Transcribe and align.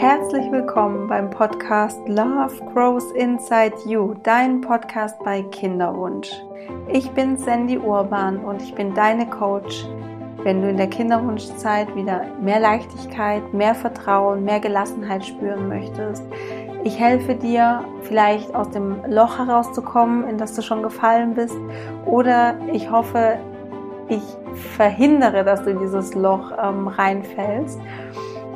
Herzlich 0.00 0.48
willkommen 0.52 1.08
beim 1.08 1.28
Podcast 1.28 1.98
Love 2.06 2.54
Grows 2.72 3.10
Inside 3.10 3.74
You, 3.84 4.14
dein 4.22 4.60
Podcast 4.60 5.18
bei 5.24 5.42
Kinderwunsch. 5.42 6.30
Ich 6.86 7.10
bin 7.10 7.36
Sandy 7.36 7.78
Urban 7.78 8.38
und 8.44 8.62
ich 8.62 8.72
bin 8.76 8.94
deine 8.94 9.28
Coach, 9.28 9.84
wenn 10.44 10.62
du 10.62 10.70
in 10.70 10.76
der 10.76 10.86
Kinderwunschzeit 10.86 11.96
wieder 11.96 12.26
mehr 12.40 12.60
Leichtigkeit, 12.60 13.52
mehr 13.52 13.74
Vertrauen, 13.74 14.44
mehr 14.44 14.60
Gelassenheit 14.60 15.26
spüren 15.26 15.66
möchtest. 15.66 16.22
Ich 16.84 16.96
helfe 16.96 17.34
dir, 17.34 17.84
vielleicht 18.02 18.54
aus 18.54 18.70
dem 18.70 19.02
Loch 19.08 19.36
herauszukommen, 19.36 20.28
in 20.28 20.38
das 20.38 20.54
du 20.54 20.62
schon 20.62 20.84
gefallen 20.84 21.34
bist, 21.34 21.56
oder 22.06 22.56
ich 22.72 22.88
hoffe, 22.88 23.40
ich 24.08 24.22
verhindere, 24.76 25.42
dass 25.42 25.64
du 25.64 25.70
in 25.70 25.80
dieses 25.80 26.14
Loch 26.14 26.52
ähm, 26.62 26.86
reinfällst. 26.86 27.80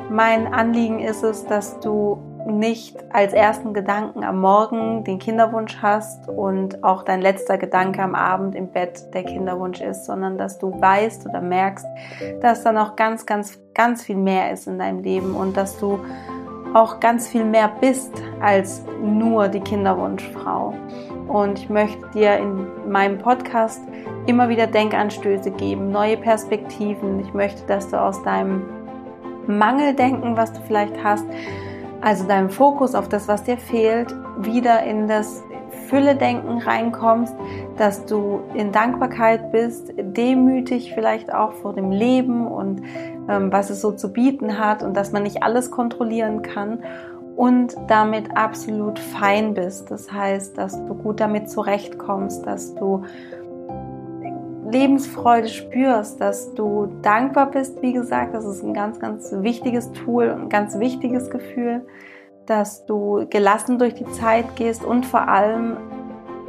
Mein 0.09 0.53
Anliegen 0.53 0.99
ist 0.99 1.23
es, 1.23 1.45
dass 1.45 1.79
du 1.79 2.17
nicht 2.45 2.97
als 3.13 3.33
ersten 3.33 3.73
Gedanken 3.73 4.23
am 4.23 4.41
Morgen 4.41 5.03
den 5.03 5.17
Kinderwunsch 5.17 5.77
hast 5.81 6.27
und 6.27 6.83
auch 6.83 7.03
dein 7.03 7.21
letzter 7.21 7.57
Gedanke 7.57 8.01
am 8.01 8.15
Abend 8.15 8.55
im 8.55 8.67
Bett 8.67 9.13
der 9.13 9.23
Kinderwunsch 9.23 9.81
ist, 9.81 10.05
sondern 10.05 10.37
dass 10.37 10.59
du 10.59 10.79
weißt 10.79 11.25
oder 11.27 11.41
merkst, 11.41 11.85
dass 12.41 12.63
da 12.63 12.71
noch 12.71 12.95
ganz, 12.95 13.25
ganz, 13.25 13.59
ganz 13.73 14.03
viel 14.03 14.17
mehr 14.17 14.51
ist 14.51 14.67
in 14.67 14.77
deinem 14.77 15.01
Leben 15.01 15.35
und 15.35 15.55
dass 15.55 15.79
du 15.79 15.99
auch 16.73 16.99
ganz 16.99 17.27
viel 17.27 17.45
mehr 17.45 17.71
bist 17.79 18.11
als 18.41 18.83
nur 19.01 19.47
die 19.47 19.59
Kinderwunschfrau. 19.59 20.73
Und 21.27 21.59
ich 21.59 21.69
möchte 21.69 22.05
dir 22.13 22.37
in 22.37 22.67
meinem 22.91 23.19
Podcast 23.19 23.81
immer 24.25 24.49
wieder 24.49 24.67
Denkanstöße 24.67 25.51
geben, 25.51 25.91
neue 25.91 26.17
Perspektiven. 26.17 27.19
Ich 27.19 27.33
möchte, 27.33 27.65
dass 27.67 27.89
du 27.89 27.99
aus 27.99 28.21
deinem 28.23 28.63
Mangeldenken, 29.47 30.37
was 30.37 30.53
du 30.53 30.61
vielleicht 30.67 31.03
hast, 31.03 31.25
also 32.01 32.27
deinem 32.27 32.49
Fokus 32.49 32.95
auf 32.95 33.07
das, 33.07 33.27
was 33.27 33.43
dir 33.43 33.57
fehlt, 33.57 34.13
wieder 34.37 34.83
in 34.83 35.07
das 35.07 35.43
Fülle-Denken 35.87 36.59
reinkommst, 36.59 37.35
dass 37.77 38.05
du 38.05 38.41
in 38.53 38.71
Dankbarkeit 38.71 39.51
bist, 39.51 39.93
demütig 39.97 40.93
vielleicht 40.93 41.33
auch 41.33 41.53
vor 41.53 41.73
dem 41.73 41.91
Leben 41.91 42.47
und 42.47 42.81
ähm, 43.29 43.51
was 43.51 43.69
es 43.69 43.81
so 43.81 43.91
zu 43.91 44.11
bieten 44.11 44.57
hat 44.57 44.83
und 44.83 44.95
dass 44.95 45.11
man 45.11 45.23
nicht 45.23 45.43
alles 45.43 45.71
kontrollieren 45.71 46.41
kann 46.41 46.79
und 47.35 47.75
damit 47.87 48.35
absolut 48.35 48.99
fein 48.99 49.53
bist. 49.53 49.91
Das 49.91 50.11
heißt, 50.11 50.57
dass 50.57 50.83
du 50.85 50.93
gut 50.93 51.19
damit 51.19 51.49
zurechtkommst, 51.49 52.45
dass 52.45 52.75
du 52.75 53.03
Lebensfreude 54.73 55.47
spürst, 55.47 56.19
dass 56.19 56.53
du 56.55 56.87
dankbar 57.03 57.51
bist, 57.51 57.81
wie 57.83 57.93
gesagt, 57.93 58.33
das 58.33 58.43
ist 58.43 58.63
ein 58.63 58.73
ganz, 58.73 58.99
ganz 58.99 59.31
wichtiges 59.31 59.91
Tool, 59.91 60.29
ein 60.31 60.49
ganz 60.49 60.79
wichtiges 60.79 61.29
Gefühl, 61.29 61.85
dass 62.47 62.85
du 62.85 63.25
gelassen 63.29 63.77
durch 63.77 63.93
die 63.93 64.09
Zeit 64.11 64.55
gehst 64.55 64.83
und 64.83 65.05
vor 65.05 65.27
allem 65.27 65.77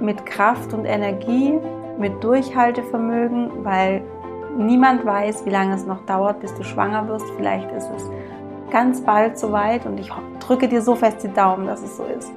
mit 0.01 0.25
Kraft 0.25 0.73
und 0.73 0.87
Energie, 0.87 1.59
mit 1.99 2.25
Durchhaltevermögen, 2.25 3.51
weil 3.63 4.03
niemand 4.57 5.05
weiß, 5.05 5.45
wie 5.45 5.51
lange 5.51 5.75
es 5.75 5.85
noch 5.85 6.05
dauert, 6.07 6.41
bis 6.41 6.55
du 6.55 6.65
schwanger 6.65 7.07
wirst. 7.07 7.27
Vielleicht 7.37 7.71
ist 7.73 7.91
es 7.95 8.09
ganz 8.71 9.03
bald 9.03 9.39
soweit 9.39 9.85
und 9.85 10.01
ich 10.01 10.11
drücke 10.41 10.67
dir 10.67 10.81
so 10.81 10.95
fest 10.95 11.23
die 11.23 11.33
Daumen, 11.33 11.67
dass 11.67 11.83
es 11.83 11.97
so 11.97 12.05
ist. 12.05 12.33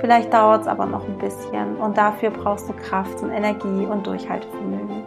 Vielleicht 0.00 0.32
dauert 0.32 0.62
es 0.62 0.66
aber 0.66 0.86
noch 0.86 1.06
ein 1.06 1.18
bisschen 1.18 1.76
und 1.76 1.98
dafür 1.98 2.30
brauchst 2.30 2.68
du 2.68 2.72
Kraft 2.72 3.22
und 3.22 3.30
Energie 3.30 3.86
und 3.86 4.06
Durchhaltevermögen. 4.06 5.02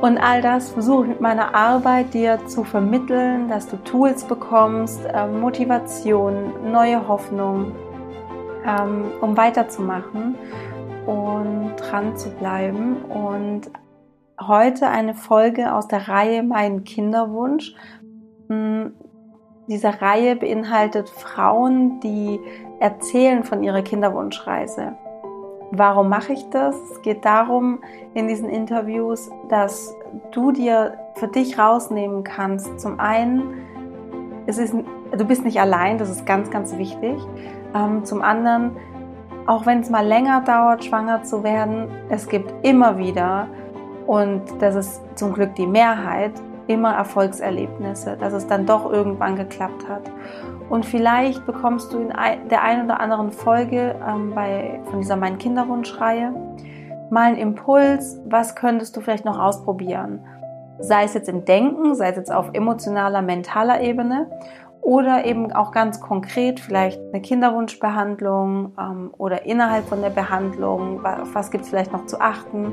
Und 0.00 0.16
all 0.16 0.40
das 0.40 0.70
versuche 0.70 1.02
ich 1.02 1.08
mit 1.10 1.20
meiner 1.20 1.54
Arbeit 1.54 2.14
dir 2.14 2.46
zu 2.46 2.64
vermitteln, 2.64 3.48
dass 3.48 3.68
du 3.68 3.76
Tools 3.76 4.24
bekommst, 4.24 5.00
ähm, 5.12 5.40
Motivation, 5.40 6.70
neue 6.70 7.06
Hoffnung, 7.06 7.72
ähm, 8.66 9.04
um 9.20 9.36
weiterzumachen 9.36 10.36
und 11.06 11.76
dran 11.76 12.16
zu 12.16 12.30
bleiben. 12.30 12.96
Und 13.04 13.70
heute 14.40 14.88
eine 14.88 15.14
Folge 15.14 15.74
aus 15.74 15.86
der 15.86 16.08
Reihe 16.08 16.42
Mein 16.42 16.84
Kinderwunsch. 16.84 17.74
Hm, 18.48 18.94
diese 19.70 20.02
Reihe 20.02 20.34
beinhaltet 20.34 21.08
Frauen, 21.08 22.00
die 22.00 22.40
erzählen 22.80 23.44
von 23.44 23.62
ihrer 23.62 23.82
Kinderwunschreise. 23.82 24.96
Warum 25.70 26.08
mache 26.08 26.32
ich 26.32 26.50
das? 26.50 26.74
Es 26.90 27.02
geht 27.02 27.24
darum 27.24 27.78
in 28.14 28.26
diesen 28.26 28.48
Interviews, 28.48 29.30
dass 29.48 29.94
du 30.32 30.50
dir 30.50 30.98
für 31.14 31.28
dich 31.28 31.56
rausnehmen 31.56 32.24
kannst. 32.24 32.80
Zum 32.80 32.98
einen, 32.98 33.62
es 34.46 34.58
ist, 34.58 34.74
du 35.16 35.24
bist 35.24 35.44
nicht 35.44 35.60
allein, 35.60 35.98
das 35.98 36.10
ist 36.10 36.26
ganz, 36.26 36.50
ganz 36.50 36.76
wichtig. 36.76 37.16
Ähm, 37.72 38.04
zum 38.04 38.22
anderen, 38.22 38.76
auch 39.46 39.66
wenn 39.66 39.78
es 39.78 39.90
mal 39.90 40.04
länger 40.04 40.40
dauert, 40.40 40.84
schwanger 40.84 41.22
zu 41.22 41.44
werden, 41.44 41.86
es 42.08 42.28
gibt 42.28 42.52
immer 42.66 42.98
wieder, 42.98 43.46
und 44.08 44.42
das 44.58 44.74
ist 44.74 45.00
zum 45.14 45.32
Glück 45.32 45.54
die 45.54 45.68
Mehrheit, 45.68 46.32
immer 46.70 46.94
Erfolgserlebnisse, 46.94 48.16
dass 48.16 48.32
es 48.32 48.46
dann 48.46 48.64
doch 48.64 48.90
irgendwann 48.90 49.36
geklappt 49.36 49.88
hat. 49.88 50.10
Und 50.68 50.86
vielleicht 50.86 51.44
bekommst 51.46 51.92
du 51.92 51.98
in 51.98 52.12
der 52.48 52.62
einen 52.62 52.84
oder 52.84 53.00
anderen 53.00 53.32
Folge 53.32 53.96
ähm, 54.06 54.32
bei, 54.34 54.80
von 54.84 55.00
dieser 55.00 55.16
Mein 55.16 55.36
Kinderwunsch-Reihe 55.36 56.32
mal 57.10 57.24
einen 57.24 57.38
Impuls, 57.38 58.20
was 58.24 58.54
könntest 58.54 58.96
du 58.96 59.00
vielleicht 59.00 59.24
noch 59.24 59.38
ausprobieren? 59.38 60.20
Sei 60.78 61.02
es 61.02 61.14
jetzt 61.14 61.28
im 61.28 61.44
Denken, 61.44 61.96
sei 61.96 62.10
es 62.10 62.16
jetzt 62.16 62.32
auf 62.32 62.50
emotionaler, 62.52 63.20
mentaler 63.20 63.80
Ebene 63.80 64.30
oder 64.80 65.24
eben 65.24 65.52
auch 65.52 65.72
ganz 65.72 66.00
konkret 66.00 66.60
vielleicht 66.60 67.00
eine 67.12 67.20
Kinderwunschbehandlung 67.20 68.72
ähm, 68.78 69.10
oder 69.18 69.44
innerhalb 69.44 69.86
von 69.86 70.00
der 70.00 70.10
Behandlung, 70.10 71.04
auf 71.04 71.34
was 71.34 71.50
gibt 71.50 71.64
es 71.64 71.70
vielleicht 71.70 71.92
noch 71.92 72.06
zu 72.06 72.20
achten. 72.20 72.72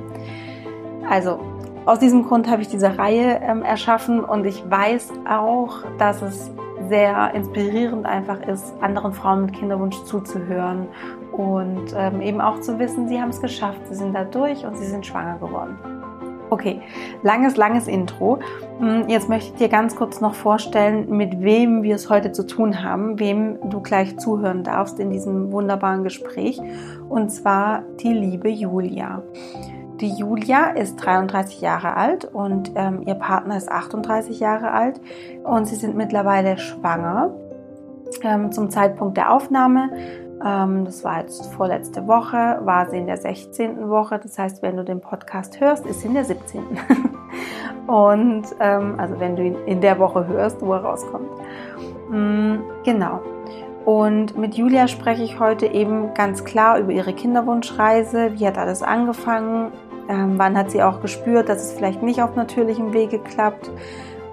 Also 1.10 1.40
aus 1.88 2.00
diesem 2.00 2.26
Grund 2.26 2.50
habe 2.50 2.62
ich 2.62 2.68
diese 2.68 2.98
Reihe 2.98 3.40
ähm, 3.42 3.64
erschaffen 3.64 4.20
und 4.20 4.46
ich 4.46 4.70
weiß 4.70 5.14
auch, 5.28 5.84
dass 5.98 6.22
es 6.22 6.52
sehr 6.90 7.34
inspirierend 7.34 8.06
einfach 8.06 8.42
ist, 8.42 8.74
anderen 8.82 9.14
Frauen 9.14 9.46
mit 9.46 9.54
Kinderwunsch 9.54 9.96
zuzuhören 10.04 10.88
und 11.32 11.96
ähm, 11.96 12.22
eben 12.22 12.42
auch 12.42 12.60
zu 12.60 12.78
wissen, 12.78 13.08
sie 13.08 13.22
haben 13.22 13.30
es 13.30 13.42
geschafft, 13.42 13.80
sie 13.88 13.96
sind 13.96 14.14
da 14.14 14.26
durch 14.26 14.66
und 14.66 14.78
sie 14.78 14.86
sind 14.86 15.06
schwanger 15.06 15.38
geworden. 15.40 15.78
Okay, 16.50 16.82
langes, 17.24 17.58
langes 17.58 17.88
Intro. 17.88 18.40
Hm, 18.80 19.08
jetzt 19.08 19.28
möchte 19.30 19.52
ich 19.52 19.58
dir 19.58 19.70
ganz 19.70 19.96
kurz 19.96 20.22
noch 20.22 20.34
vorstellen, 20.34 21.10
mit 21.10 21.42
wem 21.42 21.84
wir 21.84 21.96
es 21.96 22.10
heute 22.10 22.32
zu 22.34 22.46
tun 22.46 22.84
haben, 22.84 23.20
wem 23.20 23.58
du 23.70 23.82
gleich 23.82 24.18
zuhören 24.18 24.64
darfst 24.64 25.00
in 25.00 25.10
diesem 25.10 25.52
wunderbaren 25.52 26.04
Gespräch. 26.04 26.60
Und 27.10 27.32
zwar 27.32 27.84
die 28.02 28.14
liebe 28.14 28.50
Julia. 28.50 29.24
Die 30.00 30.14
Julia 30.14 30.70
ist 30.70 30.98
33 30.98 31.60
Jahre 31.60 31.96
alt 31.96 32.26
und 32.26 32.72
ähm, 32.76 33.02
ihr 33.08 33.16
Partner 33.16 33.58
ist 33.58 33.72
38 33.72 34.40
Jahre 34.40 34.72
alt 34.72 35.02
und 35.44 35.66
sie 35.66 35.76
sind 35.76 35.96
mittlerweile 35.96 36.60
schwanger. 36.60 37.32
Ähm, 38.22 38.52
zum 38.52 38.70
Zeitpunkt 38.70 39.18
der 39.18 39.34
Aufnahme, 39.34 39.90
ähm, 40.46 40.86
das 40.86 41.04
war 41.04 41.22
jetzt 41.22 41.48
vorletzte 41.48 42.06
Woche, 42.08 42.60
war 42.62 42.88
sie 42.92 42.98
in 42.98 43.08
der 43.08 43.18
16. 43.18 43.90
Woche. 43.90 44.20
Das 44.20 44.38
heißt, 44.38 44.62
wenn 44.62 44.78
du 44.78 44.84
den 44.84 45.02
Podcast 45.02 45.60
hörst, 45.60 45.88
ist 45.88 46.02
sie 46.02 46.08
in 46.10 46.14
der 46.14 46.26
17. 46.26 46.62
und 47.88 48.44
ähm, 48.60 49.00
also 49.00 49.20
wenn 49.20 49.36
du 49.36 49.44
ihn 49.46 49.56
in 49.66 49.82
der 49.82 49.98
Woche 49.98 50.28
hörst, 50.28 50.62
wo 50.62 50.74
er 50.74 50.84
rauskommt. 50.84 51.30
Mm, 52.12 52.58
genau. 52.84 53.22
Und 53.84 54.38
mit 54.38 54.56
Julia 54.56 54.88
spreche 54.88 55.24
ich 55.24 55.40
heute 55.40 55.66
eben 55.66 56.14
ganz 56.14 56.44
klar 56.44 56.78
über 56.78 56.92
ihre 56.92 57.14
Kinderwunschreise. 57.14 58.34
Wie 58.34 58.46
hat 58.46 58.58
alles 58.58 58.84
angefangen? 58.84 59.72
Ähm, 60.10 60.34
wann 60.38 60.58
hat 60.58 60.72
sie 60.72 60.82
auch 60.82 61.02
gespürt, 61.02 61.50
dass 61.50 61.64
es 61.64 61.74
vielleicht 61.74 62.02
nicht 62.02 62.22
auf 62.22 62.36
natürlichem 62.36 62.94
Wege 62.94 63.20
klappt? 63.20 63.70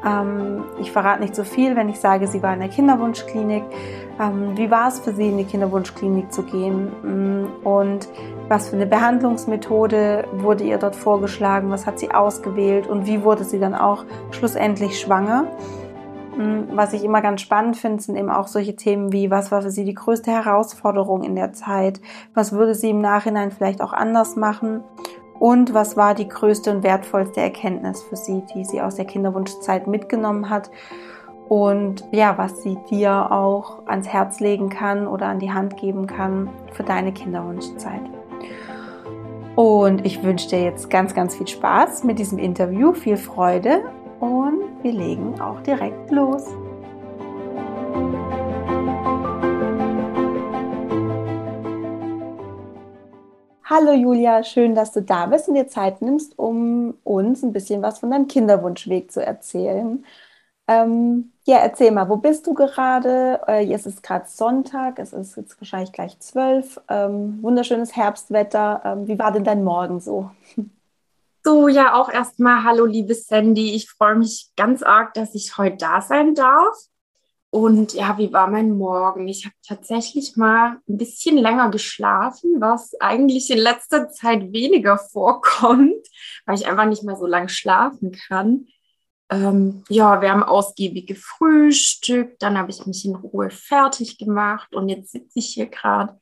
Ähm, 0.04 0.64
ich 0.80 0.92
verrate 0.92 1.22
nicht 1.22 1.34
so 1.34 1.44
viel, 1.44 1.76
wenn 1.76 1.88
ich 1.88 1.98
sage, 1.98 2.26
sie 2.26 2.42
war 2.42 2.52
in 2.52 2.60
der 2.60 2.68
Kinderwunschklinik. 2.68 3.64
Ähm, 4.20 4.56
wie 4.56 4.70
war 4.70 4.88
es 4.88 5.00
für 5.00 5.12
sie, 5.12 5.28
in 5.28 5.38
die 5.38 5.44
Kinderwunschklinik 5.44 6.32
zu 6.32 6.42
gehen? 6.42 6.92
Mm, 7.02 7.66
und 7.66 8.08
was 8.48 8.68
für 8.68 8.76
eine 8.76 8.86
Behandlungsmethode 8.86 10.26
wurde 10.34 10.64
ihr 10.64 10.78
dort 10.78 10.94
vorgeschlagen? 10.94 11.70
Was 11.70 11.86
hat 11.86 11.98
sie 11.98 12.10
ausgewählt? 12.10 12.86
Und 12.86 13.06
wie 13.06 13.22
wurde 13.22 13.44
sie 13.44 13.58
dann 13.58 13.74
auch 13.74 14.04
schlussendlich 14.30 15.00
schwanger? 15.00 15.46
Mm, 16.36 16.76
was 16.76 16.92
ich 16.92 17.02
immer 17.02 17.22
ganz 17.22 17.40
spannend 17.40 17.76
finde, 17.76 18.02
sind 18.02 18.16
eben 18.16 18.30
auch 18.30 18.46
solche 18.46 18.76
Themen 18.76 19.12
wie, 19.12 19.30
was 19.30 19.50
war 19.50 19.62
für 19.62 19.70
sie 19.70 19.84
die 19.84 19.94
größte 19.94 20.30
Herausforderung 20.30 21.22
in 21.22 21.34
der 21.34 21.54
Zeit? 21.54 22.00
Was 22.34 22.52
würde 22.52 22.74
sie 22.74 22.90
im 22.90 23.00
Nachhinein 23.00 23.52
vielleicht 23.52 23.80
auch 23.80 23.92
anders 23.92 24.36
machen? 24.36 24.84
Und 25.38 25.74
was 25.74 25.96
war 25.96 26.14
die 26.14 26.28
größte 26.28 26.70
und 26.70 26.82
wertvollste 26.82 27.40
Erkenntnis 27.40 28.02
für 28.02 28.16
sie, 28.16 28.42
die 28.54 28.64
sie 28.64 28.80
aus 28.80 28.94
der 28.94 29.04
Kinderwunschzeit 29.04 29.86
mitgenommen 29.86 30.48
hat? 30.48 30.70
Und 31.48 32.04
ja, 32.10 32.38
was 32.38 32.62
sie 32.62 32.78
dir 32.90 33.30
auch 33.30 33.86
ans 33.86 34.08
Herz 34.08 34.40
legen 34.40 34.70
kann 34.70 35.06
oder 35.06 35.26
an 35.26 35.38
die 35.38 35.52
Hand 35.52 35.76
geben 35.76 36.06
kann 36.06 36.48
für 36.72 36.84
deine 36.84 37.12
Kinderwunschzeit. 37.12 38.00
Und 39.54 40.04
ich 40.04 40.22
wünsche 40.22 40.48
dir 40.48 40.62
jetzt 40.62 40.90
ganz, 40.90 41.14
ganz 41.14 41.36
viel 41.36 41.46
Spaß 41.46 42.04
mit 42.04 42.18
diesem 42.18 42.38
Interview, 42.38 42.92
viel 42.92 43.16
Freude 43.16 43.82
und 44.20 44.60
wir 44.82 44.92
legen 44.92 45.40
auch 45.40 45.60
direkt 45.60 46.10
los. 46.10 46.46
Hallo 53.76 53.92
Julia, 53.92 54.44
schön, 54.44 54.76
dass 54.76 54.92
du 54.92 55.02
da 55.02 55.26
bist 55.26 55.48
und 55.48 55.54
dir 55.56 55.66
Zeit 55.66 56.00
nimmst, 56.00 56.38
um 56.38 56.94
uns 57.02 57.42
ein 57.42 57.52
bisschen 57.52 57.82
was 57.82 57.98
von 57.98 58.08
deinem 58.08 58.28
Kinderwunschweg 58.28 59.10
zu 59.10 59.20
erzählen. 59.20 60.04
Ähm, 60.68 61.32
ja, 61.44 61.56
erzähl 61.58 61.90
mal, 61.90 62.08
wo 62.08 62.16
bist 62.16 62.46
du 62.46 62.54
gerade? 62.54 63.40
Äh, 63.48 63.72
es 63.72 63.84
ist 63.84 64.04
gerade 64.04 64.26
Sonntag, 64.28 65.00
es 65.00 65.12
ist 65.12 65.36
jetzt 65.36 65.60
wahrscheinlich 65.60 65.90
gleich 65.90 66.20
zwölf. 66.20 66.80
Ähm, 66.88 67.42
wunderschönes 67.42 67.96
Herbstwetter. 67.96 68.80
Ähm, 68.84 69.08
wie 69.08 69.18
war 69.18 69.32
denn 69.32 69.42
dein 69.42 69.64
Morgen 69.64 69.98
so? 69.98 70.30
So, 71.46 71.66
ja, 71.66 71.94
auch 71.94 72.08
erstmal 72.08 72.62
hallo, 72.62 72.86
liebe 72.86 73.14
Sandy. 73.14 73.74
Ich 73.74 73.90
freue 73.90 74.14
mich 74.14 74.52
ganz 74.56 74.84
arg, 74.84 75.14
dass 75.14 75.34
ich 75.34 75.58
heute 75.58 75.78
da 75.78 76.00
sein 76.00 76.36
darf. 76.36 76.76
Und 77.54 77.94
ja, 77.94 78.18
wie 78.18 78.32
war 78.32 78.48
mein 78.48 78.76
Morgen? 78.76 79.28
Ich 79.28 79.44
habe 79.44 79.54
tatsächlich 79.64 80.34
mal 80.34 80.80
ein 80.88 80.98
bisschen 80.98 81.36
länger 81.36 81.70
geschlafen, 81.70 82.60
was 82.60 83.00
eigentlich 83.00 83.48
in 83.48 83.58
letzter 83.58 84.08
Zeit 84.08 84.52
weniger 84.52 84.98
vorkommt, 84.98 86.04
weil 86.46 86.56
ich 86.56 86.66
einfach 86.66 86.86
nicht 86.86 87.04
mehr 87.04 87.14
so 87.14 87.26
lange 87.26 87.48
schlafen 87.48 88.10
kann. 88.10 88.66
Ähm, 89.30 89.84
ja, 89.88 90.20
wir 90.20 90.32
haben 90.32 90.42
ausgiebig 90.42 91.06
gefrühstückt, 91.06 92.42
dann 92.42 92.58
habe 92.58 92.72
ich 92.72 92.84
mich 92.86 93.04
in 93.04 93.14
Ruhe 93.14 93.50
fertig 93.50 94.18
gemacht 94.18 94.74
und 94.74 94.88
jetzt 94.88 95.12
sitze 95.12 95.38
ich 95.38 95.54
hier 95.54 95.66
gerade 95.66 96.18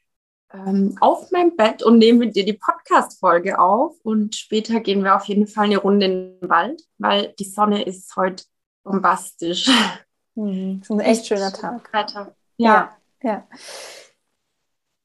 ähm, 0.52 0.98
auf 1.00 1.30
meinem 1.30 1.56
Bett 1.56 1.82
und 1.82 1.96
nehme 1.96 2.26
mit 2.26 2.36
dir 2.36 2.44
die 2.44 2.60
Podcast-Folge 2.60 3.58
auf. 3.58 3.96
Und 4.02 4.34
später 4.34 4.80
gehen 4.80 5.02
wir 5.02 5.16
auf 5.16 5.24
jeden 5.24 5.46
Fall 5.46 5.64
eine 5.64 5.78
Runde 5.78 6.04
in 6.04 6.40
den 6.40 6.50
Wald, 6.50 6.82
weil 6.98 7.32
die 7.38 7.46
Sonne 7.46 7.84
ist 7.84 8.16
heute 8.16 8.44
bombastisch. 8.84 9.70
Mhm. 10.34 10.80
Das 10.80 10.90
ist 10.90 10.90
ein 10.90 11.00
echt 11.00 11.26
schöner 11.26 11.52
Tag. 11.52 11.92
Weiter. 11.92 12.34
Ja. 12.56 12.90
ja. 13.22 13.30
ja. 13.30 13.44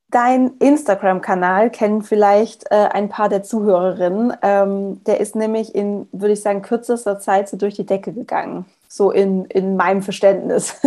Dein 0.09 0.55
Instagram-Kanal 0.59 1.69
kennen 1.69 2.01
vielleicht 2.01 2.71
äh, 2.71 2.87
ein 2.91 3.09
paar 3.09 3.27
der 3.27 3.43
Zuhörerinnen. 3.43 4.33
Ähm, 4.41 5.03
der 5.03 5.19
ist 5.19 5.35
nämlich 5.35 5.75
in, 5.75 6.07
würde 6.13 6.31
ich 6.31 6.41
sagen, 6.41 6.61
kürzester 6.61 7.19
Zeit 7.19 7.49
so 7.49 7.57
durch 7.57 7.75
die 7.75 7.85
Decke 7.85 8.13
gegangen. 8.13 8.65
So 8.87 9.11
in, 9.11 9.43
in 9.45 9.75
meinem 9.75 10.01
Verständnis. 10.01 10.75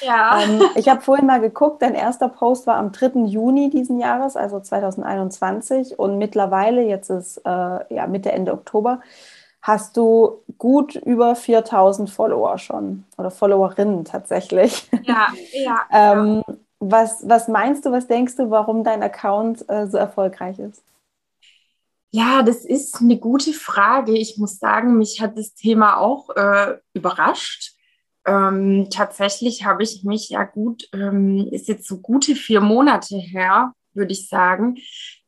Ja. 0.00 0.40
ähm, 0.44 0.62
ich 0.76 0.88
habe 0.88 1.00
vorhin 1.00 1.26
mal 1.26 1.40
geguckt, 1.40 1.82
dein 1.82 1.94
erster 1.94 2.28
Post 2.28 2.68
war 2.68 2.76
am 2.76 2.92
3. 2.92 3.24
Juni 3.26 3.68
diesen 3.68 3.98
Jahres, 3.98 4.36
also 4.36 4.60
2021. 4.60 5.98
Und 5.98 6.18
mittlerweile, 6.18 6.82
jetzt 6.82 7.10
ist 7.10 7.38
äh, 7.38 7.94
ja, 7.94 8.06
Mitte, 8.06 8.30
Ende 8.30 8.52
Oktober, 8.52 9.00
hast 9.62 9.96
du 9.96 10.42
gut 10.58 10.96
über 10.96 11.36
4000 11.36 12.10
Follower 12.10 12.58
schon 12.58 13.04
oder 13.16 13.30
Followerinnen 13.30 14.04
tatsächlich. 14.04 14.88
Ja, 15.04 15.28
ja. 15.52 15.80
ähm, 15.90 16.42
was, 16.80 17.26
was 17.28 17.46
meinst 17.46 17.86
du, 17.86 17.92
was 17.92 18.08
denkst 18.08 18.36
du, 18.36 18.50
warum 18.50 18.82
dein 18.82 19.02
Account 19.02 19.64
äh, 19.68 19.86
so 19.86 19.96
erfolgreich 19.96 20.58
ist? 20.58 20.82
Ja, 22.10 22.42
das 22.42 22.64
ist 22.64 23.00
eine 23.00 23.16
gute 23.18 23.52
Frage. 23.52 24.12
Ich 24.12 24.36
muss 24.36 24.58
sagen, 24.58 24.98
mich 24.98 25.20
hat 25.22 25.38
das 25.38 25.54
Thema 25.54 25.96
auch 25.96 26.28
äh, 26.36 26.76
überrascht. 26.92 27.74
Ähm, 28.26 28.88
tatsächlich 28.90 29.64
habe 29.64 29.82
ich 29.82 30.04
mich 30.04 30.28
ja 30.28 30.44
gut, 30.44 30.88
ähm, 30.92 31.48
ist 31.50 31.68
jetzt 31.68 31.86
so 31.86 31.98
gute 31.98 32.34
vier 32.34 32.60
Monate 32.60 33.16
her, 33.16 33.72
würde 33.94 34.12
ich 34.12 34.28
sagen, 34.28 34.76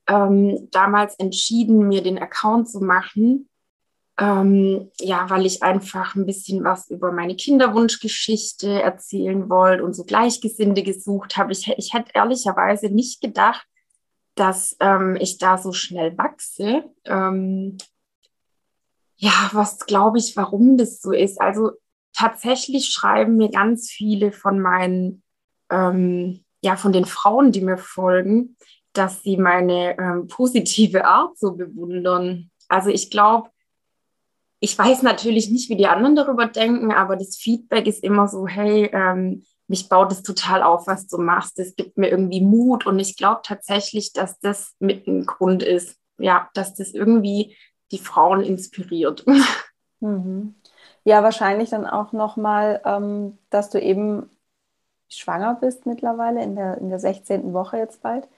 ähm, 0.06 0.68
damals 0.72 1.14
entschieden, 1.16 1.88
mir 1.88 2.02
den 2.02 2.18
Account 2.18 2.68
zu 2.68 2.80
machen, 2.80 3.48
ähm, 4.18 4.90
ja, 5.00 5.28
weil 5.28 5.44
ich 5.44 5.62
einfach 5.62 6.14
ein 6.14 6.26
bisschen 6.26 6.62
was 6.62 6.88
über 6.88 7.10
meine 7.10 7.34
Kinderwunschgeschichte 7.34 8.82
erzählen 8.82 9.48
wollte 9.50 9.84
und 9.84 9.94
so 9.94 10.04
Gleichgesinnte 10.04 10.82
gesucht 10.82 11.36
habe. 11.36 11.52
Ich, 11.52 11.68
ich 11.76 11.92
hätte 11.94 12.12
ehrlicherweise 12.14 12.90
nicht 12.90 13.20
gedacht, 13.20 13.66
dass 14.36 14.76
ähm, 14.80 15.16
ich 15.20 15.38
da 15.38 15.58
so 15.58 15.72
schnell 15.72 16.16
wachse. 16.16 16.84
Ähm, 17.04 17.78
ja, 19.16 19.50
was 19.52 19.80
glaube 19.80 20.18
ich, 20.18 20.36
warum 20.36 20.76
das 20.76 21.00
so 21.00 21.12
ist? 21.12 21.40
Also 21.40 21.72
tatsächlich 22.12 22.86
schreiben 22.86 23.36
mir 23.36 23.50
ganz 23.50 23.90
viele 23.90 24.32
von 24.32 24.60
meinen, 24.60 25.22
ähm, 25.70 26.44
ja, 26.62 26.76
von 26.76 26.92
den 26.92 27.04
Frauen, 27.04 27.50
die 27.50 27.60
mir 27.60 27.78
folgen, 27.78 28.56
dass 28.92 29.22
sie 29.22 29.36
meine 29.36 29.98
ähm, 29.98 30.28
positive 30.28 31.04
Art 31.04 31.36
so 31.36 31.52
bewundern. 31.52 32.50
Also 32.68 32.90
ich 32.90 33.10
glaube, 33.10 33.50
ich 34.60 34.78
weiß 34.78 35.02
natürlich 35.02 35.50
nicht, 35.50 35.68
wie 35.68 35.76
die 35.76 35.86
anderen 35.86 36.16
darüber 36.16 36.46
denken, 36.46 36.92
aber 36.92 37.16
das 37.16 37.36
Feedback 37.36 37.86
ist 37.86 38.02
immer 38.02 38.28
so, 38.28 38.46
hey, 38.46 38.90
ähm, 38.92 39.44
mich 39.66 39.88
baut 39.88 40.12
es 40.12 40.22
total 40.22 40.62
auf, 40.62 40.86
was 40.86 41.06
du 41.06 41.18
machst. 41.18 41.58
Es 41.58 41.74
gibt 41.76 41.96
mir 41.96 42.08
irgendwie 42.08 42.40
Mut 42.40 42.86
und 42.86 42.98
ich 42.98 43.16
glaube 43.16 43.40
tatsächlich, 43.42 44.12
dass 44.12 44.38
das 44.40 44.74
mit 44.78 45.06
ein 45.06 45.26
Grund 45.26 45.62
ist, 45.62 45.98
ja, 46.18 46.48
dass 46.54 46.74
das 46.74 46.92
irgendwie 46.92 47.56
die 47.90 47.98
Frauen 47.98 48.40
inspiriert. 48.40 49.24
Mhm. 50.00 50.54
Ja, 51.04 51.22
wahrscheinlich 51.22 51.70
dann 51.70 51.86
auch 51.86 52.12
nochmal, 52.12 52.82
ähm, 52.84 53.38
dass 53.48 53.70
du 53.70 53.80
eben 53.80 54.28
schwanger 55.08 55.54
bist 55.54 55.86
mittlerweile 55.86 56.42
in 56.42 56.56
der, 56.56 56.78
in 56.78 56.88
der 56.88 56.98
16. 56.98 57.52
Woche 57.54 57.78
jetzt 57.78 58.02
bald. 58.02 58.28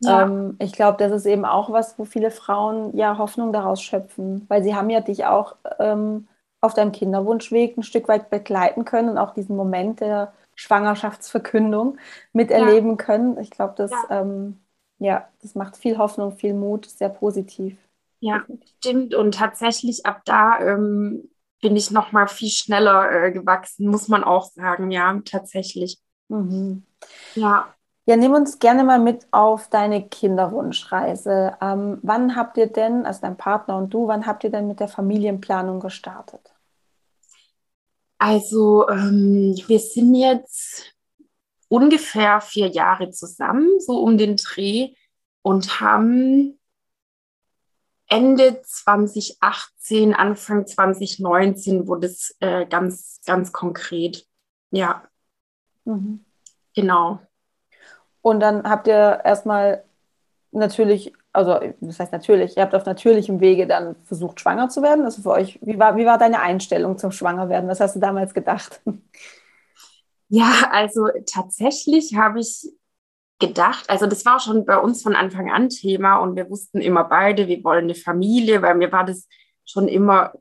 Ja. 0.00 0.22
Ähm, 0.22 0.56
ich 0.58 0.72
glaube, 0.72 0.98
das 0.98 1.12
ist 1.12 1.26
eben 1.26 1.44
auch 1.44 1.70
was, 1.70 1.98
wo 1.98 2.04
viele 2.04 2.30
Frauen 2.30 2.96
ja 2.96 3.18
Hoffnung 3.18 3.52
daraus 3.52 3.82
schöpfen, 3.82 4.46
weil 4.48 4.62
sie 4.62 4.74
haben 4.74 4.90
ja 4.90 5.00
dich 5.00 5.26
auch 5.26 5.56
ähm, 5.78 6.26
auf 6.60 6.74
deinem 6.74 6.92
Kinderwunschweg 6.92 7.76
ein 7.76 7.82
Stück 7.82 8.08
weit 8.08 8.30
begleiten 8.30 8.84
können 8.84 9.10
und 9.10 9.18
auch 9.18 9.34
diesen 9.34 9.56
Moment 9.56 10.00
der 10.00 10.32
Schwangerschaftsverkündung 10.54 11.98
miterleben 12.32 12.90
ja. 12.90 12.96
können. 12.96 13.38
Ich 13.38 13.50
glaube, 13.50 13.74
das, 13.76 13.90
ja. 13.90 14.20
Ähm, 14.22 14.60
ja, 14.98 15.28
das 15.40 15.54
macht 15.54 15.76
viel 15.76 15.96
Hoffnung, 15.96 16.32
viel 16.32 16.52
Mut, 16.52 16.86
sehr 16.86 17.08
positiv. 17.08 17.78
Ja, 18.20 18.44
stimmt. 18.78 19.14
Und 19.14 19.34
tatsächlich 19.34 20.04
ab 20.04 20.20
da 20.26 20.60
ähm, 20.60 21.30
bin 21.62 21.76
ich 21.76 21.90
noch 21.90 22.12
mal 22.12 22.26
viel 22.28 22.50
schneller 22.50 23.10
äh, 23.10 23.32
gewachsen, 23.32 23.88
muss 23.88 24.08
man 24.08 24.22
auch 24.22 24.44
sagen. 24.44 24.90
Ja, 24.90 25.18
tatsächlich. 25.24 25.98
Mhm. 26.28 26.84
Ja. 27.34 27.74
Ja, 28.06 28.16
nimm 28.16 28.32
uns 28.32 28.58
gerne 28.58 28.82
mal 28.82 28.98
mit 28.98 29.26
auf 29.30 29.68
deine 29.68 30.08
Kinderwunschreise. 30.08 31.56
Ähm, 31.60 31.98
wann 32.02 32.34
habt 32.34 32.56
ihr 32.56 32.66
denn, 32.66 33.06
also 33.06 33.20
dein 33.20 33.36
Partner 33.36 33.76
und 33.76 33.92
du, 33.94 34.08
wann 34.08 34.26
habt 34.26 34.42
ihr 34.42 34.50
denn 34.50 34.66
mit 34.66 34.80
der 34.80 34.88
Familienplanung 34.88 35.80
gestartet? 35.80 36.40
Also 38.18 38.88
ähm, 38.88 39.54
wir 39.66 39.78
sind 39.78 40.14
jetzt 40.14 40.94
ungefähr 41.68 42.40
vier 42.40 42.66
Jahre 42.66 43.10
zusammen, 43.10 43.80
so 43.80 44.02
um 44.02 44.18
den 44.18 44.36
Dreh, 44.36 44.94
und 45.42 45.80
haben 45.80 46.58
Ende 48.08 48.60
2018, 48.62 50.14
Anfang 50.14 50.66
2019 50.66 51.86
wurde 51.86 52.08
es 52.08 52.36
äh, 52.40 52.66
ganz, 52.66 53.20
ganz 53.24 53.52
konkret. 53.52 54.26
Ja, 54.70 55.08
mhm. 55.84 56.24
genau. 56.74 57.20
Und 58.22 58.40
dann 58.40 58.64
habt 58.68 58.86
ihr 58.86 59.20
erstmal 59.24 59.84
natürlich, 60.52 61.12
also 61.32 61.58
das 61.80 62.00
heißt 62.00 62.12
natürlich, 62.12 62.56
ihr 62.56 62.62
habt 62.62 62.74
auf 62.74 62.84
natürlichem 62.86 63.40
Wege 63.40 63.66
dann 63.66 63.96
versucht, 64.04 64.40
schwanger 64.40 64.68
zu 64.68 64.82
werden. 64.82 65.04
Also 65.04 65.22
für 65.22 65.30
euch, 65.30 65.58
wie 65.62 65.78
war, 65.78 65.96
wie 65.96 66.06
war 66.06 66.18
deine 66.18 66.40
Einstellung 66.40 66.98
zum 66.98 67.12
Schwangerwerden? 67.12 67.68
Was 67.68 67.80
hast 67.80 67.96
du 67.96 68.00
damals 68.00 68.34
gedacht? 68.34 68.80
Ja, 70.28 70.68
also 70.70 71.08
tatsächlich 71.26 72.14
habe 72.14 72.38
ich 72.38 72.70
gedacht, 73.40 73.90
also 73.90 74.06
das 74.06 74.24
war 74.24 74.38
schon 74.38 74.64
bei 74.64 74.78
uns 74.78 75.02
von 75.02 75.16
Anfang 75.16 75.50
an 75.50 75.70
Thema 75.70 76.18
und 76.18 76.36
wir 76.36 76.48
wussten 76.48 76.80
immer 76.80 77.04
beide, 77.04 77.48
wir 77.48 77.64
wollen 77.64 77.84
eine 77.84 77.94
Familie, 77.96 78.62
weil 78.62 78.76
mir 78.76 78.92
war 78.92 79.04
das 79.04 79.26
schon 79.64 79.88
immer, 79.88 80.34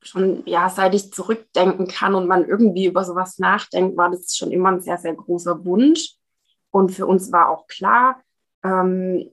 schon, 0.00 0.44
ja, 0.46 0.68
seit 0.68 0.94
ich 0.94 1.12
zurückdenken 1.12 1.88
kann 1.88 2.14
und 2.14 2.28
man 2.28 2.46
irgendwie 2.46 2.86
über 2.86 3.04
sowas 3.04 3.38
nachdenkt, 3.38 3.96
war 3.96 4.10
das 4.10 4.36
schon 4.36 4.52
immer 4.52 4.70
ein 4.70 4.80
sehr, 4.80 4.98
sehr 4.98 5.14
großer 5.14 5.64
Wunsch. 5.64 6.14
Und 6.70 6.90
für 6.90 7.06
uns 7.06 7.32
war 7.32 7.48
auch 7.48 7.66
klar, 7.66 8.22
ähm, 8.64 9.30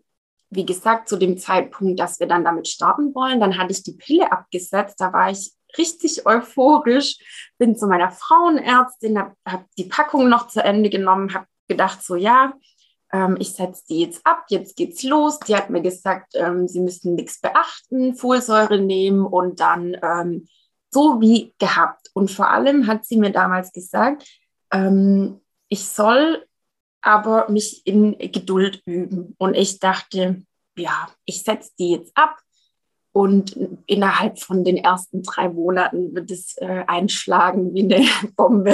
wie 0.50 0.66
gesagt, 0.66 1.10
zu 1.10 1.18
dem 1.18 1.38
Zeitpunkt, 1.38 2.00
dass 2.00 2.20
wir 2.20 2.28
dann 2.28 2.44
damit 2.44 2.68
starten 2.68 3.13
wollen, 3.16 3.40
dann 3.40 3.58
hatte 3.58 3.72
ich 3.72 3.84
die 3.84 3.94
Pille 3.94 4.32
abgesetzt. 4.32 5.00
Da 5.00 5.12
war 5.12 5.32
ich 5.32 5.52
richtig 5.78 6.25
euphorisch, 6.25 7.18
bin 7.58 7.75
zu 7.75 7.88
meiner 7.88 8.12
Frauenärztin, 8.12 9.18
habe 9.18 9.36
hab 9.46 9.66
die 9.78 9.86
Packung 9.86 10.30
noch 10.30 10.48
zu 10.48 10.63
Ende 10.63 10.90
genommen, 10.90 11.34
habe 11.34 11.48
gedacht, 11.68 12.04
so 12.04 12.16
ja, 12.16 12.54
ähm, 13.12 13.38
ich 13.40 13.54
setze 13.54 13.84
die 13.90 14.02
jetzt 14.02 14.25
ab, 14.25 14.46
jetzt 14.50 14.75
geht's 14.75 15.04
los. 15.04 15.40
Die 15.40 15.56
hat 15.56 15.70
mir 15.70 15.82
gesagt, 15.82 16.34
ähm, 16.36 16.68
sie 16.68 16.80
müssen 16.80 17.16
nichts 17.16 17.40
beachten, 17.40 18.16
Folsäure 18.16 18.80
nehmen 18.80 19.25
und 19.25 19.60
dann 19.60 19.98
ähm, 20.02 20.48
so 20.92 21.22
wie 21.22 21.54
gehabt. 21.60 22.10
Und 22.13 22.32
vor 22.32 22.50
allem 22.50 22.88
hat 22.88 23.06
sie 23.06 23.18
mir 23.18 23.32
damals 23.32 23.72
gesagt, 23.72 24.28
ähm, 24.72 25.40
ich 25.70 25.88
soll 25.88 26.46
aber 27.03 27.50
mich 27.50 27.86
in 27.86 28.17
Geduld 28.17 28.81
üben. 28.86 29.36
Und 29.38 29.53
ich 29.55 29.79
dachte, 29.79 30.41
ja, 30.75 31.10
ich 31.25 31.43
setze 31.43 31.72
die 31.77 31.91
jetzt 31.91 32.12
ab 32.15 32.39
und 33.12 33.55
innerhalb 33.86 34.39
von 34.39 34.63
den 34.63 34.77
ersten 34.77 35.22
drei 35.22 35.50
Monaten 35.50 36.15
wird 36.15 36.31
es 36.31 36.57
äh, 36.57 36.83
einschlagen 36.88 37.74
wie 37.75 37.83
eine 37.83 38.05
Bombe. 38.36 38.74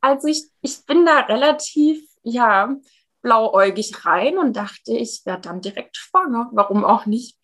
also 0.00 0.28
ich, 0.28 0.44
ich 0.60 0.84
bin 0.84 1.06
da 1.06 1.20
relativ, 1.20 2.02
ja, 2.24 2.76
blauäugig 3.22 4.04
rein 4.04 4.36
und 4.36 4.56
dachte, 4.56 4.92
ich 4.92 5.22
werde 5.24 5.42
dann 5.42 5.60
direkt 5.60 5.96
schwanger. 5.96 6.50
Warum 6.52 6.84
auch 6.84 7.06
nicht? 7.06 7.38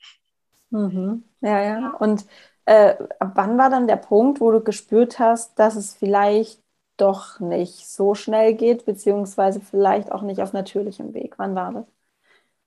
Mhm. 0.70 1.22
Ja, 1.40 1.62
ja. 1.62 1.90
Und 2.00 2.26
äh, 2.64 2.96
wann 3.20 3.56
war 3.56 3.70
dann 3.70 3.86
der 3.86 3.96
Punkt, 3.96 4.40
wo 4.40 4.50
du 4.50 4.60
gespürt 4.60 5.20
hast, 5.20 5.56
dass 5.58 5.76
es 5.76 5.94
vielleicht 5.94 6.60
doch 7.00 7.40
nicht 7.40 7.88
so 7.88 8.14
schnell 8.14 8.54
geht, 8.54 8.84
beziehungsweise 8.84 9.60
vielleicht 9.60 10.12
auch 10.12 10.22
nicht 10.22 10.40
auf 10.40 10.52
natürlichem 10.52 11.14
Weg? 11.14 11.34
Wann 11.38 11.54
war 11.54 11.72
das? 11.72 11.84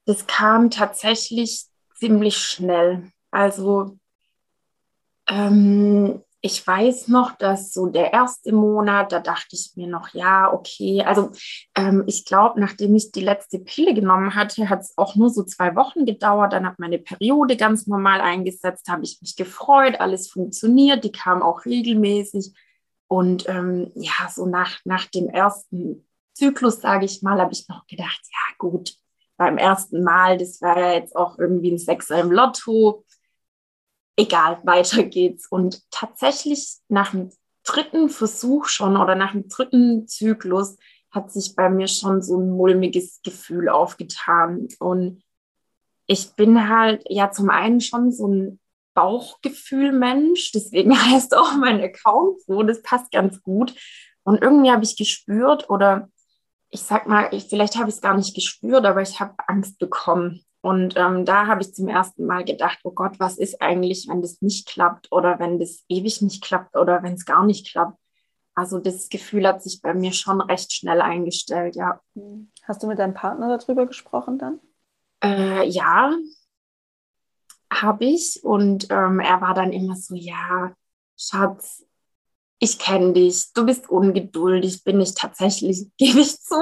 Das 0.05 0.27
kam 0.27 0.71
tatsächlich 0.71 1.65
ziemlich 1.95 2.37
schnell. 2.37 3.11
Also 3.29 3.97
ähm, 5.27 6.23
ich 6.43 6.65
weiß 6.65 7.07
noch, 7.09 7.37
dass 7.37 7.71
so 7.71 7.85
der 7.85 8.13
erste 8.13 8.51
Monat, 8.51 9.11
da 9.11 9.19
dachte 9.19 9.55
ich 9.55 9.73
mir 9.75 9.87
noch, 9.87 10.09
ja, 10.13 10.51
okay. 10.51 11.03
Also 11.05 11.31
ähm, 11.75 12.03
ich 12.07 12.25
glaube, 12.25 12.59
nachdem 12.59 12.95
ich 12.95 13.11
die 13.11 13.21
letzte 13.21 13.59
Pille 13.59 13.93
genommen 13.93 14.33
hatte, 14.33 14.67
hat 14.67 14.81
es 14.81 14.97
auch 14.97 15.15
nur 15.15 15.29
so 15.29 15.43
zwei 15.43 15.75
Wochen 15.75 16.05
gedauert. 16.05 16.53
Dann 16.53 16.65
hat 16.65 16.79
meine 16.79 16.97
Periode 16.97 17.57
ganz 17.57 17.85
normal 17.85 18.21
eingesetzt, 18.21 18.89
habe 18.89 19.03
ich 19.03 19.19
mich 19.21 19.35
gefreut, 19.35 19.99
alles 19.99 20.31
funktioniert, 20.31 21.03
die 21.03 21.11
kam 21.11 21.43
auch 21.43 21.65
regelmäßig. 21.65 22.53
Und 23.11 23.49
ähm, 23.49 23.91
ja, 23.95 24.29
so 24.29 24.45
nach, 24.45 24.79
nach 24.85 25.05
dem 25.07 25.27
ersten 25.27 26.07
Zyklus, 26.33 26.79
sage 26.79 27.05
ich 27.05 27.21
mal, 27.21 27.41
habe 27.41 27.51
ich 27.51 27.67
noch 27.67 27.85
gedacht, 27.85 28.21
ja 28.23 28.55
gut, 28.57 28.95
beim 29.35 29.57
ersten 29.57 30.01
Mal, 30.03 30.37
das 30.37 30.61
war 30.61 30.79
ja 30.79 30.93
jetzt 30.93 31.15
auch 31.15 31.37
irgendwie 31.37 31.71
ein 31.71 31.77
Sechser 31.77 32.21
im 32.21 32.31
Lotto 32.31 33.03
egal, 34.21 34.59
weiter 34.63 35.03
geht's. 35.03 35.47
Und 35.47 35.81
tatsächlich 35.91 36.77
nach 36.87 37.11
dem 37.11 37.31
dritten 37.63 38.09
Versuch 38.09 38.67
schon 38.67 38.95
oder 38.97 39.15
nach 39.15 39.33
dem 39.33 39.49
dritten 39.49 40.07
Zyklus 40.07 40.77
hat 41.11 41.31
sich 41.31 41.55
bei 41.55 41.69
mir 41.69 41.87
schon 41.87 42.21
so 42.21 42.39
ein 42.39 42.51
mulmiges 42.51 43.21
Gefühl 43.23 43.67
aufgetan. 43.67 44.69
Und 44.79 45.21
ich 46.07 46.33
bin 46.35 46.69
halt 46.69 47.03
ja 47.09 47.31
zum 47.31 47.49
einen 47.49 47.81
schon 47.81 48.11
so 48.11 48.27
ein 48.27 48.60
Bauchgefühl-Mensch, 48.93 50.51
deswegen 50.51 50.97
heißt 51.11 51.35
auch 51.35 51.55
mein 51.55 51.81
Account 51.81 52.41
so, 52.41 52.63
das 52.63 52.81
passt 52.81 53.11
ganz 53.11 53.41
gut. 53.41 53.73
Und 54.23 54.41
irgendwie 54.41 54.71
habe 54.71 54.83
ich 54.83 54.97
gespürt 54.97 55.69
oder 55.69 56.09
ich 56.69 56.81
sag 56.81 57.07
mal, 57.07 57.27
ich, 57.31 57.45
vielleicht 57.45 57.75
habe 57.75 57.89
ich 57.89 57.95
es 57.95 58.01
gar 58.01 58.15
nicht 58.15 58.33
gespürt, 58.33 58.85
aber 58.85 59.01
ich 59.01 59.19
habe 59.19 59.33
Angst 59.47 59.77
bekommen. 59.77 60.45
Und 60.61 60.95
ähm, 60.95 61.25
da 61.25 61.47
habe 61.47 61.61
ich 61.61 61.73
zum 61.73 61.87
ersten 61.87 62.25
Mal 62.25 62.45
gedacht, 62.45 62.79
oh 62.83 62.91
Gott, 62.91 63.19
was 63.19 63.37
ist 63.37 63.61
eigentlich, 63.61 64.07
wenn 64.07 64.21
das 64.21 64.41
nicht 64.41 64.67
klappt 64.67 65.11
oder 65.11 65.39
wenn 65.39 65.59
das 65.59 65.83
ewig 65.89 66.21
nicht 66.21 66.43
klappt 66.43 66.77
oder 66.77 67.03
wenn 67.03 67.13
es 67.13 67.25
gar 67.25 67.43
nicht 67.43 67.67
klappt. 67.69 67.97
Also 68.53 68.79
das 68.79 69.09
Gefühl 69.09 69.47
hat 69.47 69.63
sich 69.63 69.81
bei 69.81 69.93
mir 69.93 70.13
schon 70.13 70.39
recht 70.39 70.71
schnell 70.71 71.01
eingestellt, 71.01 71.75
ja. 71.75 71.99
Hast 72.63 72.83
du 72.83 72.87
mit 72.87 72.99
deinem 72.99 73.15
Partner 73.15 73.57
darüber 73.57 73.87
gesprochen 73.87 74.37
dann? 74.37 74.59
Äh, 75.23 75.67
ja, 75.67 76.13
habe 77.71 78.05
ich. 78.05 78.43
Und 78.43 78.87
ähm, 78.89 79.19
er 79.19 79.41
war 79.41 79.53
dann 79.53 79.71
immer 79.71 79.95
so, 79.95 80.15
ja, 80.15 80.73
Schatz, 81.17 81.85
ich 82.59 82.77
kenne 82.77 83.13
dich, 83.13 83.53
du 83.53 83.65
bist 83.65 83.89
ungeduldig, 83.89 84.83
bin 84.83 85.01
ich 85.01 85.15
tatsächlich, 85.15 85.87
gebe 85.97 86.19
ich 86.19 86.39
zu. 86.39 86.61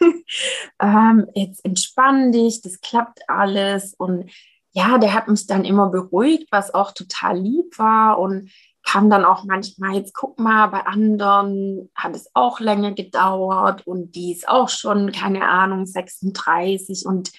ähm, 0.80 1.26
jetzt 1.34 1.64
entspann 1.64 2.32
dich, 2.32 2.60
das 2.60 2.80
klappt 2.80 3.20
alles. 3.28 3.94
Und 3.94 4.30
ja, 4.72 4.98
der 4.98 5.14
hat 5.14 5.28
mich 5.28 5.46
dann 5.46 5.64
immer 5.64 5.88
beruhigt, 5.88 6.48
was 6.50 6.74
auch 6.74 6.92
total 6.92 7.38
lieb 7.38 7.78
war 7.78 8.18
und 8.18 8.50
kam 8.84 9.10
dann 9.10 9.24
auch 9.24 9.44
manchmal, 9.44 9.96
jetzt 9.96 10.14
guck 10.14 10.38
mal, 10.38 10.68
bei 10.68 10.86
anderen 10.86 11.90
hat 11.94 12.14
es 12.14 12.30
auch 12.34 12.58
länger 12.60 12.92
gedauert 12.92 13.86
und 13.86 14.14
die 14.14 14.32
ist 14.32 14.48
auch 14.48 14.68
schon, 14.68 15.12
keine 15.12 15.46
Ahnung, 15.48 15.84
36 15.84 17.04
und, 17.04 17.30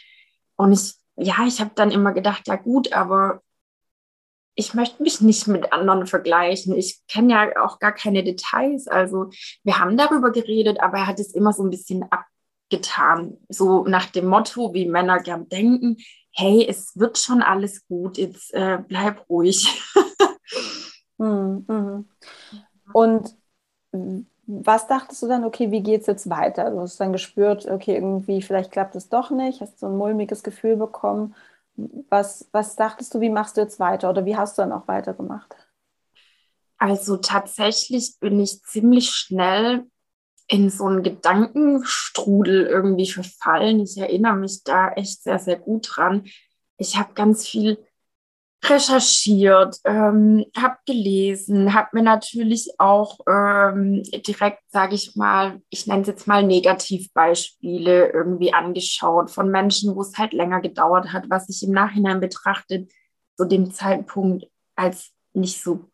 und 0.57 0.73
ich, 0.73 0.93
ja, 1.19 1.45
ich 1.45 1.59
habe 1.59 1.71
dann 1.75 1.91
immer 1.91 2.13
gedacht, 2.13 2.47
ja 2.47 2.55
gut, 2.55 2.93
aber 2.93 3.41
ich 4.55 4.73
möchte 4.73 5.01
mich 5.03 5.21
nicht 5.21 5.47
mit 5.47 5.71
anderen 5.71 6.05
vergleichen. 6.05 6.75
Ich 6.75 7.01
kenne 7.07 7.33
ja 7.33 7.63
auch 7.63 7.79
gar 7.79 7.93
keine 7.93 8.23
Details. 8.23 8.87
Also 8.87 9.29
wir 9.63 9.79
haben 9.79 9.95
darüber 9.95 10.31
geredet, 10.31 10.81
aber 10.81 10.97
er 10.97 11.07
hat 11.07 11.19
es 11.19 11.33
immer 11.33 11.53
so 11.53 11.63
ein 11.63 11.69
bisschen 11.69 12.05
abgetan. 12.09 13.37
So 13.47 13.85
nach 13.85 14.07
dem 14.07 14.27
Motto, 14.27 14.73
wie 14.73 14.85
Männer 14.85 15.19
gern 15.19 15.47
denken, 15.47 15.97
hey, 16.31 16.65
es 16.67 16.97
wird 16.97 17.17
schon 17.17 17.41
alles 17.41 17.87
gut, 17.87 18.17
jetzt 18.17 18.53
äh, 18.53 18.79
bleib 18.87 19.29
ruhig. 19.29 19.67
Hm, 21.21 21.65
mhm. 21.67 22.09
Und 22.93 23.35
was 24.51 24.87
dachtest 24.87 25.21
du 25.21 25.27
dann, 25.27 25.45
okay, 25.45 25.71
wie 25.71 25.83
geht 25.83 26.01
es 26.01 26.07
jetzt 26.07 26.29
weiter? 26.29 26.71
Du 26.71 26.79
hast 26.79 26.99
dann 26.99 27.13
gespürt, 27.13 27.67
okay, 27.67 27.95
irgendwie 27.95 28.41
vielleicht 28.41 28.71
klappt 28.71 28.95
es 28.95 29.09
doch 29.09 29.29
nicht, 29.31 29.61
hast 29.61 29.79
so 29.79 29.87
ein 29.87 29.97
mulmiges 29.97 30.43
Gefühl 30.43 30.75
bekommen 30.75 31.35
was, 32.09 32.47
was 32.51 32.75
dachtest 32.75 33.13
du, 33.13 33.21
wie 33.21 33.29
machst 33.29 33.57
du 33.57 33.61
jetzt 33.61 33.79
weiter 33.79 34.09
oder 34.09 34.25
wie 34.25 34.35
hast 34.35 34.57
du 34.57 34.61
dann 34.61 34.71
auch 34.71 34.87
weitergemacht? 34.87 35.55
Also 36.77 37.17
tatsächlich 37.17 38.19
bin 38.19 38.39
ich 38.39 38.61
ziemlich 38.63 39.11
schnell 39.11 39.85
in 40.47 40.69
so 40.69 40.85
einen 40.85 41.03
Gedankenstrudel 41.03 42.65
irgendwie 42.65 43.09
verfallen. 43.09 43.79
Ich 43.81 43.97
erinnere 43.97 44.35
mich 44.35 44.63
da 44.63 44.91
echt 44.93 45.23
sehr, 45.23 45.39
sehr 45.39 45.57
gut 45.57 45.89
dran. 45.91 46.25
Ich 46.77 46.97
habe 46.97 47.13
ganz 47.13 47.45
viel 47.45 47.77
recherchiert, 48.63 49.77
ähm, 49.85 50.45
habe 50.55 50.77
gelesen, 50.85 51.73
habe 51.73 51.89
mir 51.93 52.03
natürlich 52.03 52.73
auch 52.77 53.19
ähm, 53.27 54.03
direkt, 54.27 54.59
sage 54.69 54.95
ich 54.95 55.15
mal, 55.15 55.61
ich 55.69 55.87
nenne 55.87 56.01
es 56.01 56.07
jetzt 56.07 56.27
mal 56.27 56.43
Negativbeispiele 56.43 58.11
irgendwie 58.11 58.53
angeschaut 58.53 59.31
von 59.31 59.49
Menschen, 59.49 59.95
wo 59.95 60.01
es 60.01 60.17
halt 60.17 60.33
länger 60.33 60.61
gedauert 60.61 61.13
hat, 61.13 61.29
was 61.29 61.49
ich 61.49 61.63
im 61.63 61.71
Nachhinein 61.71 62.19
betrachtet 62.19 62.91
zu 63.37 63.45
dem 63.45 63.71
Zeitpunkt 63.71 64.45
als 64.75 65.11
nicht 65.33 65.61
so 65.61 65.89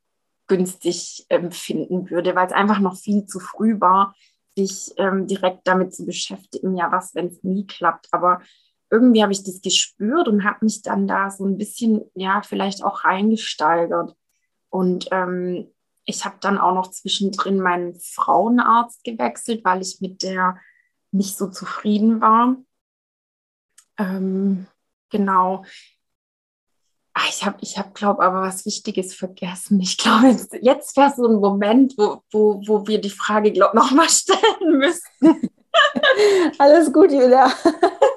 günstig 0.47 1.25
empfinden 1.29 2.09
würde, 2.09 2.35
weil 2.35 2.47
es 2.47 2.53
einfach 2.53 2.79
noch 2.79 2.97
viel 2.97 3.25
zu 3.25 3.39
früh 3.39 3.79
war, 3.79 4.15
sich 4.57 4.93
ähm, 4.97 5.27
direkt 5.27 5.67
damit 5.67 5.93
zu 5.93 6.05
beschäftigen, 6.05 6.75
ja, 6.75 6.91
was, 6.91 7.13
wenn 7.13 7.27
es 7.27 7.43
nie 7.43 7.65
klappt. 7.65 8.07
Aber 8.11 8.41
irgendwie 8.91 9.23
habe 9.23 9.31
ich 9.31 9.43
das 9.43 9.61
gespürt 9.61 10.27
und 10.27 10.43
habe 10.43 10.65
mich 10.65 10.81
dann 10.81 11.07
da 11.07 11.29
so 11.31 11.45
ein 11.45 11.57
bisschen, 11.57 12.01
ja, 12.13 12.41
vielleicht 12.41 12.83
auch 12.83 13.03
reingesteigert. 13.03 14.15
Und 14.69 15.07
ähm, 15.11 15.71
ich 16.05 16.25
habe 16.25 16.35
dann 16.39 16.57
auch 16.57 16.73
noch 16.73 16.91
zwischendrin 16.91 17.59
meinen 17.59 17.95
Frauenarzt 17.99 19.03
gewechselt, 19.03 19.65
weil 19.65 19.81
ich 19.81 20.01
mit 20.01 20.21
der 20.21 20.57
nicht 21.11 21.37
so 21.37 21.47
zufrieden 21.47 22.21
war. 22.21 22.57
Ähm, 23.97 24.67
genau. 25.09 25.65
Ach, 27.13 27.29
ich 27.29 27.45
habe, 27.45 27.57
ich 27.61 27.77
hab, 27.77 27.95
glaube 27.95 28.21
aber 28.21 28.41
was 28.41 28.65
Wichtiges 28.65 29.15
vergessen. 29.15 29.79
Ich 29.79 29.97
glaube, 29.97 30.27
jetzt, 30.27 30.53
jetzt 30.61 30.97
wäre 30.97 31.13
so 31.15 31.25
ein 31.27 31.39
Moment, 31.39 31.93
wo, 31.97 32.21
wo, 32.31 32.61
wo 32.67 32.87
wir 32.87 32.99
die 32.99 33.09
Frage, 33.09 33.51
glaube 33.53 33.77
ich, 33.77 33.81
nochmal 33.81 34.09
stellen 34.09 34.77
müssten. 34.77 35.49
Alles 36.57 36.91
gut, 36.91 37.11
Julia. 37.11 37.51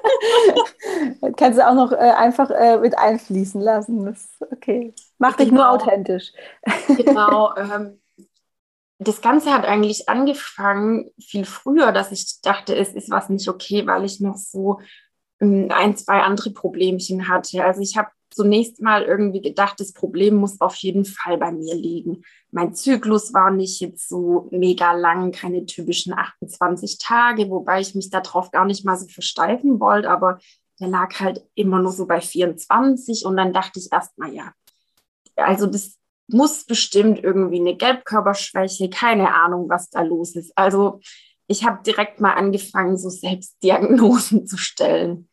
Kannst 1.37 1.59
du 1.59 1.67
auch 1.67 1.75
noch 1.75 1.91
äh, 1.91 1.95
einfach 1.95 2.49
äh, 2.49 2.77
mit 2.77 2.97
einfließen 2.97 3.61
lassen. 3.61 4.05
Das 4.05 4.27
okay. 4.51 4.93
Mach 5.17 5.37
genau. 5.37 5.43
dich 5.43 5.51
nur 5.51 5.63
genau. 5.63 5.75
authentisch. 5.75 6.31
genau. 6.97 7.53
Ähm, 7.57 7.99
das 8.99 9.21
Ganze 9.21 9.53
hat 9.53 9.65
eigentlich 9.65 10.09
angefangen 10.09 11.09
viel 11.19 11.45
früher, 11.45 11.93
dass 11.93 12.11
ich 12.11 12.41
dachte, 12.41 12.75
es 12.75 12.93
ist 12.93 13.09
was 13.09 13.29
nicht 13.29 13.47
okay, 13.47 13.87
weil 13.87 14.03
ich 14.03 14.19
noch 14.19 14.35
so 14.35 14.81
ähm, 15.39 15.69
ein, 15.71 15.95
zwei 15.95 16.21
andere 16.21 16.51
Problemchen 16.51 17.29
hatte. 17.29 17.63
Also 17.63 17.79
ich 17.79 17.95
habe 17.97 18.09
zunächst 18.31 18.81
mal 18.81 19.03
irgendwie 19.03 19.41
gedacht, 19.41 19.79
das 19.79 19.93
Problem 19.93 20.35
muss 20.35 20.61
auf 20.61 20.75
jeden 20.75 21.05
Fall 21.05 21.37
bei 21.37 21.51
mir 21.51 21.75
liegen. 21.75 22.23
Mein 22.51 22.73
Zyklus 22.73 23.33
war 23.33 23.51
nicht 23.51 23.79
jetzt 23.79 24.07
so 24.07 24.47
mega 24.51 24.93
lang, 24.93 25.31
keine 25.31 25.65
typischen 25.65 26.13
28 26.13 26.97
Tage, 26.97 27.49
wobei 27.49 27.81
ich 27.81 27.95
mich 27.95 28.09
darauf 28.09 28.51
gar 28.51 28.65
nicht 28.65 28.85
mal 28.85 28.97
so 28.97 29.07
versteifen 29.07 29.79
wollte, 29.79 30.09
aber 30.09 30.39
der 30.79 30.87
lag 30.87 31.19
halt 31.19 31.45
immer 31.55 31.79
nur 31.79 31.91
so 31.91 32.05
bei 32.05 32.21
24 32.21 33.25
und 33.25 33.37
dann 33.37 33.53
dachte 33.53 33.79
ich 33.79 33.89
erst 33.91 34.17
mal, 34.17 34.33
ja, 34.33 34.53
also 35.35 35.67
das 35.67 35.97
muss 36.27 36.65
bestimmt 36.65 37.23
irgendwie 37.23 37.59
eine 37.59 37.75
Gelbkörperschwäche, 37.75 38.89
keine 38.89 39.33
Ahnung, 39.33 39.69
was 39.69 39.89
da 39.89 40.01
los 40.01 40.35
ist. 40.35 40.55
Also 40.57 40.99
ich 41.47 41.65
habe 41.65 41.81
direkt 41.83 42.19
mal 42.21 42.33
angefangen, 42.33 42.97
so 42.97 43.09
Selbstdiagnosen 43.09 44.45
zu 44.47 44.57
stellen. 44.57 45.28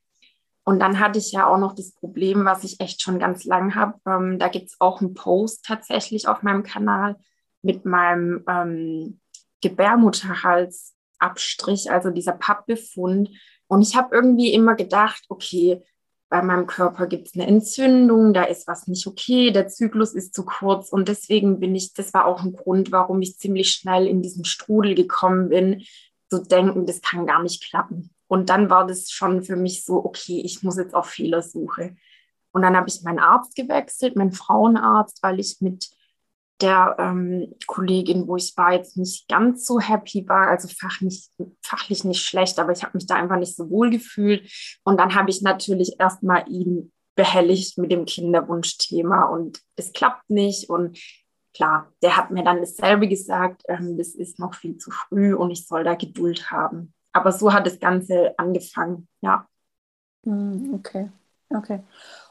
Und 0.69 0.81
dann 0.81 0.99
hatte 0.99 1.21
ich 1.21 1.31
ja 1.31 1.47
auch 1.47 1.59
noch 1.59 1.77
das 1.77 1.93
Problem, 1.93 2.45
was 2.45 2.65
ich 2.65 2.81
echt 2.81 3.01
schon 3.01 3.21
ganz 3.21 3.45
lang 3.45 3.77
habe. 3.77 4.01
Ähm, 4.05 4.41
da 4.41 4.49
gibt 4.49 4.67
es 4.67 4.75
auch 4.81 5.01
einen 5.01 5.15
Post 5.15 5.65
tatsächlich 5.65 6.27
auf 6.27 6.43
meinem 6.43 6.65
Kanal 6.65 7.15
mit 7.63 7.85
meinem 7.85 8.43
ähm, 8.49 9.21
Gebärmutterhalsabstrich, 9.61 11.93
also 11.93 12.11
dieser 12.11 12.33
Pappbefund. 12.33 13.31
Und 13.69 13.83
ich 13.83 13.95
habe 13.95 14.17
irgendwie 14.17 14.53
immer 14.53 14.75
gedacht, 14.75 15.27
okay, 15.29 15.85
bei 16.29 16.43
meinem 16.43 16.67
Körper 16.67 17.07
gibt 17.07 17.29
es 17.29 17.37
eine 17.37 17.47
Entzündung, 17.47 18.35
da 18.35 18.43
ist 18.43 18.67
was 18.67 18.89
nicht 18.89 19.07
okay, 19.07 19.53
der 19.53 19.69
Zyklus 19.69 20.15
ist 20.15 20.35
zu 20.35 20.45
kurz. 20.45 20.89
Und 20.89 21.07
deswegen 21.07 21.61
bin 21.61 21.77
ich, 21.77 21.95
das 21.95 22.13
war 22.13 22.27
auch 22.27 22.43
ein 22.43 22.55
Grund, 22.55 22.91
warum 22.91 23.23
ich 23.23 23.39
ziemlich 23.39 23.71
schnell 23.71 24.09
in 24.09 24.21
diesen 24.21 24.45
Strudel 24.45 24.97
gekommen 24.97 25.49
bin, 25.49 25.85
zu 26.29 26.43
denken, 26.43 26.87
das 26.87 27.03
kann 27.03 27.25
gar 27.25 27.45
nicht 27.45 27.63
klappen. 27.63 28.11
Und 28.29 28.51
dann 28.51 28.71
war 28.71 28.87
das 28.87 29.11
schon 29.11 29.43
für 29.43 29.57
mich 29.57 29.85
so, 29.85 30.05
okay, 30.05 30.43
ich 30.45 30.63
muss 30.63 30.77
jetzt 30.77 30.95
auf 30.95 31.07
Fehlersuche. 31.07 31.97
Und 32.53 32.63
dann 32.63 32.77
habe 32.77 32.89
ich 32.89 33.03
meinen 33.03 33.19
Arzt 33.19 33.55
gewechselt, 33.55 34.17
meinen 34.17 34.33
Frauenarzt, 34.33 35.23
weil 35.23 35.39
ich 35.39 35.59
mit 35.61 35.91
der 36.61 36.97
ähm, 36.99 37.55
Kollegin, 37.67 38.27
wo 38.29 38.37
ich 38.37 38.57
war, 38.57 38.73
jetzt 38.73 38.97
nicht 38.97 39.29
ganz 39.29 39.67
so 39.67 39.79
happy 39.79 40.27
war, 40.27 40.49
also 40.49 40.69
fachlich, 40.69 41.29
fachlich 41.63 42.05
nicht 42.05 42.25
schlecht, 42.25 42.59
aber 42.59 42.73
ich 42.73 42.83
habe 42.83 42.97
mich 42.97 43.07
da 43.07 43.17
einfach 43.17 43.37
nicht 43.37 43.55
so 43.55 43.69
wohl 43.69 43.91
gefühlt. 43.91 44.51
Und 44.85 44.99
dann 44.99 45.15
habe 45.15 45.31
ich 45.31 45.43
natürlich 45.43 45.97
erstmal 45.99 46.49
ihn 46.49 46.93
behelligt 47.15 47.79
mit 47.79 47.91
dem 47.91 48.05
Kinderwunschthema 48.05 49.25
und 49.25 49.61
es 49.77 49.93
klappt 49.93 50.31
nicht. 50.31 50.71
Und 50.71 50.99
klar, 51.55 51.93
der 52.03 52.17
hat 52.17 52.31
mir 52.31 52.45
dann 52.45 52.61
dasselbe 52.61 53.09
gesagt, 53.09 53.63
ähm, 53.69 53.99
das 53.99 54.15
ist 54.15 54.39
noch 54.39 54.55
viel 54.55 54.77
zu 54.77 54.91
früh 54.91 55.35
und 55.35 55.51
ich 55.51 55.67
soll 55.67 55.85
da 55.85 55.95
Geduld 55.95 56.51
haben. 56.51 56.95
Aber 57.17 57.33
so 57.33 57.53
hat 57.53 57.67
das 57.67 57.81
Ganze 57.81 58.35
angefangen, 58.39 59.09
ja. 59.23 59.47
Hm, 60.25 60.75
okay, 60.75 61.11
okay. 61.51 61.81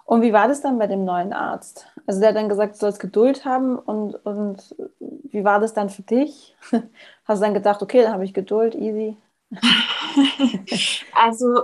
Und 0.06 0.22
wie 0.22 0.32
war 0.34 0.48
das 0.48 0.62
dann 0.62 0.78
bei 0.78 0.86
dem 0.86 1.04
neuen 1.04 1.34
Arzt? 1.34 1.88
Also 2.06 2.20
der 2.20 2.30
hat 2.30 2.36
dann 2.36 2.50
gesagt, 2.50 2.76
du 2.76 2.80
sollst 2.80 3.00
Geduld 3.00 3.46
haben 3.46 3.80
und, 3.80 4.14
und 4.26 4.76
wie 5.00 5.44
war 5.44 5.60
das 5.60 5.74
dann 5.74 5.90
für 5.90 6.04
dich? 6.04 6.56
Hast 7.26 7.42
du 7.42 7.46
dann 7.46 7.56
gedacht, 7.56 7.82
okay, 7.82 8.04
dann 8.04 8.14
habe 8.14 8.26
ich 8.26 8.34
Geduld, 8.34 8.76
easy? 8.76 9.18
also 11.14 11.64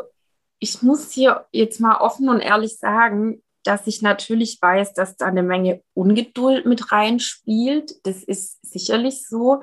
ich 0.58 0.82
muss 0.82 1.12
hier 1.12 1.46
jetzt 1.52 1.80
mal 1.80 1.98
offen 1.98 2.30
und 2.30 2.40
ehrlich 2.40 2.80
sagen, 2.80 3.44
dass 3.64 3.86
ich 3.86 4.02
natürlich 4.02 4.60
weiß, 4.60 4.94
dass 4.94 5.18
da 5.18 5.28
eine 5.28 5.44
Menge 5.44 5.84
Ungeduld 5.94 6.66
mit 6.66 6.92
reinspielt. 6.92 7.94
Das 8.04 8.24
ist 8.24 8.58
sicherlich 8.66 9.28
so. 9.28 9.62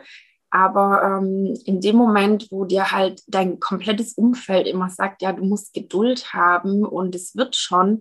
Aber 0.50 1.02
ähm, 1.02 1.55
in 1.64 1.81
dem 1.81 1.97
Moment, 1.97 2.49
wo 2.50 2.64
dir 2.64 2.90
halt 2.90 3.23
dein 3.26 3.61
komplettes 3.61 4.14
Umfeld 4.14 4.67
immer 4.67 4.88
sagt, 4.88 5.21
ja, 5.23 5.33
du 5.33 5.45
musst 5.45 5.75
Geduld 5.75 6.33
haben 6.33 6.85
und 6.85 7.14
es 7.14 7.37
wird 7.37 7.55
schon, 7.55 8.00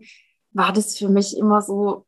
war 0.52 0.72
das 0.72 0.98
für 0.98 1.10
mich 1.10 1.38
immer 1.38 1.62
so, 1.62 2.06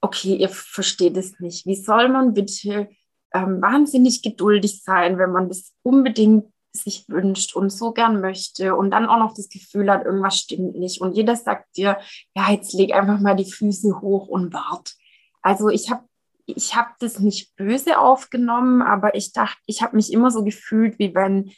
okay, 0.00 0.36
ihr 0.36 0.50
versteht 0.50 1.16
es 1.16 1.40
nicht. 1.40 1.66
Wie 1.66 1.76
soll 1.76 2.08
man 2.08 2.34
bitte 2.34 2.88
ähm, 3.32 3.60
wahnsinnig 3.62 4.22
geduldig 4.22 4.82
sein, 4.82 5.18
wenn 5.18 5.32
man 5.32 5.48
das 5.48 5.72
unbedingt 5.82 6.46
sich 6.72 7.04
wünscht 7.08 7.56
und 7.56 7.70
so 7.70 7.92
gern 7.92 8.20
möchte 8.20 8.74
und 8.74 8.90
dann 8.90 9.06
auch 9.06 9.18
noch 9.18 9.34
das 9.34 9.48
Gefühl 9.48 9.90
hat, 9.90 10.04
irgendwas 10.04 10.38
stimmt 10.38 10.76
nicht. 10.76 11.00
Und 11.00 11.16
jeder 11.16 11.34
sagt 11.34 11.76
dir, 11.76 11.98
ja, 12.36 12.50
jetzt 12.50 12.72
leg 12.74 12.94
einfach 12.94 13.20
mal 13.20 13.36
die 13.36 13.50
Füße 13.50 14.00
hoch 14.00 14.28
und 14.28 14.52
wart. 14.52 14.94
Also 15.42 15.68
ich 15.68 15.90
habe 15.90 16.04
ich 16.48 16.74
hab 16.74 16.98
das 16.98 17.18
nicht 17.18 17.54
böse 17.56 17.98
aufgenommen, 17.98 18.80
aber 18.80 19.14
ich 19.14 19.32
dachte, 19.32 19.60
ich 19.66 19.82
habe 19.82 19.96
mich 19.96 20.12
immer 20.12 20.30
so 20.30 20.42
gefühlt, 20.42 20.98
wie 20.98 21.14
wenn 21.14 21.52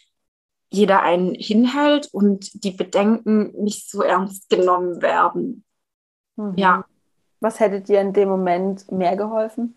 jeder 0.69 1.03
einen 1.03 1.35
hinhält 1.35 2.09
und 2.13 2.65
die 2.65 2.73
Bedenken 2.73 3.53
nicht 3.63 3.91
so 3.91 4.03
ernst 4.03 4.49
genommen 4.51 5.01
werden. 5.01 5.65
Mhm. 6.37 6.55
Ja. 6.57 6.85
Was 7.41 7.59
hätte 7.59 7.81
dir 7.81 8.01
in 8.01 8.13
dem 8.13 8.29
Moment 8.29 8.91
mehr 8.93 9.17
geholfen? 9.17 9.77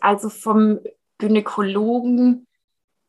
Also 0.00 0.28
vom 0.28 0.80
Gynäkologen 1.18 2.46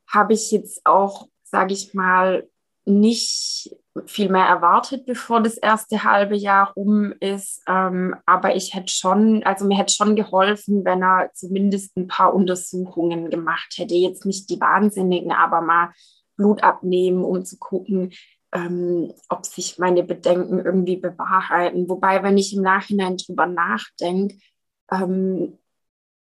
habe 0.08 0.34
ich 0.34 0.52
jetzt 0.52 0.86
auch, 0.86 1.28
sage 1.44 1.74
ich 1.74 1.94
mal, 1.94 2.50
nicht 2.86 3.76
viel 4.06 4.30
mehr 4.30 4.46
erwartet, 4.46 5.06
bevor 5.06 5.42
das 5.42 5.58
erste 5.58 6.04
halbe 6.04 6.36
Jahr 6.36 6.74
rum 6.74 7.14
ist. 7.20 7.62
Ähm, 7.68 8.16
aber 8.26 8.56
ich 8.56 8.74
hätte 8.74 8.92
schon, 8.92 9.44
also 9.44 9.66
mir 9.66 9.78
hätte 9.78 9.94
schon 9.94 10.16
geholfen, 10.16 10.86
wenn 10.86 11.04
er 11.04 11.32
zumindest 11.34 11.98
ein 11.98 12.08
paar 12.08 12.34
Untersuchungen 12.34 13.30
gemacht 13.30 13.74
hätte. 13.78 13.96
Jetzt 13.96 14.26
nicht 14.26 14.50
die 14.50 14.60
wahnsinnigen, 14.62 15.32
aber 15.32 15.62
mal 15.62 15.92
Blut 16.38 16.64
abnehmen, 16.64 17.24
um 17.24 17.44
zu 17.44 17.58
gucken, 17.58 18.14
ähm, 18.54 19.14
ob 19.28 19.46
sich 19.46 19.78
meine 19.78 20.04
Bedenken 20.04 20.64
irgendwie 20.64 20.98
bewahrheiten. 20.98 21.90
Wobei, 21.90 22.24
wenn 22.24 22.38
ich 22.38 22.56
im 22.56 22.62
Nachhinein 22.62 23.18
drüber 23.18 23.46
nachdenke, 23.46 24.38
ähm, 24.92 25.58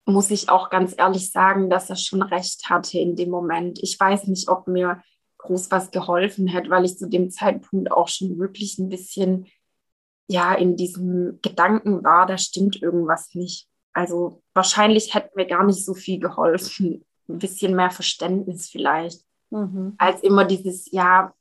muss 0.05 0.31
ich 0.31 0.49
auch 0.49 0.69
ganz 0.69 0.93
ehrlich 0.97 1.31
sagen, 1.31 1.69
dass 1.69 1.89
er 1.89 1.95
schon 1.95 2.21
recht 2.21 2.69
hatte 2.69 2.99
in 2.99 3.15
dem 3.15 3.29
Moment. 3.29 3.79
Ich 3.81 3.99
weiß 3.99 4.27
nicht, 4.27 4.49
ob 4.49 4.67
mir 4.67 5.01
groß 5.41 5.71
was 5.71 5.91
geholfen 5.91 6.47
hätte, 6.47 6.69
weil 6.69 6.85
ich 6.85 6.97
zu 6.97 7.09
dem 7.09 7.29
Zeitpunkt 7.29 7.91
auch 7.91 8.07
schon 8.07 8.37
wirklich 8.37 8.77
ein 8.77 8.89
bisschen 8.89 9.47
ja 10.27 10.53
in 10.53 10.77
diesem 10.77 11.39
Gedanken 11.41 12.03
war, 12.03 12.25
da 12.25 12.37
stimmt 12.37 12.81
irgendwas 12.81 13.33
nicht. 13.35 13.67
Also 13.93 14.41
wahrscheinlich 14.53 15.13
hätte 15.13 15.31
mir 15.35 15.45
gar 15.45 15.65
nicht 15.65 15.85
so 15.85 15.93
viel 15.93 16.19
geholfen. 16.19 17.05
Ein 17.27 17.39
bisschen 17.39 17.75
mehr 17.75 17.91
Verständnis 17.91 18.69
vielleicht. 18.69 19.21
Mhm. 19.49 19.95
Als 19.97 20.21
immer 20.21 20.45
dieses, 20.45 20.89
ja, 20.91 21.33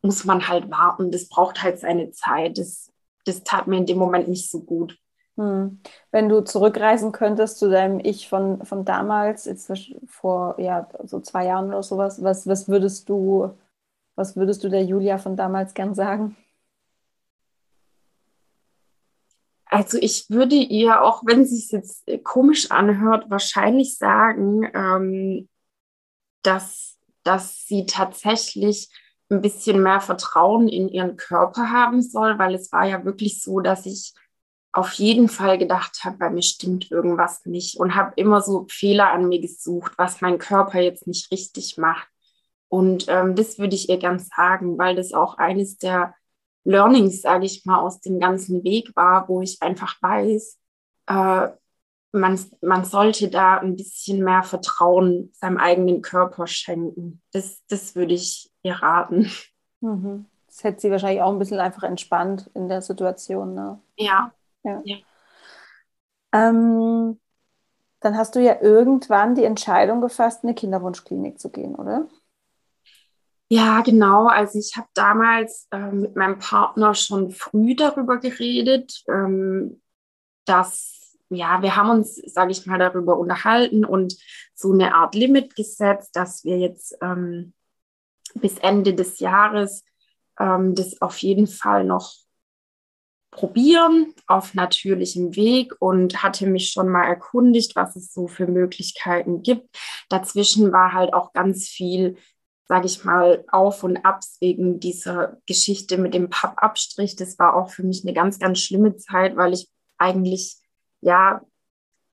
muss 0.00 0.24
man 0.24 0.48
halt 0.48 0.70
warten, 0.70 1.10
das 1.10 1.28
braucht 1.28 1.62
halt 1.62 1.78
seine 1.78 2.10
Zeit. 2.10 2.58
Das, 2.58 2.90
das 3.24 3.44
tat 3.44 3.66
mir 3.66 3.76
in 3.76 3.86
dem 3.86 3.98
Moment 3.98 4.28
nicht 4.28 4.50
so 4.50 4.62
gut. 4.62 4.98
Hm. 5.36 5.80
Wenn 6.10 6.28
du 6.28 6.44
zurückreisen 6.44 7.12
könntest 7.12 7.58
zu 7.58 7.70
deinem 7.70 8.00
Ich 8.00 8.28
von, 8.28 8.64
von 8.66 8.84
damals, 8.84 9.46
jetzt 9.46 9.72
vor 10.06 10.60
ja, 10.60 10.88
so 11.04 11.20
zwei 11.20 11.46
Jahren 11.46 11.68
oder 11.68 11.82
sowas, 11.82 12.22
was, 12.22 12.46
was 12.46 12.68
würdest 12.68 13.08
du, 13.08 13.50
was 14.14 14.36
würdest 14.36 14.62
du 14.62 14.68
der 14.68 14.84
Julia 14.84 15.18
von 15.18 15.36
damals 15.36 15.72
gern 15.74 15.94
sagen? 15.94 16.36
Also 19.64 19.96
ich 19.98 20.28
würde 20.28 20.54
ihr, 20.54 21.00
auch 21.00 21.22
wenn 21.24 21.46
sie 21.46 21.56
es 21.56 21.70
jetzt 21.70 22.24
komisch 22.24 22.70
anhört, 22.70 23.30
wahrscheinlich 23.30 23.96
sagen, 23.96 24.70
ähm, 24.74 25.48
dass, 26.42 26.98
dass 27.22 27.64
sie 27.66 27.86
tatsächlich 27.86 28.90
ein 29.30 29.40
bisschen 29.40 29.82
mehr 29.82 30.00
Vertrauen 30.02 30.68
in 30.68 30.90
ihren 30.90 31.16
Körper 31.16 31.70
haben 31.70 32.02
soll, 32.02 32.38
weil 32.38 32.54
es 32.54 32.70
war 32.70 32.84
ja 32.84 33.06
wirklich 33.06 33.40
so, 33.42 33.60
dass 33.60 33.86
ich 33.86 34.12
auf 34.72 34.92
jeden 34.94 35.28
Fall 35.28 35.58
gedacht 35.58 36.02
habe, 36.02 36.16
bei 36.16 36.30
mir 36.30 36.42
stimmt 36.42 36.90
irgendwas 36.90 37.44
nicht 37.44 37.78
und 37.78 37.94
habe 37.94 38.12
immer 38.16 38.40
so 38.40 38.66
Fehler 38.70 39.10
an 39.12 39.28
mir 39.28 39.40
gesucht, 39.40 39.92
was 39.98 40.22
mein 40.22 40.38
Körper 40.38 40.80
jetzt 40.80 41.06
nicht 41.06 41.30
richtig 41.30 41.76
macht. 41.76 42.08
Und 42.68 43.04
ähm, 43.08 43.36
das 43.36 43.58
würde 43.58 43.74
ich 43.74 43.90
ihr 43.90 43.98
gern 43.98 44.18
sagen, 44.18 44.78
weil 44.78 44.96
das 44.96 45.12
auch 45.12 45.36
eines 45.36 45.76
der 45.76 46.14
Learnings, 46.64 47.20
sage 47.20 47.44
ich 47.44 47.66
mal, 47.66 47.80
aus 47.80 48.00
dem 48.00 48.18
ganzen 48.18 48.64
Weg 48.64 48.96
war, 48.96 49.28
wo 49.28 49.42
ich 49.42 49.60
einfach 49.60 50.00
weiß, 50.00 50.58
äh, 51.06 51.48
man, 52.12 52.40
man 52.60 52.84
sollte 52.84 53.28
da 53.28 53.58
ein 53.58 53.76
bisschen 53.76 54.22
mehr 54.24 54.42
Vertrauen 54.42 55.30
seinem 55.34 55.58
eigenen 55.58 56.02
Körper 56.02 56.46
schenken. 56.46 57.20
Das, 57.32 57.62
das 57.68 57.94
würde 57.94 58.14
ich 58.14 58.50
ihr 58.62 58.74
raten. 58.74 59.30
Mhm. 59.80 60.26
Das 60.46 60.64
hätte 60.64 60.80
sie 60.80 60.90
wahrscheinlich 60.90 61.22
auch 61.22 61.32
ein 61.32 61.38
bisschen 61.38 61.58
einfach 61.58 61.82
entspannt 61.82 62.50
in 62.54 62.68
der 62.68 62.82
Situation. 62.82 63.54
Ne? 63.54 63.80
Ja, 63.96 64.32
ja. 64.64 64.80
ja. 64.84 64.96
Ähm, 66.32 67.20
dann 68.00 68.16
hast 68.16 68.34
du 68.34 68.40
ja 68.40 68.60
irgendwann 68.60 69.34
die 69.34 69.44
Entscheidung 69.44 70.00
gefasst, 70.00 70.42
in 70.42 70.48
eine 70.48 70.54
Kinderwunschklinik 70.54 71.38
zu 71.38 71.50
gehen, 71.50 71.74
oder? 71.74 72.08
Ja, 73.48 73.82
genau. 73.82 74.28
Also 74.28 74.58
ich 74.58 74.76
habe 74.76 74.88
damals 74.94 75.68
äh, 75.70 75.92
mit 75.92 76.16
meinem 76.16 76.38
Partner 76.38 76.94
schon 76.94 77.30
früh 77.30 77.76
darüber 77.76 78.18
geredet, 78.18 79.04
ähm, 79.08 79.82
dass, 80.46 81.18
ja, 81.28 81.60
wir 81.60 81.76
haben 81.76 81.90
uns, 81.90 82.16
sage 82.16 82.50
ich 82.50 82.66
mal, 82.66 82.78
darüber 82.78 83.18
unterhalten 83.18 83.84
und 83.84 84.16
so 84.54 84.72
eine 84.72 84.94
Art 84.94 85.14
Limit 85.14 85.54
gesetzt, 85.54 86.16
dass 86.16 86.44
wir 86.44 86.58
jetzt 86.58 86.96
ähm, 87.02 87.52
bis 88.34 88.58
Ende 88.58 88.94
des 88.94 89.20
Jahres 89.20 89.84
ähm, 90.38 90.74
das 90.74 91.00
auf 91.02 91.18
jeden 91.18 91.46
Fall 91.46 91.84
noch 91.84 92.21
probieren 93.32 94.14
auf 94.26 94.54
natürlichem 94.54 95.34
Weg 95.34 95.74
und 95.80 96.22
hatte 96.22 96.46
mich 96.46 96.70
schon 96.70 96.88
mal 96.88 97.06
erkundigt, 97.06 97.74
was 97.74 97.96
es 97.96 98.12
so 98.12 98.28
für 98.28 98.46
Möglichkeiten 98.46 99.42
gibt. 99.42 99.74
Dazwischen 100.10 100.70
war 100.70 100.92
halt 100.92 101.14
auch 101.14 101.32
ganz 101.32 101.66
viel, 101.66 102.18
sage 102.68 102.86
ich 102.86 103.04
mal, 103.04 103.44
auf 103.50 103.82
und 103.84 104.04
abs 104.04 104.36
wegen 104.40 104.80
dieser 104.80 105.38
Geschichte 105.46 105.96
mit 105.96 106.12
dem 106.12 106.28
Pappabstrich. 106.28 107.16
Das 107.16 107.38
war 107.38 107.56
auch 107.56 107.70
für 107.70 107.82
mich 107.82 108.04
eine 108.04 108.12
ganz, 108.12 108.38
ganz 108.38 108.60
schlimme 108.60 108.96
Zeit, 108.96 109.34
weil 109.36 109.54
ich 109.54 109.68
eigentlich 109.96 110.58
ja 111.00 111.40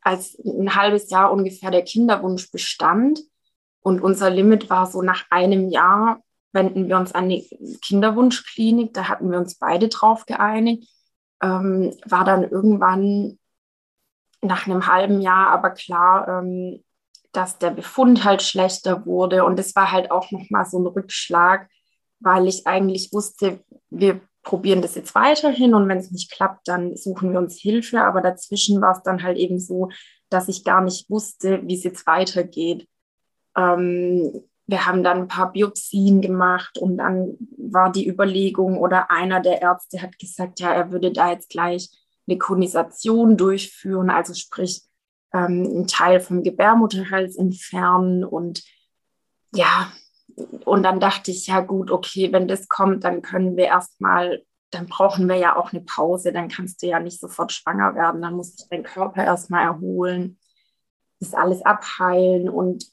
als 0.00 0.36
ein 0.44 0.74
halbes 0.74 1.10
Jahr 1.10 1.32
ungefähr 1.32 1.70
der 1.70 1.82
Kinderwunsch 1.82 2.50
bestand 2.50 3.20
und 3.80 4.02
unser 4.02 4.30
Limit 4.30 4.68
war 4.68 4.88
so 4.88 5.00
nach 5.00 5.26
einem 5.30 5.70
Jahr 5.70 6.20
wenden 6.52 6.88
wir 6.88 6.96
uns 6.96 7.12
an 7.12 7.28
die 7.28 7.48
Kinderwunschklinik. 7.82 8.94
Da 8.94 9.08
hatten 9.08 9.30
wir 9.30 9.38
uns 9.38 9.56
beide 9.56 9.88
drauf 9.88 10.24
geeinigt 10.24 10.88
ähm, 11.42 11.94
war 12.06 12.24
dann 12.24 12.48
irgendwann 12.48 13.38
nach 14.42 14.66
einem 14.66 14.86
halben 14.86 15.20
Jahr 15.20 15.48
aber 15.48 15.70
klar, 15.70 16.28
ähm, 16.28 16.84
dass 17.32 17.58
der 17.58 17.70
Befund 17.70 18.24
halt 18.24 18.42
schlechter 18.42 19.06
wurde. 19.06 19.44
Und 19.44 19.58
es 19.58 19.74
war 19.74 19.90
halt 19.90 20.10
auch 20.10 20.30
nochmal 20.30 20.64
so 20.64 20.78
ein 20.78 20.86
Rückschlag, 20.86 21.68
weil 22.20 22.46
ich 22.46 22.66
eigentlich 22.66 23.12
wusste, 23.12 23.64
wir 23.90 24.20
probieren 24.42 24.82
das 24.82 24.94
jetzt 24.94 25.14
weiterhin 25.14 25.74
und 25.74 25.88
wenn 25.88 25.98
es 25.98 26.10
nicht 26.10 26.30
klappt, 26.30 26.68
dann 26.68 26.96
suchen 26.96 27.32
wir 27.32 27.38
uns 27.38 27.58
Hilfe. 27.58 28.02
Aber 28.02 28.20
dazwischen 28.20 28.80
war 28.80 28.92
es 28.92 29.02
dann 29.02 29.22
halt 29.22 29.38
eben 29.38 29.58
so, 29.58 29.88
dass 30.28 30.48
ich 30.48 30.64
gar 30.64 30.82
nicht 30.82 31.10
wusste, 31.10 31.62
wie 31.66 31.74
es 31.74 31.84
jetzt 31.84 32.06
weitergeht. 32.06 32.86
Ähm, 33.56 34.44
wir 34.66 34.86
haben 34.86 35.02
dann 35.02 35.22
ein 35.22 35.28
paar 35.28 35.52
Biopsien 35.52 36.22
gemacht 36.22 36.78
und 36.78 36.96
dann 36.96 37.36
war 37.58 37.92
die 37.92 38.08
Überlegung 38.08 38.78
oder 38.78 39.10
einer 39.10 39.40
der 39.40 39.60
Ärzte 39.60 40.00
hat 40.00 40.18
gesagt, 40.18 40.60
ja, 40.60 40.72
er 40.72 40.90
würde 40.90 41.12
da 41.12 41.30
jetzt 41.30 41.50
gleich 41.50 41.90
eine 42.26 42.38
Konisation 42.38 43.36
durchführen, 43.36 44.08
also 44.08 44.32
sprich 44.32 44.82
ähm, 45.34 45.64
einen 45.64 45.86
Teil 45.86 46.20
vom 46.20 46.42
Gebärmutterhals 46.42 47.36
entfernen 47.36 48.24
und 48.24 48.62
ja, 49.54 49.92
und 50.64 50.82
dann 50.82 50.98
dachte 50.98 51.30
ich, 51.30 51.46
ja 51.46 51.60
gut, 51.60 51.90
okay, 51.90 52.32
wenn 52.32 52.48
das 52.48 52.68
kommt, 52.68 53.04
dann 53.04 53.22
können 53.22 53.56
wir 53.56 53.66
erstmal, 53.66 54.42
dann 54.70 54.86
brauchen 54.86 55.28
wir 55.28 55.36
ja 55.36 55.56
auch 55.56 55.72
eine 55.72 55.82
Pause, 55.82 56.32
dann 56.32 56.48
kannst 56.48 56.82
du 56.82 56.86
ja 56.86 56.98
nicht 56.98 57.20
sofort 57.20 57.52
schwanger 57.52 57.94
werden, 57.94 58.22
dann 58.22 58.34
muss 58.34 58.56
sich 58.56 58.66
dein 58.68 58.82
Körper 58.82 59.22
erstmal 59.22 59.64
erholen 59.64 60.38
das 61.24 61.34
alles 61.34 61.62
abheilen 61.62 62.48
und 62.48 62.86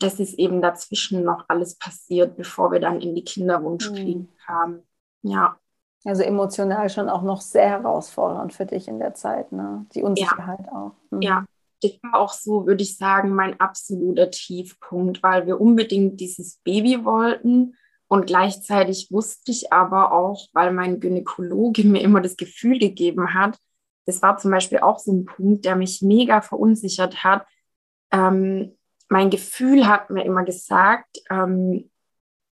das 0.00 0.20
ist 0.20 0.34
eben 0.34 0.60
dazwischen 0.60 1.24
noch 1.24 1.44
alles 1.48 1.76
passiert, 1.76 2.36
bevor 2.36 2.72
wir 2.72 2.80
dann 2.80 3.00
in 3.00 3.14
die 3.14 3.24
Kinderwunschklinik 3.24 4.30
mhm. 4.30 4.36
kamen. 4.44 4.82
Ja. 5.22 5.58
Also 6.04 6.22
emotional 6.22 6.88
schon 6.88 7.08
auch 7.08 7.22
noch 7.22 7.40
sehr 7.40 7.68
herausfordernd 7.68 8.52
für 8.52 8.66
dich 8.66 8.86
in 8.86 9.00
der 9.00 9.14
Zeit, 9.14 9.50
ne? 9.50 9.86
Die 9.94 10.02
Unsicherheit 10.02 10.60
ja. 10.66 10.72
auch. 10.72 10.92
Mhm. 11.10 11.22
Ja, 11.22 11.44
das 11.82 11.92
war 12.02 12.20
auch 12.20 12.32
so, 12.32 12.66
würde 12.66 12.82
ich 12.82 12.96
sagen, 12.96 13.34
mein 13.34 13.58
absoluter 13.58 14.30
Tiefpunkt, 14.30 15.22
weil 15.22 15.46
wir 15.46 15.60
unbedingt 15.60 16.20
dieses 16.20 16.58
Baby 16.64 17.04
wollten. 17.04 17.74
Und 18.08 18.26
gleichzeitig 18.26 19.08
wusste 19.10 19.50
ich 19.50 19.72
aber 19.72 20.12
auch, 20.12 20.46
weil 20.52 20.72
mein 20.72 21.00
Gynäkologe 21.00 21.82
mir 21.84 22.02
immer 22.02 22.20
das 22.20 22.36
Gefühl 22.36 22.78
gegeben 22.78 23.34
hat, 23.34 23.58
das 24.06 24.22
war 24.22 24.38
zum 24.38 24.52
Beispiel 24.52 24.78
auch 24.78 25.00
so 25.00 25.12
ein 25.12 25.24
Punkt, 25.24 25.64
der 25.64 25.74
mich 25.74 26.00
mega 26.00 26.40
verunsichert 26.40 27.24
hat, 27.24 27.44
ähm, 28.10 28.76
mein 29.08 29.30
Gefühl 29.30 29.86
hat 29.86 30.10
mir 30.10 30.24
immer 30.24 30.44
gesagt, 30.44 31.18
ähm, 31.30 31.90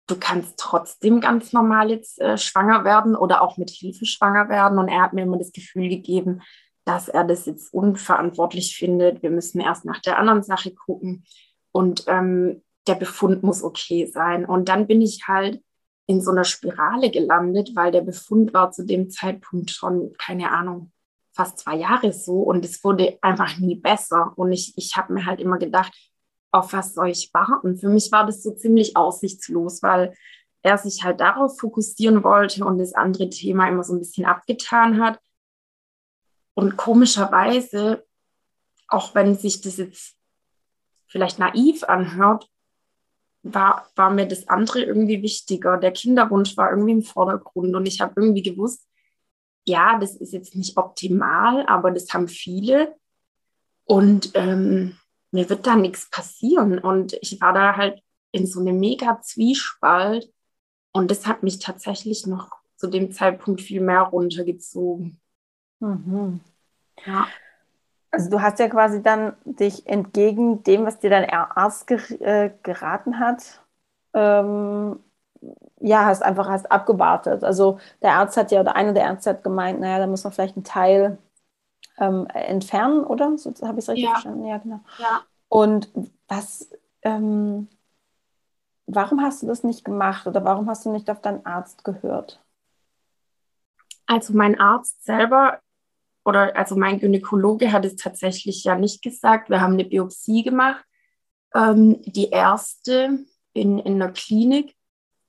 du 0.08 0.18
kannst 0.20 0.58
trotzdem 0.58 1.22
ganz 1.22 1.54
normal 1.54 1.90
jetzt 1.90 2.20
äh, 2.20 2.38
schwanger 2.38 2.84
werden 2.84 3.16
oder 3.16 3.42
auch 3.42 3.58
mit 3.58 3.70
Hilfe 3.70 4.06
schwanger 4.06 4.50
werden. 4.50 4.78
Und 4.78 4.90
er 4.90 5.02
hat 5.02 5.14
mir 5.14 5.24
immer 5.24 5.38
das 5.38 5.54
Gefühl 5.54 5.88
gegeben, 5.88 6.42
dass 6.84 7.08
er 7.08 7.24
das 7.24 7.46
jetzt 7.46 7.74
unverantwortlich 7.74 8.76
findet. 8.76 9.24
Wir 9.24 9.30
müssen 9.30 9.62
erst 9.62 9.86
nach 9.86 10.02
der 10.02 10.18
anderen 10.18 10.44
Sache 10.44 10.74
gucken 10.74 11.24
und 11.72 12.04
ähm, 12.08 12.64
der 12.88 12.96
Befund 12.96 13.44
muss 13.44 13.64
okay 13.64 14.08
sein. 14.08 14.46
Und 14.46 14.68
dann 14.68 14.88
bin 14.88 15.02
ich 15.02 15.28
halt 15.28 15.62
in 16.08 16.22
so 16.22 16.32
einer 16.32 16.44
Spirale 16.44 17.12
gelandet, 17.12 17.72
weil 17.76 17.92
der 17.92 18.02
Befund 18.02 18.54
war 18.54 18.72
zu 18.72 18.86
dem 18.86 19.10
Zeitpunkt 19.10 19.72
schon, 19.72 20.14
keine 20.18 20.52
Ahnung, 20.52 20.92
fast 21.34 21.60
zwei 21.60 21.76
Jahre 21.78 22.14
so 22.14 22.42
und 22.42 22.66
es 22.66 22.84
wurde 22.84 23.18
einfach 23.22 23.58
nie 23.58 23.76
besser. 23.76 24.34
Und 24.36 24.52
ich, 24.52 24.74
ich 24.78 24.96
habe 24.98 25.14
mir 25.14 25.26
halt 25.26 25.40
immer 25.40 25.58
gedacht, 25.58 25.94
auf 26.52 26.74
was 26.74 26.94
soll 26.94 27.10
ich 27.10 27.34
warten? 27.34 27.78
Für 27.78 27.90
mich 27.90 28.12
war 28.12 28.26
das 28.26 28.44
so 28.44 28.52
ziemlich 28.52 28.98
aussichtslos, 28.98 29.82
weil 29.82 30.14
er 30.64 30.78
sich 30.78 31.04
halt 31.04 31.20
darauf 31.20 31.58
fokussieren 31.60 32.24
wollte 32.24 32.66
und 32.66 32.78
das 32.78 32.94
andere 32.94 33.30
Thema 33.30 33.68
immer 33.68 33.84
so 33.84 33.94
ein 33.94 34.00
bisschen 34.00 34.26
abgetan 34.26 35.02
hat. 35.02 35.20
Und 36.54 36.78
komischerweise, 36.78 38.06
auch 38.88 39.16
wenn 39.16 39.36
sich 39.36 39.62
das 39.62 39.78
jetzt 39.78 40.18
vielleicht 41.08 41.40
naiv 41.40 41.84
anhört, 41.84 42.48
war, 43.44 43.90
war 43.96 44.12
mir 44.12 44.28
das 44.28 44.48
andere 44.50 44.84
irgendwie 44.84 45.22
wichtiger. 45.22 45.78
Der 45.78 45.92
Kinderwunsch 45.92 46.56
war 46.58 46.70
irgendwie 46.70 46.92
im 46.92 47.02
Vordergrund 47.02 47.76
und 47.76 47.86
ich 47.88 48.02
habe 48.02 48.14
irgendwie 48.18 48.44
gewusst, 48.44 48.88
ja, 49.66 49.98
das 50.00 50.16
ist 50.16 50.34
jetzt 50.34 50.56
nicht 50.56 50.78
optimal, 50.78 51.66
aber 51.68 51.92
das 51.92 52.14
haben 52.14 52.28
viele. 52.28 52.96
Und 53.86 54.32
ähm, 54.36 54.98
mir 55.32 55.50
wird 55.50 55.68
da 55.68 55.76
nichts 55.76 56.10
passieren. 56.10 56.80
Und 56.80 57.14
ich 57.22 57.40
war 57.42 57.54
da 57.54 57.76
halt 57.76 58.02
in 58.32 58.48
so 58.48 58.60
einem 58.60 58.80
mega 58.80 59.22
Zwiespalt. 59.22 60.32
Und 60.92 61.12
das 61.12 61.28
hat 61.28 61.44
mich 61.44 61.60
tatsächlich 61.60 62.26
noch 62.26 62.52
zu 62.76 62.88
dem 62.88 63.12
Zeitpunkt 63.12 63.62
viel 63.62 63.82
mehr 63.82 64.02
runtergezogen. 64.02 65.20
Mhm. 65.80 66.40
Ja. 67.06 67.28
Also 68.10 68.30
du 68.30 68.42
hast 68.42 68.60
ja 68.60 68.68
quasi 68.68 69.02
dann 69.02 69.34
dich 69.46 69.88
entgegen 69.88 70.64
dem, 70.64 70.86
was 70.86 71.00
dir 71.00 71.10
dein 71.10 71.30
Arzt 71.30 71.88
ger 71.88 72.00
äh, 72.20 72.52
geraten 72.62 73.20
hat, 73.20 73.64
ähm, 74.14 75.00
ja, 75.82 76.06
hast 76.06 76.22
einfach 76.22 76.48
hast 76.48 76.72
abgewartet. 76.72 77.44
Also 77.44 77.80
der 78.02 78.14
Arzt 78.14 78.38
hat 78.38 78.52
ja, 78.52 78.62
oder 78.62 78.76
einer 78.76 78.94
der 78.94 79.04
Ärzte 79.04 79.32
hat 79.32 79.44
gemeint, 79.44 79.80
naja, 79.80 80.00
da 80.00 80.08
muss 80.08 80.24
man 80.24 80.34
vielleicht 80.34 80.56
einen 80.56 80.64
Teil 80.64 81.18
ähm, 81.98 82.28
entfernen, 82.28 83.04
oder? 83.04 83.38
So 83.38 83.54
habe 83.62 83.80
ich 83.80 83.86
es 83.86 83.90
richtig 83.90 84.06
ja. 84.06 84.12
verstanden? 84.12 84.46
Ja, 84.46 84.58
genau. 84.58 84.80
Ja. 84.98 85.22
Und 85.50 85.90
was, 86.28 86.70
ähm, 87.02 87.68
warum 88.86 89.22
hast 89.22 89.44
du 89.44 89.48
das 89.48 89.64
nicht 89.64 89.84
gemacht 89.84 90.28
oder 90.28 90.44
warum 90.44 90.70
hast 90.70 90.86
du 90.86 90.92
nicht 90.92 91.10
auf 91.10 91.22
deinen 91.22 91.46
Arzt 91.46 91.84
gehört? 91.84 92.44
Also 94.06 94.34
mein 94.34 94.60
Arzt 94.60 95.04
selber 95.04 95.60
oder 96.24 96.56
also 96.56 96.76
mein 96.76 97.00
Gynäkologe 97.00 97.72
hat 97.72 97.86
es 97.86 97.96
tatsächlich 97.96 98.64
ja 98.64 98.76
nicht 98.76 99.02
gesagt. 99.02 99.50
Wir 99.50 99.62
haben 99.62 99.74
eine 99.74 99.86
Biopsie 99.86 100.44
gemacht, 100.44 100.86
ähm, 101.56 102.02
die 102.04 102.30
erste 102.30 103.20
in, 103.54 103.80
in 103.80 104.00
der 104.00 104.12
Klinik. 104.12 104.76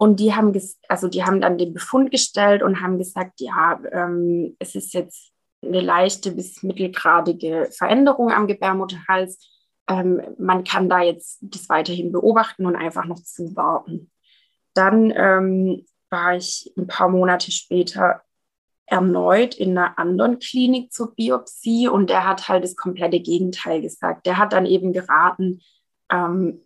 Und 0.03 0.19
die 0.19 0.35
haben, 0.35 0.53
also 0.89 1.07
die 1.07 1.23
haben 1.23 1.41
dann 1.41 1.59
den 1.59 1.75
Befund 1.75 2.11
gestellt 2.11 2.65
und 2.65 2.81
haben 2.81 2.99
gesagt, 2.99 3.41
ja, 3.41 3.81
ähm, 3.93 4.57
es 4.59 4.75
ist 4.75 4.95
jetzt 4.95 5.31
eine 5.65 5.81
leichte 5.81 6.33
bis 6.33 6.65
mittelgradige 6.65 7.69
Veränderung 7.71 8.33
am 8.33 8.49
Gebärmutterhals. 8.49 9.39
Ähm, 9.89 10.21
man 10.41 10.65
kann 10.65 10.89
da 10.89 11.03
jetzt 11.03 11.39
das 11.43 11.69
weiterhin 11.69 12.11
beobachten 12.11 12.67
und 12.67 12.75
einfach 12.75 13.05
noch 13.05 13.23
zuwarten. 13.23 14.11
Dann 14.75 15.13
ähm, 15.15 15.87
war 16.11 16.35
ich 16.35 16.73
ein 16.77 16.89
paar 16.89 17.09
Monate 17.09 17.53
später 17.53 18.23
erneut 18.87 19.55
in 19.55 19.79
einer 19.79 20.01
anderen 20.01 20.41
Klinik 20.41 20.93
zur 20.93 21.15
Biopsie 21.15 21.87
und 21.87 22.11
der 22.11 22.27
hat 22.27 22.49
halt 22.49 22.65
das 22.65 22.75
komplette 22.75 23.21
Gegenteil 23.21 23.81
gesagt. 23.81 24.27
Der 24.27 24.37
hat 24.37 24.53
dann 24.53 24.67
eben 24.67 24.93
geraten, 24.93 25.61
ähm, 26.11 26.61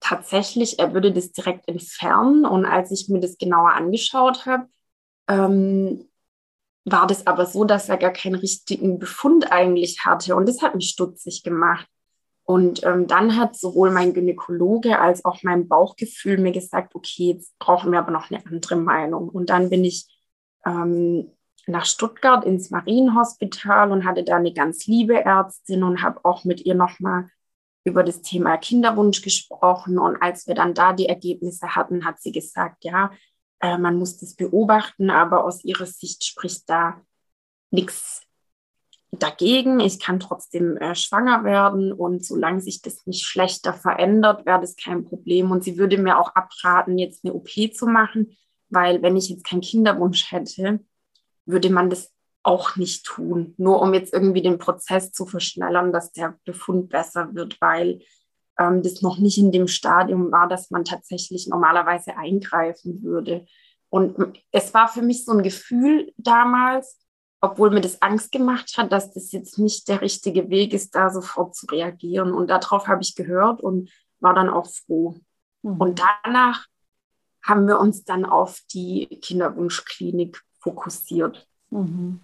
tatsächlich, 0.00 0.78
er 0.78 0.94
würde 0.94 1.12
das 1.12 1.32
direkt 1.32 1.68
entfernen. 1.68 2.44
Und 2.44 2.64
als 2.64 2.90
ich 2.90 3.08
mir 3.08 3.20
das 3.20 3.38
genauer 3.38 3.72
angeschaut 3.72 4.46
habe, 4.46 4.68
ähm, 5.28 6.08
war 6.84 7.06
das 7.06 7.26
aber 7.26 7.46
so, 7.46 7.64
dass 7.64 7.88
er 7.88 7.96
gar 7.96 8.12
keinen 8.12 8.36
richtigen 8.36 8.98
Befund 8.98 9.50
eigentlich 9.50 10.04
hatte. 10.04 10.36
Und 10.36 10.48
das 10.48 10.62
hat 10.62 10.74
mich 10.74 10.88
stutzig 10.88 11.42
gemacht. 11.42 11.86
Und 12.44 12.84
ähm, 12.84 13.08
dann 13.08 13.36
hat 13.36 13.56
sowohl 13.56 13.90
mein 13.90 14.14
Gynäkologe 14.14 15.00
als 15.00 15.24
auch 15.24 15.42
mein 15.42 15.66
Bauchgefühl 15.66 16.38
mir 16.38 16.52
gesagt, 16.52 16.94
okay, 16.94 17.32
jetzt 17.32 17.58
brauchen 17.58 17.90
wir 17.90 17.98
aber 17.98 18.12
noch 18.12 18.30
eine 18.30 18.46
andere 18.46 18.76
Meinung. 18.76 19.28
Und 19.28 19.50
dann 19.50 19.68
bin 19.68 19.84
ich 19.84 20.06
ähm, 20.64 21.32
nach 21.66 21.86
Stuttgart 21.86 22.44
ins 22.44 22.70
Marienhospital 22.70 23.90
und 23.90 24.04
hatte 24.04 24.22
da 24.22 24.36
eine 24.36 24.52
ganz 24.52 24.86
liebe 24.86 25.24
Ärztin 25.24 25.82
und 25.82 26.02
habe 26.02 26.24
auch 26.24 26.44
mit 26.44 26.64
ihr 26.64 26.76
nochmal 26.76 27.28
über 27.86 28.02
das 28.02 28.20
Thema 28.20 28.56
Kinderwunsch 28.56 29.22
gesprochen. 29.22 29.98
Und 29.98 30.16
als 30.20 30.48
wir 30.48 30.54
dann 30.54 30.74
da 30.74 30.92
die 30.92 31.08
Ergebnisse 31.08 31.76
hatten, 31.76 32.04
hat 32.04 32.20
sie 32.20 32.32
gesagt, 32.32 32.84
ja, 32.84 33.12
äh, 33.60 33.78
man 33.78 33.96
muss 33.96 34.18
das 34.18 34.34
beobachten, 34.34 35.08
aber 35.08 35.44
aus 35.44 35.64
ihrer 35.64 35.86
Sicht 35.86 36.24
spricht 36.24 36.68
da 36.68 37.00
nichts 37.70 38.22
dagegen. 39.12 39.78
Ich 39.78 40.00
kann 40.00 40.18
trotzdem 40.18 40.76
äh, 40.78 40.96
schwanger 40.96 41.44
werden 41.44 41.92
und 41.92 42.24
solange 42.24 42.60
sich 42.60 42.82
das 42.82 43.06
nicht 43.06 43.24
schlechter 43.24 43.72
verändert, 43.72 44.44
wäre 44.46 44.60
das 44.60 44.74
kein 44.74 45.04
Problem. 45.04 45.52
Und 45.52 45.62
sie 45.62 45.78
würde 45.78 45.96
mir 45.96 46.18
auch 46.18 46.34
abraten, 46.34 46.98
jetzt 46.98 47.24
eine 47.24 47.34
OP 47.34 47.48
zu 47.72 47.86
machen, 47.86 48.36
weil 48.68 49.00
wenn 49.02 49.16
ich 49.16 49.28
jetzt 49.28 49.44
keinen 49.44 49.60
Kinderwunsch 49.60 50.32
hätte, 50.32 50.80
würde 51.44 51.70
man 51.70 51.88
das 51.88 52.12
auch 52.46 52.76
nicht 52.76 53.04
tun, 53.04 53.54
nur 53.58 53.82
um 53.82 53.92
jetzt 53.92 54.12
irgendwie 54.12 54.42
den 54.42 54.58
Prozess 54.58 55.10
zu 55.10 55.26
verschnellern, 55.26 55.92
dass 55.92 56.12
der 56.12 56.38
Befund 56.44 56.88
besser 56.88 57.34
wird, 57.34 57.60
weil 57.60 58.00
ähm, 58.58 58.82
das 58.82 59.02
noch 59.02 59.18
nicht 59.18 59.36
in 59.38 59.50
dem 59.50 59.66
Stadium 59.66 60.30
war, 60.30 60.48
dass 60.48 60.70
man 60.70 60.84
tatsächlich 60.84 61.48
normalerweise 61.48 62.16
eingreifen 62.16 63.02
würde. 63.02 63.46
Und 63.88 64.38
es 64.52 64.72
war 64.74 64.86
für 64.88 65.02
mich 65.02 65.24
so 65.24 65.32
ein 65.32 65.42
Gefühl 65.42 66.12
damals, 66.18 66.98
obwohl 67.40 67.70
mir 67.70 67.80
das 67.80 68.00
Angst 68.00 68.30
gemacht 68.30 68.74
hat, 68.76 68.92
dass 68.92 69.12
das 69.12 69.32
jetzt 69.32 69.58
nicht 69.58 69.88
der 69.88 70.00
richtige 70.00 70.48
Weg 70.48 70.72
ist, 70.72 70.94
da 70.94 71.10
sofort 71.10 71.56
zu 71.56 71.66
reagieren. 71.66 72.32
Und 72.32 72.48
darauf 72.48 72.86
habe 72.86 73.02
ich 73.02 73.16
gehört 73.16 73.60
und 73.60 73.90
war 74.20 74.34
dann 74.34 74.48
auch 74.48 74.66
froh. 74.70 75.16
Mhm. 75.62 75.80
Und 75.80 76.02
danach 76.22 76.66
haben 77.42 77.66
wir 77.66 77.80
uns 77.80 78.04
dann 78.04 78.24
auf 78.24 78.60
die 78.72 79.06
Kinderwunschklinik 79.20 80.40
fokussiert. 80.60 81.46
Mhm. 81.70 82.20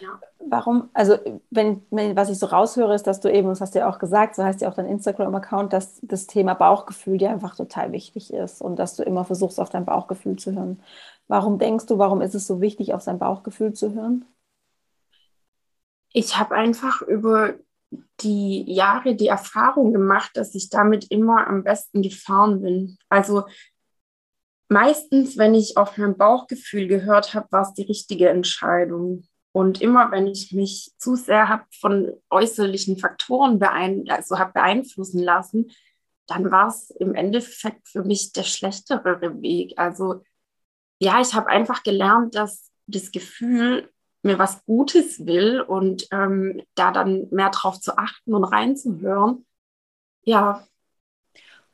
Ja. 0.00 0.20
Warum, 0.38 0.90
also 0.92 1.18
wenn, 1.50 1.82
wenn, 1.90 2.16
was 2.16 2.30
ich 2.30 2.38
so 2.38 2.46
raushöre, 2.46 2.94
ist, 2.94 3.06
dass 3.06 3.20
du 3.20 3.30
eben, 3.32 3.48
das 3.48 3.60
hast 3.60 3.74
du 3.74 3.80
ja 3.80 3.88
auch 3.88 3.98
gesagt, 3.98 4.36
so 4.36 4.44
heißt 4.44 4.60
ja 4.60 4.68
auch 4.68 4.74
dein 4.74 4.86
Instagram-Account, 4.86 5.72
dass 5.72 5.98
das 6.02 6.26
Thema 6.26 6.54
Bauchgefühl 6.54 7.18
dir 7.18 7.30
einfach 7.30 7.56
total 7.56 7.92
wichtig 7.92 8.32
ist 8.32 8.62
und 8.62 8.76
dass 8.76 8.96
du 8.96 9.02
immer 9.02 9.24
versuchst, 9.24 9.58
auf 9.58 9.70
dein 9.70 9.84
Bauchgefühl 9.84 10.36
zu 10.36 10.54
hören. 10.54 10.80
Warum 11.28 11.58
denkst 11.58 11.86
du, 11.86 11.98
warum 11.98 12.20
ist 12.20 12.34
es 12.34 12.46
so 12.46 12.60
wichtig, 12.60 12.94
auf 12.94 13.02
sein 13.02 13.18
Bauchgefühl 13.18 13.72
zu 13.72 13.94
hören? 13.94 14.24
Ich 16.12 16.38
habe 16.38 16.54
einfach 16.54 17.02
über 17.02 17.54
die 18.20 18.64
Jahre 18.72 19.14
die 19.14 19.28
Erfahrung 19.28 19.92
gemacht, 19.92 20.30
dass 20.34 20.54
ich 20.54 20.70
damit 20.70 21.10
immer 21.10 21.46
am 21.46 21.64
besten 21.64 22.02
gefahren 22.02 22.62
bin. 22.62 22.98
Also 23.08 23.44
meistens, 24.68 25.36
wenn 25.36 25.54
ich 25.54 25.76
auf 25.76 25.98
mein 25.98 26.16
Bauchgefühl 26.16 26.88
gehört 26.88 27.34
habe, 27.34 27.46
war 27.50 27.62
es 27.62 27.74
die 27.74 27.82
richtige 27.82 28.28
Entscheidung. 28.28 29.24
Und 29.56 29.80
immer, 29.80 30.10
wenn 30.10 30.26
ich 30.26 30.52
mich 30.52 30.92
zu 30.98 31.16
sehr 31.16 31.48
habe 31.48 31.64
von 31.80 32.12
äußerlichen 32.28 32.98
Faktoren 32.98 33.58
beein 33.58 34.04
also 34.10 34.38
hab 34.38 34.52
beeinflussen 34.52 35.22
lassen, 35.22 35.70
dann 36.26 36.50
war 36.50 36.68
es 36.68 36.90
im 36.90 37.14
Endeffekt 37.14 37.88
für 37.88 38.04
mich 38.04 38.32
der 38.32 38.42
schlechtere 38.42 39.40
Weg. 39.40 39.72
Also 39.78 40.22
ja, 40.98 41.22
ich 41.22 41.32
habe 41.32 41.46
einfach 41.46 41.82
gelernt, 41.84 42.34
dass 42.34 42.70
das 42.86 43.12
Gefühl 43.12 43.90
mir 44.20 44.38
was 44.38 44.62
Gutes 44.66 45.24
will 45.24 45.62
und 45.62 46.06
ähm, 46.10 46.62
da 46.74 46.90
dann 46.90 47.26
mehr 47.30 47.48
drauf 47.48 47.80
zu 47.80 47.96
achten 47.96 48.34
und 48.34 48.44
reinzuhören. 48.44 49.46
Ja. 50.20 50.66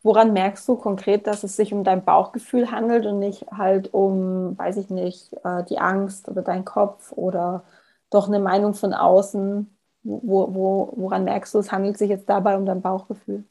Woran 0.03 0.33
merkst 0.33 0.69
du 0.69 0.77
konkret, 0.77 1.27
dass 1.27 1.45
es 1.45 1.57
sich 1.57 1.73
um 1.73 1.85
dein 1.85 2.05
Bauchgefühl 2.05 2.71
handelt 2.71 3.07
und 3.07 3.19
nicht 3.19 3.47
halt 3.53 3.95
um, 3.95 4.59
weiß 4.59 4.77
ich 4.79 4.91
nicht, 4.91 5.33
äh, 5.45 5.65
die 5.65 5.79
Angst 5.79 6.29
oder 6.29 6.43
dein 6.43 6.65
Kopf 6.65 7.13
oder 7.13 7.65
doch 8.11 8.29
eine 8.29 8.41
Meinung 8.41 8.75
von 8.75 8.95
außen? 8.95 9.77
Wo, 10.03 10.55
wo, 10.55 10.93
woran 10.97 11.25
merkst 11.25 11.55
du, 11.55 11.59
es 11.59 11.71
handelt 11.71 11.97
sich 11.97 12.11
jetzt 12.11 12.29
dabei 12.29 12.57
um 12.57 12.67
dein 12.67 12.83
Bauchgefühl? 12.83 13.45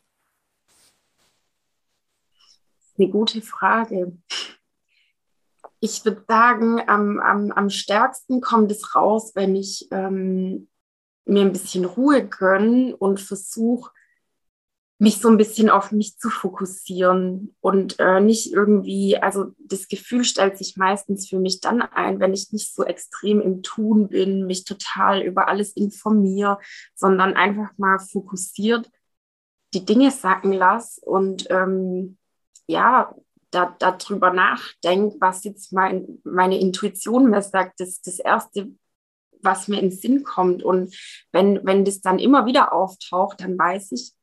Eine 2.97 3.09
gute 3.09 3.41
Frage 3.41 4.11
ich 5.81 6.05
würde 6.05 6.23
sagen, 6.27 6.79
am, 6.87 7.19
am, 7.19 7.51
am 7.51 7.69
stärksten 7.69 8.39
kommt 8.39 8.71
es 8.71 8.95
raus, 8.95 9.31
wenn 9.33 9.55
ich 9.55 9.87
ähm, 9.91 10.69
mir 11.25 11.41
ein 11.41 11.51
bisschen 11.51 11.85
Ruhe 11.85 12.25
gönne 12.25 12.95
und 12.95 13.19
versuche, 13.19 13.91
mich 15.01 15.17
so 15.17 15.29
ein 15.29 15.37
bisschen 15.37 15.71
auf 15.71 15.91
mich 15.91 16.19
zu 16.19 16.29
fokussieren 16.29 17.55
und 17.59 17.99
äh, 17.99 18.21
nicht 18.21 18.53
irgendwie, 18.53 19.17
also 19.17 19.47
das 19.57 19.87
Gefühl 19.87 20.23
stellt 20.23 20.59
sich 20.59 20.77
meistens 20.77 21.27
für 21.27 21.39
mich 21.39 21.59
dann 21.59 21.81
ein, 21.81 22.19
wenn 22.19 22.35
ich 22.35 22.51
nicht 22.51 22.71
so 22.71 22.83
extrem 22.83 23.41
im 23.41 23.63
Tun 23.63 24.09
bin, 24.09 24.45
mich 24.45 24.63
total 24.63 25.23
über 25.23 25.47
alles 25.47 25.71
informiere, 25.71 26.59
sondern 26.93 27.33
einfach 27.33 27.71
mal 27.77 27.97
fokussiert 27.97 28.91
die 29.73 29.85
Dinge 29.85 30.11
sacken 30.11 30.51
lasse 30.51 31.01
und 31.01 31.47
ähm, 31.49 32.17
ja, 32.67 33.15
da, 33.51 33.75
darüber 33.79 34.31
nachdenke, 34.31 35.17
was 35.19 35.43
jetzt 35.43 35.73
mein, 35.73 36.19
meine 36.23 36.59
Intuition 36.59 37.29
mir 37.29 37.41
sagt, 37.41 37.79
das 37.79 38.01
das 38.01 38.19
Erste, 38.19 38.71
was 39.41 39.67
mir 39.67 39.79
in 39.79 39.89
den 39.89 39.97
Sinn 39.97 40.23
kommt. 40.23 40.63
Und 40.63 40.95
wenn, 41.31 41.65
wenn 41.65 41.83
das 41.83 42.01
dann 42.01 42.19
immer 42.19 42.45
wieder 42.45 42.71
auftaucht, 42.71 43.41
dann 43.41 43.57
weiß 43.57 43.91
ich, 43.93 44.13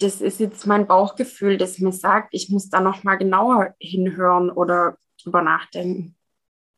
das 0.00 0.20
ist 0.20 0.40
jetzt 0.40 0.66
mein 0.66 0.86
Bauchgefühl, 0.86 1.56
das 1.56 1.78
mir 1.78 1.92
sagt, 1.92 2.28
ich 2.32 2.50
muss 2.50 2.68
da 2.68 2.80
nochmal 2.80 3.18
genauer 3.18 3.74
hinhören 3.78 4.50
oder 4.50 4.96
drüber 5.22 5.42
nachdenken. 5.42 6.14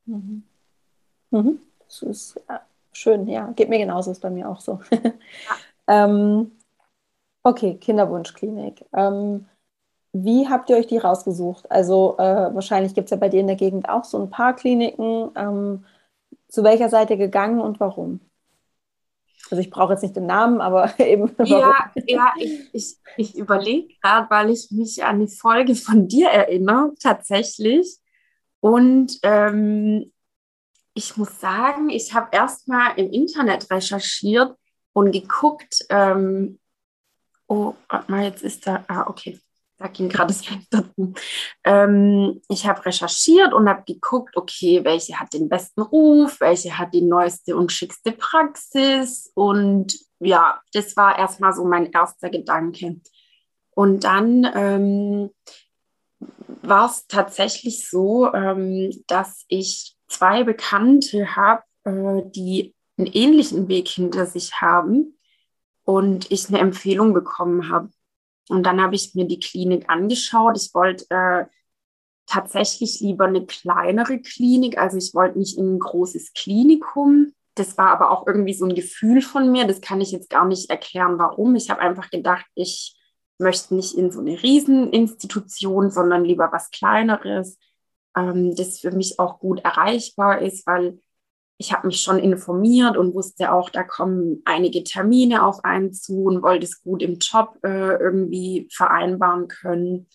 Mhm. 0.05 0.43
Mhm. 1.31 1.61
Das 1.87 2.03
ist 2.03 2.41
ja, 2.49 2.61
schön, 2.93 3.27
ja. 3.27 3.53
Geht 3.53 3.69
mir 3.69 3.79
genauso, 3.79 4.11
ist 4.11 4.21
bei 4.21 4.31
mir 4.31 4.49
auch 4.49 4.61
so. 4.61 4.81
Ja. 4.91 5.13
ähm, 6.05 6.53
okay, 7.43 7.77
Kinderwunschklinik. 7.77 8.85
Ähm, 8.93 9.47
wie 10.13 10.49
habt 10.49 10.71
ihr 10.71 10.77
euch 10.77 10.87
die 10.87 10.99
rausgesucht? 10.99 11.71
Also 11.71 12.17
äh, 12.19 12.55
wahrscheinlich 12.55 12.95
gibt 12.95 13.07
es 13.07 13.11
ja 13.11 13.17
bei 13.17 13.29
dir 13.29 13.41
in 13.41 13.49
der 13.49 13.57
Gegend 13.57 13.89
auch 13.89 14.05
so 14.05 14.19
ein 14.19 14.31
paar 14.31 14.55
Kliniken. 14.55 15.31
Ähm, 15.35 15.85
zu 16.49 16.65
welcher 16.65 16.89
Seite 16.89 17.17
gegangen 17.17 17.61
und 17.61 17.81
warum? 17.81 18.21
Also 19.51 19.61
ich 19.61 19.71
brauche 19.71 19.93
jetzt 19.93 20.03
nicht 20.03 20.17
den 20.17 20.27
Namen, 20.27 20.61
aber 20.61 20.93
eben. 21.01 21.31
Ja, 21.45 21.91
ja 22.07 22.33
ich, 22.39 22.69
ich, 22.73 22.97
ich 23.17 23.37
überlege 23.37 23.95
gerade, 24.03 24.29
weil 24.31 24.51
ich 24.51 24.71
mich 24.71 25.05
an 25.05 25.21
die 25.21 25.35
Folge 25.35 25.75
von 25.75 26.09
dir 26.09 26.29
erinnere, 26.29 26.93
tatsächlich. 27.01 27.99
Und 28.61 29.19
ähm, 29.23 30.13
ich 30.95 31.17
muss 31.17 31.41
sagen, 31.41 31.91
ich 31.91 32.15
habe 32.15 32.29
erst 32.33 32.69
mal 32.69 32.93
im 32.97 33.11
Internet 33.11 33.71
recherchiert 33.71 34.57
und 34.93 35.13
geguckt, 35.13 35.85
ähm, 35.91 36.59
oh, 37.49 37.75
warte 37.89 38.11
mal, 38.11 38.25
jetzt 38.25 38.43
ist 38.43 38.67
da, 38.67 38.85
ah, 38.89 39.05
okay, 39.07 39.39
da 39.79 39.89
ging 39.89 40.09
gerade 40.09 40.29
das 40.29 40.45
Fenster 40.45 40.85
zu. 40.95 41.13
Ähm, 41.65 42.41
ich 42.49 42.67
habe 42.67 42.85
recherchiert 42.87 43.53
und 43.53 43.69
habe 43.69 43.85
geguckt, 43.87 44.37
okay, 44.37 44.85
welche 44.85 45.19
hat 45.19 45.35
den 45.35 45.49
besten 45.49 45.83
Ruf, 45.83 46.41
welche 46.41 46.79
hat 46.79 46.95
die 46.95 47.03
neueste 47.03 47.57
und 47.57 47.73
schickste 47.73 48.13
Praxis. 48.13 49.31
Und 49.35 49.99
ja, 50.19 50.61
das 50.73 50.97
war 50.97 51.19
erstmal 51.19 51.55
so 51.55 51.65
mein 51.65 51.91
erster 51.93 52.31
Gedanke. 52.31 53.01
Und 53.71 54.05
dann 54.05 54.51
ähm, 54.55 55.31
war 56.63 56.87
es 56.87 57.07
tatsächlich 57.07 57.89
so, 57.89 58.33
ähm, 58.33 58.91
dass 59.07 59.45
ich 59.49 59.95
zwei 60.09 60.45
Bekannte 60.45 61.37
habe, 61.37 61.63
äh, 61.85 62.23
die 62.31 62.75
einen 62.97 63.09
ähnlichen 63.13 63.69
Weg 63.69 63.89
hinter 63.89 64.25
sich 64.25 64.55
haben 64.63 65.19
und 65.85 66.31
ich 66.31 66.49
eine 66.49 66.61
Empfehlung 66.61 67.13
bekommen 67.13 67.71
habe. 67.71 67.91
Und 68.49 68.65
dann 68.65 68.81
habe 68.81 68.95
ich 68.95 69.15
mir 69.15 69.27
die 69.27 69.41
Klinik 69.41 69.89
angeschaut. 69.89 70.57
Ich 70.57 70.73
wollte 70.75 71.07
äh, 71.11 71.47
tatsächlich 72.27 73.01
lieber 73.01 73.27
eine 73.27 73.47
kleinere 73.47 74.21
Klinik. 74.21 74.79
Also 74.79 74.99
ich 74.99 75.15
wollte 75.15 75.39
nicht 75.39 75.57
in 75.59 75.77
ein 75.77 75.79
großes 75.79 76.33
Klinikum. 76.33 77.33
Das 77.55 77.79
war 77.79 77.89
aber 77.89 78.11
auch 78.11 78.27
irgendwie 78.27 78.55
so 78.55 78.67
ein 78.67 78.75
Gefühl 78.75 79.23
von 79.23 79.51
mir. 79.51 79.67
Das 79.67 79.81
kann 79.81 80.01
ich 80.01 80.13
jetzt 80.13 80.31
gar 80.31 80.47
nicht 80.47 80.71
erklären, 80.71 81.19
warum. 81.19 81.55
Ich 81.55 81.71
habe 81.71 81.81
einfach 81.81 82.11
gedacht, 82.11 82.45
ich 82.55 82.97
möchte 83.39 83.75
nicht 83.75 83.97
in 83.97 84.11
so 84.11 84.21
eine 84.21 84.43
Rieseninstitution, 84.43 85.91
sondern 85.91 86.25
lieber 86.25 86.51
was 86.53 86.71
Kleineres, 86.71 87.59
ähm, 88.17 88.55
das 88.55 88.81
für 88.81 88.91
mich 88.91 89.19
auch 89.19 89.39
gut 89.39 89.61
erreichbar 89.61 90.41
ist, 90.41 90.67
weil 90.67 91.01
ich 91.59 91.73
habe 91.73 91.87
mich 91.87 92.01
schon 92.01 92.19
informiert 92.19 92.97
und 92.97 93.15
wusste 93.15 93.53
auch, 93.53 93.71
da 93.71 93.83
kommen 93.83 94.43
einige 94.45 94.85
Termine 94.85 95.45
auf 95.45 95.65
einen 95.65 95.93
zu 95.93 96.25
und 96.25 96.43
wollte 96.43 96.65
es 96.65 96.83
gut 96.83 97.03
im 97.03 97.19
Job 97.19 97.59
äh, 97.63 97.97
irgendwie 97.97 98.69
vereinbaren 98.71 99.49
können. 99.49 100.07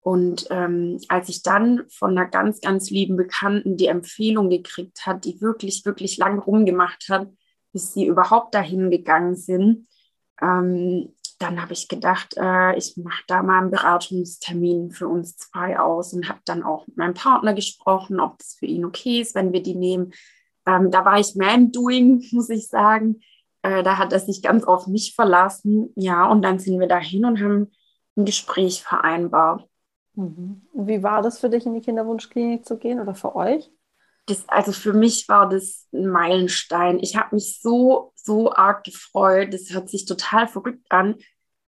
Und 0.00 0.46
ähm, 0.50 0.98
als 1.08 1.28
ich 1.28 1.42
dann 1.42 1.84
von 1.90 2.16
einer 2.16 2.26
ganz, 2.26 2.60
ganz 2.60 2.90
lieben 2.90 3.16
Bekannten 3.16 3.76
die 3.76 3.86
Empfehlung 3.86 4.48
gekriegt 4.50 5.06
hat, 5.06 5.24
die 5.24 5.40
wirklich, 5.40 5.84
wirklich 5.84 6.16
lang 6.16 6.38
rumgemacht 6.38 7.08
hat, 7.08 7.28
bis 7.72 7.92
sie 7.92 8.06
überhaupt 8.06 8.54
dahin 8.54 8.90
gegangen 8.90 9.36
sind, 9.36 9.86
ähm, 10.40 11.14
dann 11.38 11.62
habe 11.62 11.72
ich 11.72 11.88
gedacht, 11.88 12.34
äh, 12.36 12.76
ich 12.76 12.96
mache 12.96 13.22
da 13.26 13.42
mal 13.42 13.60
einen 13.60 13.70
Beratungstermin 13.70 14.90
für 14.90 15.08
uns 15.08 15.36
zwei 15.36 15.78
aus 15.78 16.12
und 16.12 16.28
habe 16.28 16.40
dann 16.44 16.62
auch 16.62 16.86
mit 16.86 16.96
meinem 16.96 17.14
Partner 17.14 17.54
gesprochen, 17.54 18.20
ob 18.20 18.38
das 18.38 18.56
für 18.58 18.66
ihn 18.66 18.84
okay 18.84 19.20
ist, 19.20 19.34
wenn 19.34 19.52
wir 19.52 19.62
die 19.62 19.74
nehmen. 19.74 20.12
Ähm, 20.70 20.90
da 20.90 21.04
war 21.04 21.18
ich 21.18 21.34
mehr 21.34 21.54
im 21.54 21.72
Doing, 21.72 22.24
muss 22.32 22.50
ich 22.50 22.68
sagen. 22.68 23.20
Äh, 23.62 23.82
da 23.82 23.98
hat 23.98 24.12
er 24.12 24.20
sich 24.20 24.42
ganz 24.42 24.64
auf 24.64 24.86
mich 24.86 25.14
verlassen. 25.14 25.92
Ja, 25.96 26.26
und 26.30 26.42
dann 26.42 26.58
sind 26.58 26.80
wir 26.80 26.88
dahin 26.88 27.24
und 27.24 27.40
haben 27.40 27.70
ein 28.16 28.24
Gespräch 28.24 28.82
vereinbart. 28.82 29.66
Mhm. 30.14 30.62
Wie 30.74 31.02
war 31.02 31.22
das 31.22 31.38
für 31.38 31.50
dich, 31.50 31.66
in 31.66 31.74
die 31.74 31.80
Kinderwunschklinik 31.80 32.64
zu 32.64 32.78
gehen 32.78 33.00
oder 33.00 33.14
für 33.14 33.34
euch? 33.36 33.70
Das, 34.26 34.48
also 34.48 34.72
für 34.72 34.92
mich 34.92 35.28
war 35.28 35.48
das 35.48 35.88
ein 35.92 36.08
Meilenstein. 36.08 36.98
Ich 37.00 37.16
habe 37.16 37.34
mich 37.34 37.60
so, 37.60 38.12
so 38.14 38.52
arg 38.52 38.84
gefreut. 38.84 39.52
Das 39.52 39.72
hört 39.72 39.88
sich 39.88 40.04
total 40.06 40.46
verrückt 40.46 40.86
an, 40.90 41.16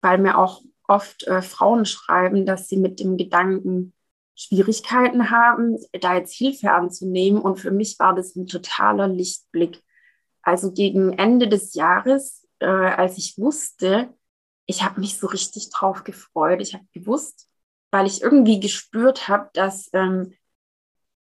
weil 0.01 0.17
mir 0.17 0.37
auch 0.37 0.61
oft 0.87 1.27
äh, 1.27 1.41
Frauen 1.41 1.85
schreiben, 1.85 2.45
dass 2.45 2.67
sie 2.67 2.77
mit 2.77 2.99
dem 2.99 3.15
Gedanken 3.15 3.93
Schwierigkeiten 4.39 5.31
haben, 5.31 5.77
da 5.99 6.15
jetzt 6.15 6.33
Hilfe 6.33 6.71
anzunehmen. 6.71 7.41
Und 7.41 7.59
für 7.59 7.71
mich 7.71 7.99
war 7.99 8.15
das 8.15 8.37
ein 8.37 8.47
totaler 8.47 9.09
Lichtblick. 9.09 9.83
Also 10.41 10.71
gegen 10.71 11.11
Ende 11.11 11.49
des 11.49 11.73
Jahres, 11.73 12.47
äh, 12.59 12.65
als 12.65 13.17
ich 13.17 13.37
wusste, 13.37 14.13
ich 14.65 14.81
habe 14.81 15.01
mich 15.01 15.17
so 15.17 15.27
richtig 15.27 15.69
drauf 15.71 16.05
gefreut. 16.05 16.61
Ich 16.61 16.73
habe 16.73 16.85
gewusst, 16.93 17.49
weil 17.91 18.07
ich 18.07 18.21
irgendwie 18.21 18.61
gespürt 18.61 19.27
habe, 19.27 19.49
dass 19.53 19.89
ähm, 19.91 20.33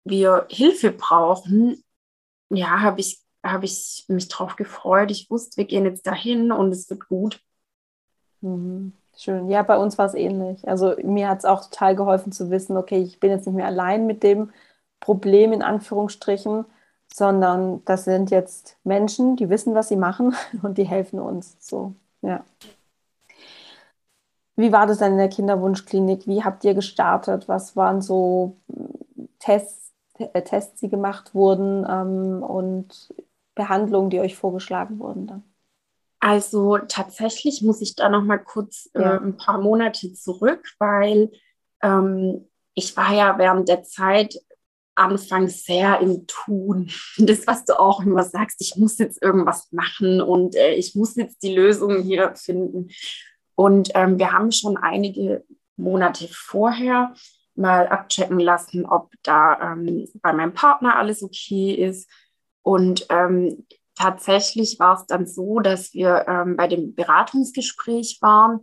wir 0.05 0.47
Hilfe 0.49 0.93
brauchen. 0.93 1.83
Ja, 2.51 2.83
habe 2.83 3.01
ich, 3.01 3.21
hab 3.43 3.65
ich 3.65 4.05
mich 4.07 4.29
drauf 4.29 4.55
gefreut. 4.55 5.11
Ich 5.11 5.29
wusste, 5.29 5.57
wir 5.57 5.65
gehen 5.65 5.87
jetzt 5.87 6.07
dahin 6.07 6.53
und 6.53 6.71
es 6.71 6.89
wird 6.89 7.09
gut. 7.09 7.41
Mhm. 8.43 8.93
Schön. 9.21 9.49
Ja, 9.49 9.63
bei 9.65 9.77
uns 9.79 9.99
war 9.99 10.07
es 10.07 10.15
ähnlich. 10.15 10.67
Also 10.69 10.95
mir 11.03 11.29
hat 11.29 11.39
es 11.39 11.45
auch 11.45 11.65
total 11.65 11.97
geholfen 11.97 12.31
zu 12.31 12.51
wissen, 12.51 12.77
okay, 12.77 12.99
ich 13.03 13.19
bin 13.19 13.31
jetzt 13.33 13.47
nicht 13.47 13.57
mehr 13.57 13.67
allein 13.67 14.07
mit 14.07 14.23
dem 14.23 14.53
Problem 15.01 15.53
in 15.53 15.63
Anführungsstrichen, 15.63 16.65
sondern 17.13 17.85
das 17.85 18.05
sind 18.05 18.31
jetzt 18.31 18.79
Menschen, 18.85 19.35
die 19.37 19.51
wissen, 19.51 19.75
was 19.75 19.89
sie 19.89 19.97
machen 19.97 20.37
und 20.63 20.79
die 20.79 20.85
helfen 20.87 21.19
uns. 21.19 21.57
So, 21.61 21.95
ja. 22.23 22.45
Wie 24.57 24.73
war 24.73 24.87
das 24.87 24.99
denn 24.99 25.13
in 25.13 25.19
der 25.19 25.29
Kinderwunschklinik? 25.29 26.27
Wie 26.27 26.43
habt 26.45 26.65
ihr 26.65 26.75
gestartet? 26.75 27.49
Was 27.49 27.77
waren 27.77 28.03
so 28.03 28.57
Tests, 29.39 29.93
äh, 30.19 30.43
Tests 30.43 30.81
die 30.81 30.89
gemacht 30.89 31.35
wurden 31.35 31.87
ähm, 31.89 32.43
und 32.43 33.15
Behandlungen, 33.55 34.11
die 34.11 34.21
euch 34.21 34.37
vorgeschlagen 34.37 34.99
wurden 34.99 35.27
dann? 35.27 35.48
Also 36.21 36.79
tatsächlich 36.79 37.63
muss 37.63 37.81
ich 37.81 37.95
da 37.95 38.09
noch 38.09 38.25
mal 38.25 38.39
kurz 38.39 38.91
ja. 38.95 39.17
äh, 39.17 39.21
ein 39.21 39.37
paar 39.37 39.61
Monate 39.61 40.13
zurück, 40.15 40.69
weil 40.79 41.31
ähm, 41.83 42.49
ich 42.75 42.97
war 42.97 43.13
ja 43.15 43.39
während 43.39 43.69
der 43.69 43.85
Zeit 43.85 44.39
anfangs 44.95 45.65
sehr 45.65 46.01
im 46.01 46.27
Tun. 46.27 46.91
Das, 47.19 47.47
was 47.47 47.65
du 47.65 47.79
auch 47.79 48.01
immer 48.01 48.25
sagst, 48.25 48.61
ich 48.61 48.77
muss 48.77 48.99
jetzt 48.99 49.23
irgendwas 49.23 49.71
machen 49.73 50.21
und 50.21 50.57
äh, 50.57 50.75
ich 50.75 50.95
muss 50.95 51.17
jetzt 51.17 51.43
die 51.43 51.55
Lösung 51.55 52.03
hier 52.03 52.35
finden. 52.35 52.91
Und 53.55 53.91
ähm, 53.95 54.19
wir 54.19 54.33
haben 54.33 54.53
schon 54.53 54.77
einige 54.77 55.45
Monate 55.77 56.29
vorher 56.31 57.15
mal 57.55 57.89
abchecken 57.89 58.39
lassen, 58.39 58.87
ob 58.87 59.11
da 59.23 59.73
ähm, 59.73 60.07
bei 60.23 60.33
meinem 60.33 60.55
Partner 60.55 60.97
alles 60.97 61.23
okay 61.23 61.73
ist. 61.73 62.09
Und 62.63 63.07
ähm, 63.09 63.67
tatsächlich 63.99 64.79
war 64.79 64.95
es 64.95 65.07
dann 65.07 65.27
so, 65.27 65.61
dass 65.61 65.93
wir 65.93 66.25
ähm, 66.29 66.57
bei 66.57 66.69
dem 66.69 66.95
Beratungsgespräch 66.95 68.19
waren 68.21 68.61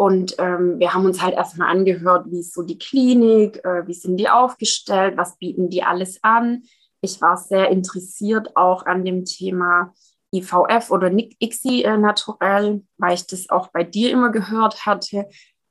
und 0.00 0.36
ähm, 0.38 0.78
wir 0.78 0.94
haben 0.94 1.04
uns 1.04 1.20
halt 1.20 1.34
erstmal 1.34 1.68
angehört, 1.68 2.24
wie 2.30 2.40
ist 2.40 2.54
so 2.54 2.62
die 2.62 2.78
Klinik, 2.78 3.62
äh, 3.66 3.86
wie 3.86 3.92
sind 3.92 4.16
die 4.16 4.30
aufgestellt, 4.30 5.18
was 5.18 5.36
bieten 5.36 5.68
die 5.68 5.82
alles 5.82 6.18
an. 6.22 6.62
Ich 7.02 7.20
war 7.20 7.36
sehr 7.36 7.68
interessiert 7.68 8.56
auch 8.56 8.86
an 8.86 9.04
dem 9.04 9.26
Thema 9.26 9.92
IVF 10.34 10.90
oder 10.90 11.12
ICSI 11.12 11.82
äh, 11.82 11.98
naturell, 11.98 12.82
weil 12.96 13.12
ich 13.12 13.26
das 13.26 13.50
auch 13.50 13.68
bei 13.68 13.84
dir 13.84 14.10
immer 14.10 14.30
gehört 14.30 14.86
hatte. 14.86 15.28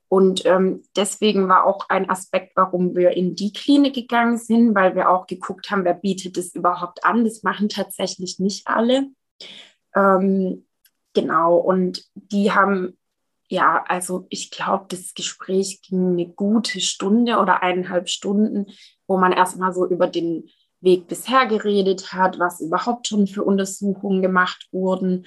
Und 0.09 0.45
ähm, 0.45 0.83
deswegen 0.95 1.47
war 1.47 1.65
auch 1.65 1.87
ein 1.87 2.09
Aspekt, 2.09 2.53
warum 2.55 2.95
wir 2.95 3.11
in 3.11 3.35
die 3.35 3.53
Klinik 3.53 3.93
gegangen 3.93 4.37
sind, 4.37 4.73
weil 4.75 4.95
wir 4.95 5.09
auch 5.09 5.27
geguckt 5.27 5.69
haben, 5.69 5.85
wer 5.85 5.93
bietet 5.93 6.35
das 6.35 6.55
überhaupt 6.55 7.05
an. 7.05 7.23
Das 7.23 7.43
machen 7.43 7.69
tatsächlich 7.69 8.39
nicht 8.39 8.67
alle. 8.67 9.07
Ähm, 9.95 10.65
genau, 11.13 11.57
und 11.57 12.03
die 12.15 12.51
haben 12.51 12.97
ja, 13.49 13.83
also 13.87 14.27
ich 14.29 14.51
glaube, 14.51 14.85
das 14.89 15.15
Gespräch 15.15 15.81
ging 15.81 16.11
eine 16.11 16.27
gute 16.27 16.79
Stunde 16.81 17.39
oder 17.39 17.63
eineinhalb 17.63 18.07
Stunden, 18.07 18.67
wo 19.07 19.17
man 19.17 19.31
erstmal 19.31 19.73
so 19.73 19.87
über 19.87 20.07
den 20.07 20.49
Weg 20.81 21.07
bisher 21.07 21.47
geredet 21.47 22.13
hat, 22.13 22.39
was 22.39 22.61
überhaupt 22.61 23.07
schon 23.07 23.27
für 23.27 23.43
Untersuchungen 23.43 24.21
gemacht 24.21 24.67
wurden. 24.71 25.25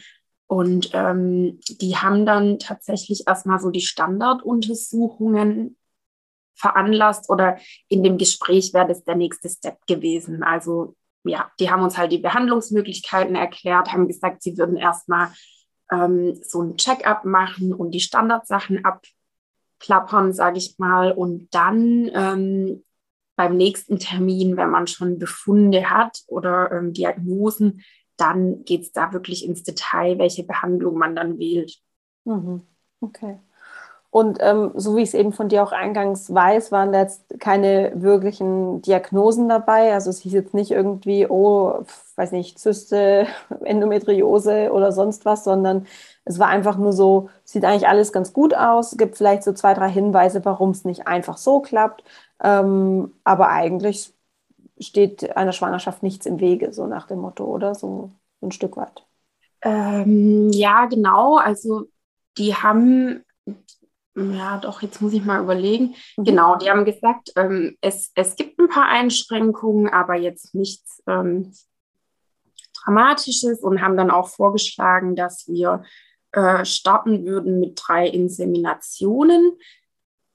Und 0.53 0.91
ähm, 0.93 1.61
die 1.81 1.97
haben 1.97 2.27
dann 2.27 2.59
tatsächlich 2.59 3.27
erstmal 3.27 3.59
so 3.59 3.71
die 3.71 3.81
Standarduntersuchungen 3.81 5.79
veranlasst 6.55 7.31
oder 7.31 7.57
in 7.89 8.03
dem 8.03 8.19
Gespräch 8.19 8.75
wäre 8.75 8.87
das 8.87 9.03
der 9.03 9.15
nächste 9.15 9.49
Step 9.49 9.79
gewesen. 9.87 10.43
Also 10.43 10.95
ja, 11.25 11.51
die 11.59 11.71
haben 11.71 11.83
uns 11.83 11.97
halt 11.97 12.13
die 12.13 12.19
Behandlungsmöglichkeiten 12.19 13.35
erklärt, 13.35 13.95
haben 13.95 14.09
gesagt, 14.09 14.43
sie 14.43 14.59
würden 14.59 14.77
erstmal 14.77 15.29
ähm, 15.91 16.39
so 16.43 16.61
ein 16.61 16.77
Check-up 16.77 17.25
machen 17.25 17.73
und 17.73 17.93
die 17.93 18.01
Standardsachen 18.01 18.85
abklappern, 18.85 20.35
sage 20.35 20.59
ich 20.59 20.75
mal. 20.77 21.13
Und 21.13 21.49
dann 21.55 22.11
ähm, 22.13 22.85
beim 23.37 23.57
nächsten 23.57 23.99
Termin, 23.99 24.59
wenn 24.59 24.69
man 24.69 24.87
schon 24.87 25.19
Befunde 25.19 25.89
hat 25.89 26.19
oder 26.27 26.71
ähm, 26.73 26.93
Diagnosen, 26.93 27.83
dann 28.23 28.65
geht 28.65 28.83
es 28.83 28.93
da 28.93 29.13
wirklich 29.13 29.45
ins 29.45 29.65
Detail, 29.65 30.19
welche 30.19 30.45
Behandlung 30.45 30.97
man 30.97 31.17
dann 31.17 31.39
wählt. 31.39 31.81
Mhm. 32.25 32.63
Okay. 33.01 33.39
Und 34.11 34.39
ähm, 34.43 34.73
so 34.75 34.95
wie 34.95 35.01
ich 35.03 35.09
es 35.09 35.15
eben 35.15 35.33
von 35.33 35.49
dir 35.49 35.63
auch 35.63 35.73
eingangs 35.73 36.33
weiß, 36.33 36.71
waren 36.71 36.93
jetzt 36.93 37.25
keine 37.41 37.93
wirklichen 37.95 38.83
Diagnosen 38.83 39.49
dabei. 39.49 39.95
Also 39.95 40.11
es 40.11 40.21
hieß 40.21 40.35
jetzt 40.35 40.53
nicht 40.53 40.71
irgendwie, 40.71 41.27
oh, 41.27 41.85
weiß 42.17 42.33
nicht, 42.33 42.59
Zyste, 42.59 43.27
Endometriose 43.65 44.71
oder 44.71 44.93
sonst 44.93 45.25
was, 45.25 45.45
sondern 45.45 45.87
es 46.27 46.39
war 46.39 46.49
einfach 46.49 46.77
nur 46.77 46.93
so, 46.93 47.31
sieht 47.45 47.65
eigentlich 47.65 47.89
alles 47.89 48.13
ganz 48.13 48.35
gut 48.35 48.55
aus, 48.55 48.97
gibt 48.99 49.17
vielleicht 49.17 49.45
so 49.45 49.53
zwei, 49.55 49.73
drei 49.75 49.89
Hinweise, 49.91 50.45
warum 50.45 50.71
es 50.71 50.85
nicht 50.85 51.07
einfach 51.07 51.39
so 51.39 51.61
klappt. 51.61 52.05
Ähm, 52.43 53.15
aber 53.25 53.49
eigentlich 53.49 54.13
steht 54.83 55.37
einer 55.37 55.53
Schwangerschaft 55.53 56.03
nichts 56.03 56.27
im 56.27 56.41
Wege, 56.41 56.73
so 56.73 56.87
nach 56.87 57.07
dem 57.07 57.19
Motto, 57.19 57.45
oder? 57.45 57.75
So, 57.75 58.13
ein 58.41 58.53
Stück 58.53 58.77
weit. 58.77 59.05
Ähm, 59.63 60.51
ja, 60.53 60.87
genau. 60.87 61.37
Also 61.37 61.87
die 62.37 62.55
haben 62.55 63.25
ja, 64.15 64.59
doch, 64.59 64.83
jetzt 64.83 65.01
muss 65.01 65.15
ich 65.15 65.25
mal 65.25 65.43
überlegen. 65.43 65.95
Mhm. 66.17 66.25
Genau, 66.25 66.57
die 66.57 66.71
haben 66.71 66.85
gesagt, 66.85 67.33
ähm, 67.37 67.77
es, 67.81 68.13
es 68.15 68.37
gibt 68.37 68.59
ein 68.59 68.69
paar 68.69 68.87
Einschränkungen, 68.87 69.89
aber 69.89 70.17
jetzt 70.17 70.55
nichts 70.55 71.03
ähm, 71.07 71.53
Dramatisches 72.85 73.61
und 73.61 73.81
haben 73.81 73.97
dann 73.97 74.11
auch 74.11 74.29
vorgeschlagen, 74.29 75.15
dass 75.15 75.47
wir 75.47 75.85
äh, 76.33 76.65
starten 76.65 77.25
würden 77.25 77.61
mit 77.61 77.81
drei 77.81 78.09
Inseminationen. 78.09 79.53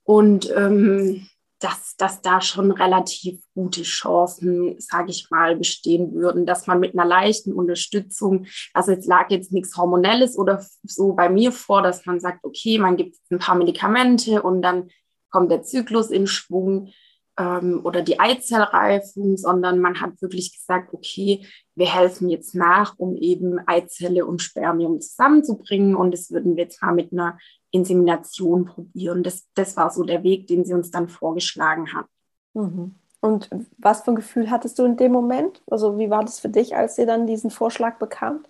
Und 0.04 0.50
ähm, 0.56 1.28
dass, 1.60 1.96
dass 1.98 2.22
da 2.22 2.39
schon 2.41 2.72
relativ 2.72 3.41
gute 3.56 3.82
Chancen, 3.84 4.76
sage 4.80 5.10
ich 5.10 5.30
mal, 5.32 5.56
bestehen 5.56 6.13
würden, 6.13 6.46
dass 6.46 6.67
man 6.67 6.80
mit 6.80 6.93
einer 6.93 7.08
leichten 7.08 7.52
Unterstützung, 7.52 8.46
also 8.74 8.91
es 8.91 9.06
lag 9.06 9.32
jetzt 9.32 9.52
nichts 9.52 9.76
Hormonelles 9.76 10.38
oder 10.38 10.63
so 10.84 11.13
bei 11.13 11.30
mir 11.30 11.52
vor, 11.52 11.82
dass 11.82 12.06
man 12.06 12.20
sagt, 12.20 12.43
okay, 12.43 12.78
man 12.78 12.98
gibt 12.98 13.17
ein 13.32 13.39
paar 13.39 13.56
Medikamente 13.56 14.41
und 14.43 14.62
dann 14.62 14.89
kommt 15.32 15.52
der 15.52 15.63
Zyklus 15.63 16.12
in 16.12 16.28
Schwung 16.28 16.89
ähm, 17.38 17.82
oder 17.84 18.02
die 18.02 18.20
Eizellreifung, 18.20 19.38
sondern 19.38 19.80
man 19.80 20.02
hat 20.02 20.22
wirklich 20.22 20.54
gesagt, 20.54 20.93
okay, 20.93 21.46
wir 21.76 21.93
helfen 21.93 22.30
jetzt 22.30 22.56
nach, 22.56 22.96
um 22.98 23.15
eben 23.15 23.60
Eizelle 23.67 24.26
und 24.26 24.41
Spermium 24.41 25.00
zusammenzubringen 25.00 25.96
und 25.96 26.12
das 26.12 26.32
würden 26.32 26.56
wir 26.56 26.63
jetzt 26.63 26.82
mal 26.82 26.93
mit 26.93 27.12
einer 27.12 27.38
Insemination 27.72 28.66
probieren. 28.66 29.24
Das, 29.24 29.48
das 29.54 29.78
war 29.78 29.90
so 29.90 30.04
der 30.04 30.24
Weg, 30.24 30.48
den 30.48 30.66
sie 30.66 30.74
uns 30.74 30.92
dann 30.92 31.10
vorgeschlagen 31.10 31.94
hat. 31.94 32.06
Mhm. 32.54 32.96
Und 33.20 33.50
was 33.78 34.02
für 34.02 34.12
ein 34.12 34.16
Gefühl 34.16 34.50
hattest 34.52 34.78
du 34.80 34.86
in 34.86 34.98
dem 34.98 35.12
Moment? 35.12 35.62
Also 35.70 35.98
wie 35.98 36.10
war 36.10 36.24
das 36.24 36.40
für 36.40 36.50
dich, 36.50 36.76
als 36.76 36.98
ihr 36.98 37.06
dann 37.06 37.28
diesen 37.28 37.50
Vorschlag 37.50 37.98
bekamt? 37.98 38.48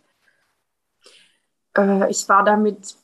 Äh, 1.78 2.10
ich 2.12 2.28
war 2.28 2.44
damit 2.44 2.96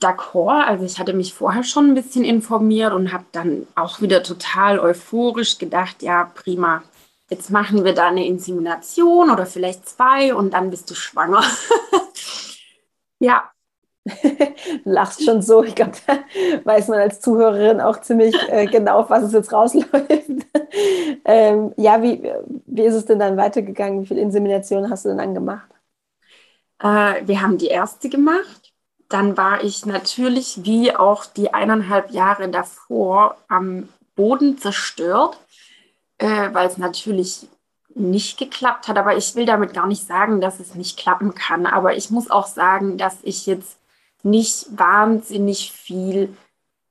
d'accord. 0.00 0.64
Also 0.64 0.84
ich 0.84 0.98
hatte 0.98 1.12
mich 1.12 1.34
vorher 1.34 1.64
schon 1.64 1.88
ein 1.88 1.94
bisschen 1.94 2.24
informiert 2.24 2.92
und 2.92 3.12
habe 3.12 3.24
dann 3.32 3.66
auch 3.74 4.00
wieder 4.00 4.22
total 4.22 4.78
euphorisch 4.78 5.58
gedacht, 5.58 6.02
ja 6.02 6.30
prima, 6.34 6.82
jetzt 7.28 7.50
machen 7.50 7.84
wir 7.84 7.94
da 7.94 8.08
eine 8.08 8.26
Insemination 8.26 9.30
oder 9.30 9.46
vielleicht 9.46 9.88
zwei 9.88 10.34
und 10.34 10.54
dann 10.54 10.70
bist 10.70 10.90
du 10.90 10.94
schwanger. 10.94 11.42
ja, 13.18 13.50
lachst 14.84 15.24
schon 15.24 15.42
so. 15.42 15.62
Ich 15.64 15.74
glaube, 15.74 15.92
da 16.06 16.18
weiß 16.64 16.88
man 16.88 17.00
als 17.00 17.20
Zuhörerin 17.20 17.80
auch 17.80 18.00
ziemlich 18.00 18.34
äh, 18.48 18.66
genau, 18.66 19.00
auf 19.00 19.10
was 19.10 19.24
es 19.24 19.32
jetzt 19.32 19.52
rausläuft. 19.52 19.88
ähm, 21.24 21.72
ja, 21.76 22.02
wie, 22.02 22.22
wie 22.66 22.82
ist 22.82 22.94
es 22.94 23.04
denn 23.04 23.18
dann 23.18 23.36
weitergegangen? 23.36 24.02
Wie 24.02 24.06
viele 24.06 24.20
Inseminationen 24.20 24.90
hast 24.90 25.04
du 25.04 25.10
denn 25.10 25.18
dann 25.18 25.34
gemacht? 25.34 25.68
Äh, 26.80 27.26
wir 27.26 27.42
haben 27.42 27.58
die 27.58 27.68
erste 27.68 28.08
gemacht. 28.08 28.72
Dann 29.08 29.36
war 29.36 29.64
ich 29.64 29.86
natürlich, 29.86 30.64
wie 30.64 30.94
auch 30.94 31.24
die 31.24 31.54
eineinhalb 31.54 32.10
Jahre 32.10 32.48
davor, 32.48 33.36
am 33.48 33.88
Boden 34.16 34.58
zerstört, 34.58 35.38
äh, 36.18 36.52
weil 36.52 36.66
es 36.66 36.76
natürlich 36.76 37.48
nicht 37.94 38.38
geklappt 38.38 38.88
hat. 38.88 38.98
Aber 38.98 39.16
ich 39.16 39.34
will 39.34 39.46
damit 39.46 39.74
gar 39.74 39.86
nicht 39.86 40.06
sagen, 40.06 40.40
dass 40.40 40.60
es 40.60 40.74
nicht 40.74 40.98
klappen 40.98 41.34
kann. 41.34 41.66
Aber 41.66 41.96
ich 41.96 42.10
muss 42.10 42.30
auch 42.30 42.46
sagen, 42.46 42.98
dass 42.98 43.18
ich 43.22 43.46
jetzt 43.46 43.77
nicht 44.30 44.66
wahnsinnig 44.78 45.72
viel 45.72 46.36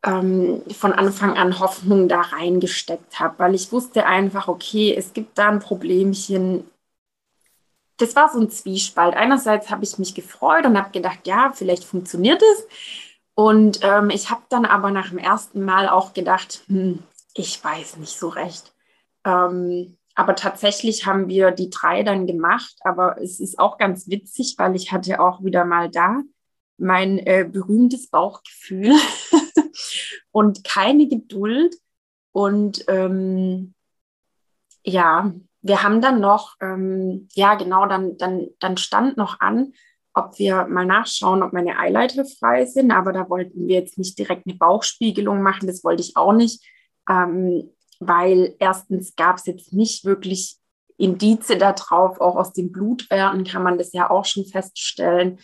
ähm, 0.03 0.63
von 0.71 0.93
Anfang 0.93 1.37
an 1.37 1.59
Hoffnung 1.59 2.07
da 2.07 2.21
reingesteckt 2.21 3.19
habe, 3.19 3.39
weil 3.39 3.55
ich 3.55 3.71
wusste 3.71 4.05
einfach, 4.05 4.47
okay, 4.47 4.95
es 4.95 5.13
gibt 5.13 5.37
da 5.37 5.49
ein 5.49 5.59
Problemchen. 5.59 6.69
Das 7.97 8.15
war 8.15 8.31
so 8.31 8.39
ein 8.39 8.49
Zwiespalt. 8.49 9.15
Einerseits 9.15 9.69
habe 9.69 9.83
ich 9.83 9.97
mich 9.97 10.13
gefreut 10.13 10.65
und 10.65 10.77
habe 10.77 10.91
gedacht, 10.91 11.25
ja, 11.25 11.51
vielleicht 11.53 11.83
funktioniert 11.83 12.41
es. 12.41 12.67
Und 13.33 13.79
ähm, 13.83 14.09
ich 14.09 14.29
habe 14.29 14.43
dann 14.49 14.65
aber 14.65 14.91
nach 14.91 15.09
dem 15.09 15.17
ersten 15.17 15.63
Mal 15.63 15.89
auch 15.89 16.13
gedacht, 16.13 16.63
hm, 16.67 17.03
ich 17.33 17.63
weiß 17.63 17.97
nicht 17.97 18.17
so 18.17 18.29
recht. 18.29 18.73
Ähm, 19.25 19.97
aber 20.15 20.35
tatsächlich 20.35 21.05
haben 21.05 21.27
wir 21.27 21.51
die 21.51 21.69
drei 21.69 22.01
dann 22.03 22.25
gemacht. 22.25 22.75
Aber 22.81 23.21
es 23.21 23.39
ist 23.39 23.59
auch 23.59 23.77
ganz 23.77 24.07
witzig, 24.07 24.55
weil 24.57 24.75
ich 24.75 24.91
hatte 24.91 25.19
auch 25.19 25.43
wieder 25.43 25.65
mal 25.65 25.89
da 25.89 26.21
mein 26.77 27.19
äh, 27.19 27.47
berühmtes 27.51 28.09
Bauchgefühl 28.09 28.93
und 30.31 30.63
keine 30.63 31.07
Geduld. 31.07 31.75
Und 32.31 32.85
ähm, 32.87 33.73
ja, 34.83 35.33
wir 35.61 35.83
haben 35.83 36.01
dann 36.01 36.19
noch, 36.19 36.55
ähm, 36.61 37.27
ja 37.33 37.55
genau, 37.55 37.87
dann, 37.87 38.17
dann, 38.17 38.47
dann 38.59 38.77
stand 38.77 39.17
noch 39.17 39.39
an, 39.39 39.73
ob 40.13 40.37
wir 40.39 40.65
mal 40.67 40.85
nachschauen, 40.85 41.43
ob 41.43 41.53
meine 41.53 41.77
Eileiter 41.77 42.25
frei 42.25 42.65
sind. 42.65 42.91
Aber 42.91 43.11
da 43.11 43.29
wollten 43.29 43.67
wir 43.67 43.75
jetzt 43.75 43.97
nicht 43.97 44.17
direkt 44.17 44.47
eine 44.47 44.55
Bauchspiegelung 44.55 45.41
machen, 45.41 45.67
das 45.67 45.83
wollte 45.83 46.01
ich 46.01 46.15
auch 46.15 46.33
nicht, 46.33 46.65
ähm, 47.09 47.71
weil 47.99 48.55
erstens 48.59 49.15
gab 49.15 49.37
es 49.37 49.45
jetzt 49.45 49.73
nicht 49.73 50.05
wirklich 50.05 50.57
Indize 50.97 51.57
darauf, 51.57 52.19
auch 52.19 52.35
aus 52.35 52.53
den 52.53 52.71
Blutwerten 52.71 53.43
kann 53.43 53.63
man 53.63 53.77
das 53.77 53.93
ja 53.93 54.09
auch 54.09 54.25
schon 54.25 54.45
feststellen, 54.45 55.39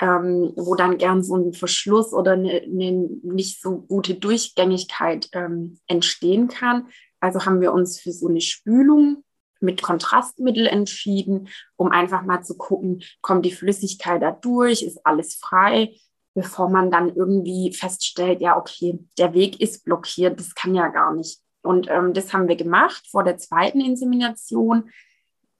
ähm, 0.00 0.52
wo 0.56 0.74
dann 0.74 0.96
gern 0.96 1.22
so 1.22 1.36
ein 1.36 1.52
Verschluss 1.52 2.12
oder 2.14 2.32
eine, 2.32 2.62
eine 2.62 3.08
nicht 3.22 3.60
so 3.60 3.82
gute 3.82 4.14
Durchgängigkeit 4.14 5.28
ähm, 5.32 5.78
entstehen 5.86 6.48
kann. 6.48 6.88
Also 7.20 7.44
haben 7.44 7.60
wir 7.60 7.72
uns 7.72 8.00
für 8.00 8.10
so 8.10 8.28
eine 8.28 8.40
Spülung 8.40 9.24
mit 9.60 9.82
Kontrastmittel 9.82 10.66
entschieden, 10.66 11.48
um 11.76 11.92
einfach 11.92 12.22
mal 12.22 12.42
zu 12.42 12.56
gucken, 12.56 13.02
kommt 13.20 13.44
die 13.44 13.52
Flüssigkeit 13.52 14.22
da 14.22 14.30
durch, 14.30 14.82
ist 14.82 15.04
alles 15.04 15.34
frei, 15.34 15.94
bevor 16.32 16.70
man 16.70 16.90
dann 16.90 17.14
irgendwie 17.14 17.74
feststellt, 17.74 18.40
ja, 18.40 18.56
okay, 18.56 18.98
der 19.18 19.34
Weg 19.34 19.60
ist 19.60 19.84
blockiert, 19.84 20.40
das 20.40 20.54
kann 20.54 20.74
ja 20.74 20.88
gar 20.88 21.14
nicht. 21.14 21.40
Und 21.62 21.90
ähm, 21.90 22.14
das 22.14 22.32
haben 22.32 22.48
wir 22.48 22.56
gemacht 22.56 23.06
vor 23.10 23.22
der 23.22 23.36
zweiten 23.36 23.82
Insemination. 23.82 24.88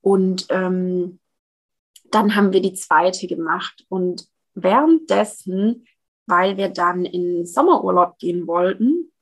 Und 0.01 0.47
ähm, 0.49 1.19
dann 2.11 2.35
haben 2.35 2.53
wir 2.53 2.61
die 2.61 2.75
zweite 2.75 3.27
gemacht. 3.27 3.85
Und 3.89 4.27
währenddessen, 4.55 5.87
weil 6.27 6.57
wir 6.57 6.69
dann 6.69 7.05
in 7.05 7.47
Sommerurlaub 7.47 8.19
gehen 8.19 8.47
wollten, 8.47 9.13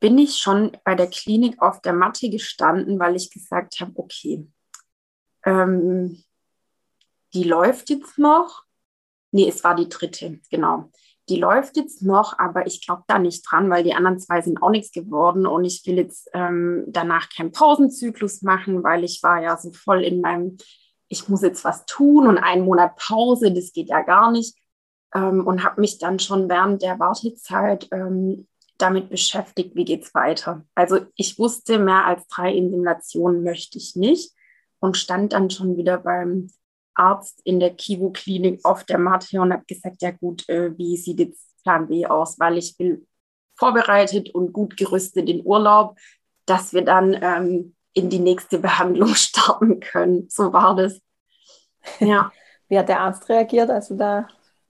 bin 0.00 0.16
ich 0.18 0.38
schon 0.38 0.76
bei 0.84 0.94
der 0.94 1.08
Klinik 1.08 1.60
auf 1.60 1.82
der 1.82 1.92
Matte 1.92 2.30
gestanden, 2.30 2.98
weil 2.98 3.16
ich 3.16 3.30
gesagt 3.30 3.80
habe, 3.80 3.92
okay, 3.96 4.46
ähm, 5.44 6.24
die 7.34 7.44
läuft 7.44 7.90
jetzt 7.90 8.18
noch. 8.18 8.64
Nee, 9.30 9.48
es 9.48 9.62
war 9.62 9.76
die 9.76 9.88
dritte, 9.88 10.40
genau. 10.50 10.90
Die 11.28 11.36
läuft 11.36 11.76
jetzt 11.76 12.02
noch, 12.02 12.36
aber 12.38 12.66
ich 12.66 12.84
glaube 12.84 13.04
da 13.06 13.18
nicht 13.18 13.44
dran, 13.48 13.70
weil 13.70 13.84
die 13.84 13.94
anderen 13.94 14.18
zwei 14.18 14.40
sind 14.40 14.60
auch 14.62 14.70
nichts 14.70 14.90
geworden 14.90 15.46
und 15.46 15.64
ich 15.64 15.86
will 15.86 15.96
jetzt 15.96 16.28
ähm, 16.32 16.84
danach 16.88 17.28
keinen 17.28 17.52
Pausenzyklus 17.52 18.42
machen, 18.42 18.82
weil 18.82 19.04
ich 19.04 19.22
war 19.22 19.40
ja 19.40 19.56
so 19.56 19.70
voll 19.70 20.02
in 20.02 20.20
meinem 20.20 20.56
ich 21.10 21.28
muss 21.28 21.42
jetzt 21.42 21.64
was 21.64 21.84
tun 21.86 22.26
und 22.26 22.38
einen 22.38 22.64
Monat 22.64 22.96
Pause, 22.96 23.52
das 23.52 23.72
geht 23.72 23.88
ja 23.88 24.02
gar 24.02 24.30
nicht. 24.30 24.56
Ähm, 25.12 25.46
und 25.46 25.64
habe 25.64 25.80
mich 25.80 25.98
dann 25.98 26.20
schon 26.20 26.48
während 26.48 26.82
der 26.82 26.98
Wartezeit 27.00 27.88
ähm, 27.90 28.46
damit 28.78 29.10
beschäftigt, 29.10 29.74
wie 29.74 29.84
geht 29.84 30.04
es 30.04 30.14
weiter. 30.14 30.64
Also 30.74 31.00
ich 31.16 31.38
wusste, 31.38 31.78
mehr 31.78 32.06
als 32.06 32.26
drei 32.28 32.54
Inseminationen 32.54 33.42
möchte 33.42 33.76
ich 33.76 33.96
nicht 33.96 34.32
und 34.78 34.96
stand 34.96 35.32
dann 35.32 35.50
schon 35.50 35.76
wieder 35.76 35.98
beim 35.98 36.48
Arzt 36.94 37.40
in 37.44 37.58
der 37.58 37.74
Kivo-Klinik 37.74 38.64
auf 38.64 38.84
der 38.84 38.98
Matte 38.98 39.40
und 39.40 39.52
habe 39.52 39.64
gesagt, 39.66 40.02
ja 40.02 40.12
gut, 40.12 40.48
äh, 40.48 40.76
wie 40.78 40.96
sieht 40.96 41.18
jetzt 41.18 41.50
Plan 41.64 41.88
B 41.88 42.06
aus, 42.06 42.38
weil 42.38 42.56
ich 42.56 42.78
will 42.78 43.04
vorbereitet 43.56 44.32
und 44.32 44.52
gut 44.52 44.76
gerüstet 44.76 45.28
in 45.28 45.44
Urlaub, 45.44 45.98
dass 46.46 46.72
wir 46.72 46.82
dann 46.82 47.18
ähm, 47.20 47.74
in 47.92 48.10
die 48.10 48.18
nächste 48.18 48.58
Behandlung 48.58 49.14
starten 49.14 49.80
können. 49.80 50.28
So 50.28 50.52
war 50.52 50.76
das. 50.76 51.00
Ja. 51.98 52.30
Wie 52.68 52.78
hat 52.78 52.88
der 52.88 53.00
Arzt 53.00 53.28
reagiert, 53.28 53.68
als 53.68 53.88
du 53.88 53.96
da 53.96 54.28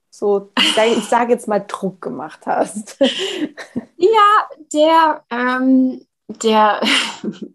so, 0.09 0.51
ich 0.57 1.05
sage 1.07 1.33
jetzt 1.33 1.47
mal, 1.47 1.63
Druck 1.67 2.01
gemacht 2.01 2.41
hast? 2.47 2.99
ja, 3.95 4.49
der, 4.73 5.23
ähm, 5.29 6.05
der, 6.27 6.81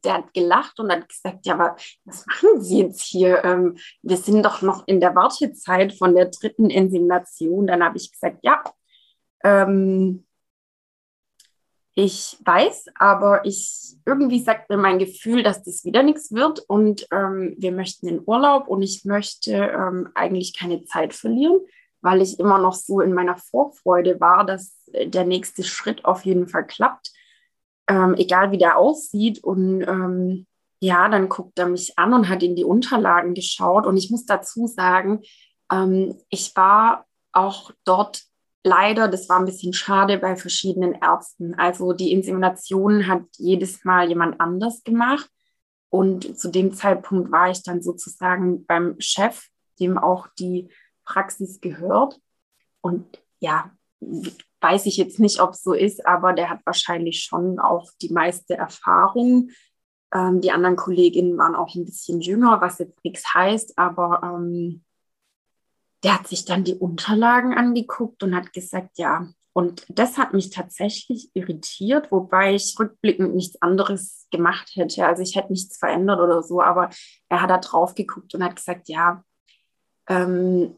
der 0.04 0.14
hat 0.14 0.32
gelacht 0.32 0.78
und 0.78 0.92
hat 0.92 1.08
gesagt, 1.08 1.46
ja, 1.46 1.54
aber 1.54 1.76
was 2.04 2.24
machen 2.26 2.62
Sie 2.62 2.78
jetzt 2.78 3.02
hier? 3.02 3.44
Ähm, 3.44 3.76
wir 4.02 4.16
sind 4.16 4.44
doch 4.44 4.62
noch 4.62 4.86
in 4.86 5.00
der 5.00 5.16
Wartezeit 5.16 5.94
von 5.94 6.14
der 6.14 6.26
dritten 6.26 6.70
Insemination. 6.70 7.66
Dann 7.66 7.82
habe 7.82 7.96
ich 7.96 8.12
gesagt, 8.12 8.38
ja, 8.42 8.62
ähm, 9.42 10.25
ich 11.98 12.36
weiß, 12.44 12.88
aber 12.96 13.46
ich 13.46 13.96
irgendwie 14.04 14.40
sagt 14.40 14.68
mir 14.68 14.76
mein 14.76 14.98
Gefühl, 14.98 15.42
dass 15.42 15.62
das 15.62 15.82
wieder 15.86 16.02
nichts 16.02 16.30
wird. 16.30 16.60
Und 16.68 17.06
ähm, 17.10 17.54
wir 17.56 17.72
möchten 17.72 18.06
in 18.06 18.22
Urlaub 18.26 18.68
und 18.68 18.82
ich 18.82 19.06
möchte 19.06 19.52
ähm, 19.52 20.10
eigentlich 20.14 20.54
keine 20.54 20.84
Zeit 20.84 21.14
verlieren, 21.14 21.58
weil 22.02 22.20
ich 22.20 22.38
immer 22.38 22.58
noch 22.58 22.74
so 22.74 23.00
in 23.00 23.14
meiner 23.14 23.38
Vorfreude 23.38 24.20
war, 24.20 24.44
dass 24.44 24.76
äh, 24.92 25.08
der 25.08 25.24
nächste 25.24 25.64
Schritt 25.64 26.04
auf 26.04 26.26
jeden 26.26 26.48
Fall 26.48 26.66
klappt, 26.66 27.12
ähm, 27.88 28.14
egal 28.18 28.52
wie 28.52 28.58
der 28.58 28.76
aussieht. 28.76 29.42
Und 29.42 29.80
ähm, 29.80 30.46
ja, 30.80 31.08
dann 31.08 31.30
guckt 31.30 31.58
er 31.58 31.66
mich 31.66 31.98
an 31.98 32.12
und 32.12 32.28
hat 32.28 32.42
in 32.42 32.56
die 32.56 32.64
Unterlagen 32.64 33.32
geschaut. 33.32 33.86
Und 33.86 33.96
ich 33.96 34.10
muss 34.10 34.26
dazu 34.26 34.66
sagen, 34.66 35.22
ähm, 35.72 36.18
ich 36.28 36.54
war 36.56 37.06
auch 37.32 37.70
dort 37.86 38.20
leider, 38.66 39.06
das 39.06 39.28
war 39.28 39.38
ein 39.38 39.44
bisschen 39.44 39.72
schade 39.72 40.18
bei 40.18 40.36
verschiedenen 40.36 40.92
Ärzten. 40.92 41.54
Also 41.54 41.92
die 41.92 42.12
Insemination 42.12 43.06
hat 43.06 43.22
jedes 43.38 43.84
Mal 43.84 44.08
jemand 44.08 44.40
anders 44.40 44.82
gemacht. 44.82 45.30
Und 45.88 46.38
zu 46.38 46.50
dem 46.50 46.74
Zeitpunkt 46.74 47.30
war 47.30 47.48
ich 47.48 47.62
dann 47.62 47.80
sozusagen 47.80 48.66
beim 48.66 48.96
Chef, 48.98 49.46
dem 49.78 49.96
auch 49.96 50.26
die 50.38 50.68
Praxis 51.04 51.60
gehört. 51.60 52.20
Und 52.80 53.22
ja, 53.38 53.70
weiß 54.60 54.86
ich 54.86 54.96
jetzt 54.96 55.20
nicht, 55.20 55.40
ob 55.40 55.50
es 55.50 55.62
so 55.62 55.72
ist, 55.72 56.04
aber 56.04 56.32
der 56.32 56.50
hat 56.50 56.60
wahrscheinlich 56.64 57.22
schon 57.22 57.60
auch 57.60 57.88
die 58.02 58.12
meiste 58.12 58.54
Erfahrung. 58.56 59.50
Ähm, 60.12 60.40
die 60.40 60.50
anderen 60.50 60.74
Kolleginnen 60.74 61.38
waren 61.38 61.54
auch 61.54 61.72
ein 61.76 61.84
bisschen 61.84 62.20
jünger, 62.20 62.60
was 62.60 62.80
jetzt 62.80 63.02
nichts 63.04 63.32
heißt, 63.32 63.78
aber 63.78 64.20
ähm, 64.24 64.82
der 66.04 66.14
hat 66.14 66.28
sich 66.28 66.44
dann 66.44 66.64
die 66.64 66.74
Unterlagen 66.74 67.54
angeguckt 67.54 68.22
und 68.22 68.34
hat 68.34 68.52
gesagt, 68.52 68.98
ja. 68.98 69.28
Und 69.52 69.86
das 69.88 70.18
hat 70.18 70.34
mich 70.34 70.50
tatsächlich 70.50 71.30
irritiert, 71.32 72.12
wobei 72.12 72.54
ich 72.54 72.76
rückblickend 72.78 73.34
nichts 73.34 73.60
anderes 73.62 74.26
gemacht 74.30 74.72
hätte. 74.74 75.06
Also 75.06 75.22
ich 75.22 75.34
hätte 75.34 75.52
nichts 75.52 75.78
verändert 75.78 76.20
oder 76.20 76.42
so, 76.42 76.60
aber 76.60 76.90
er 77.30 77.40
hat 77.40 77.48
da 77.48 77.58
drauf 77.58 77.94
geguckt 77.94 78.34
und 78.34 78.44
hat 78.44 78.56
gesagt, 78.56 78.88
ja, 78.88 79.24
ähm, 80.08 80.76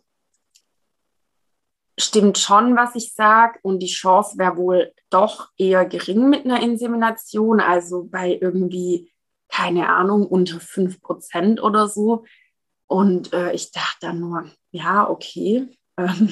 stimmt 1.99 2.39
schon, 2.39 2.77
was 2.77 2.95
ich 2.95 3.13
sage. 3.15 3.59
Und 3.63 3.81
die 3.81 3.89
Chance 3.89 4.39
wäre 4.39 4.57
wohl 4.57 4.93
doch 5.11 5.51
eher 5.59 5.85
gering 5.85 6.29
mit 6.29 6.45
einer 6.45 6.63
Insemination, 6.63 7.61
also 7.61 8.05
bei 8.05 8.39
irgendwie, 8.41 9.13
keine 9.49 9.89
Ahnung, 9.89 10.27
unter 10.27 10.61
5 10.61 11.01
Prozent 11.01 11.61
oder 11.63 11.89
so. 11.89 12.25
Und 12.87 13.33
äh, 13.33 13.53
ich 13.53 13.73
dachte 13.73 13.99
dann 14.01 14.21
nur, 14.21 14.51
ja, 14.71 15.09
okay, 15.09 15.69
ähm, 15.97 16.29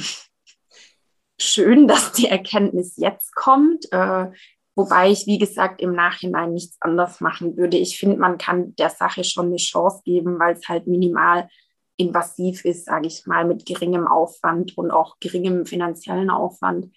schön, 1.40 1.88
dass 1.88 2.12
die 2.12 2.28
Erkenntnis 2.28 2.96
jetzt 2.96 3.34
kommt. 3.34 3.90
Äh, 3.92 4.30
wobei 4.74 5.10
ich, 5.10 5.26
wie 5.26 5.38
gesagt, 5.38 5.80
im 5.80 5.94
Nachhinein 5.94 6.52
nichts 6.52 6.76
anders 6.80 7.20
machen 7.20 7.56
würde. 7.56 7.76
Ich 7.76 7.98
finde, 7.98 8.16
man 8.16 8.38
kann 8.38 8.74
der 8.76 8.90
Sache 8.90 9.24
schon 9.24 9.46
eine 9.46 9.56
Chance 9.56 10.02
geben, 10.04 10.38
weil 10.38 10.54
es 10.54 10.68
halt 10.68 10.86
minimal 10.86 11.48
invasiv 11.96 12.64
ist, 12.64 12.84
sage 12.84 13.06
ich 13.06 13.26
mal, 13.26 13.44
mit 13.46 13.64
geringem 13.64 14.06
Aufwand 14.06 14.76
und 14.76 14.90
auch 14.90 15.18
geringem 15.18 15.64
finanziellen 15.66 16.30
Aufwand. 16.30 16.94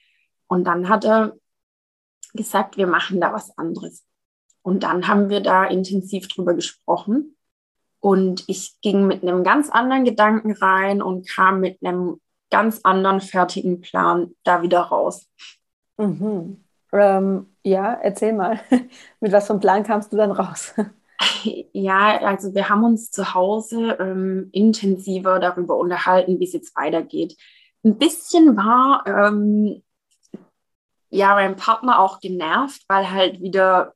Und 0.48 0.66
dann 0.66 0.90
hat 0.90 1.06
er 1.06 1.38
gesagt, 2.34 2.78
wir 2.78 2.88
machen 2.88 3.22
da 3.22 3.34
was 3.34 3.58
anderes. 3.58 4.06
Und 4.62 4.84
dann 4.84 5.08
haben 5.08 5.30
wir 5.30 5.40
da 5.40 5.66
intensiv 5.66 6.28
drüber 6.28 6.54
gesprochen. 6.54 7.38
Und 8.00 8.44
ich 8.48 8.80
ging 8.82 9.08
mit 9.08 9.24
einem 9.24 9.44
ganz 9.44 9.70
anderen 9.70 10.06
Gedanken 10.06 10.54
rein 10.54 11.02
und 11.02 11.28
kam 11.28 11.60
mit 11.60 11.80
einem 11.84 12.20
ganz 12.50 12.82
anderen 12.84 13.22
fertigen 13.22 13.82
Plan 13.82 14.32
da 14.44 14.62
wieder 14.62 14.82
raus. 14.82 15.28
Mhm. 15.98 16.64
Ähm, 16.92 17.48
ja, 17.64 17.94
erzähl 17.94 18.34
mal, 18.34 18.60
mit 19.20 19.32
was 19.32 19.48
für 19.48 19.54
einem 19.54 19.60
Plan 19.60 19.84
kamst 19.84 20.12
du 20.14 20.18
dann 20.18 20.32
raus? 20.32 20.74
Ja, 21.74 22.18
also 22.20 22.54
wir 22.54 22.70
haben 22.70 22.84
uns 22.86 23.12
zu 23.12 23.34
Hause 23.34 23.98
ähm, 24.00 24.50
intensiver 24.54 25.40
darüber 25.40 25.78
unterhalten, 25.78 26.40
wie 26.40 26.46
es 26.46 26.54
jetzt 26.54 26.76
weitergeht. 26.78 27.36
Ein 27.84 27.98
bisschen 27.98 28.56
war 28.56 29.04
ähm, 29.06 29.84
ja 31.10 31.36
mein 31.36 31.58
Partner 31.58 32.00
auch 32.00 32.22
genervt, 32.22 32.84
weil 32.88 33.12
halt 33.12 33.42
wieder 33.42 33.94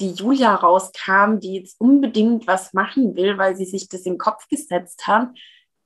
die 0.00 0.12
Julia 0.12 0.54
rauskam, 0.54 1.38
die 1.38 1.54
jetzt 1.54 1.80
unbedingt 1.80 2.46
was 2.46 2.72
machen 2.72 3.14
will, 3.16 3.38
weil 3.38 3.56
sie 3.56 3.64
sich 3.64 3.88
das 3.88 4.02
in 4.02 4.14
den 4.14 4.18
Kopf 4.18 4.48
gesetzt 4.48 5.06
hat 5.06 5.28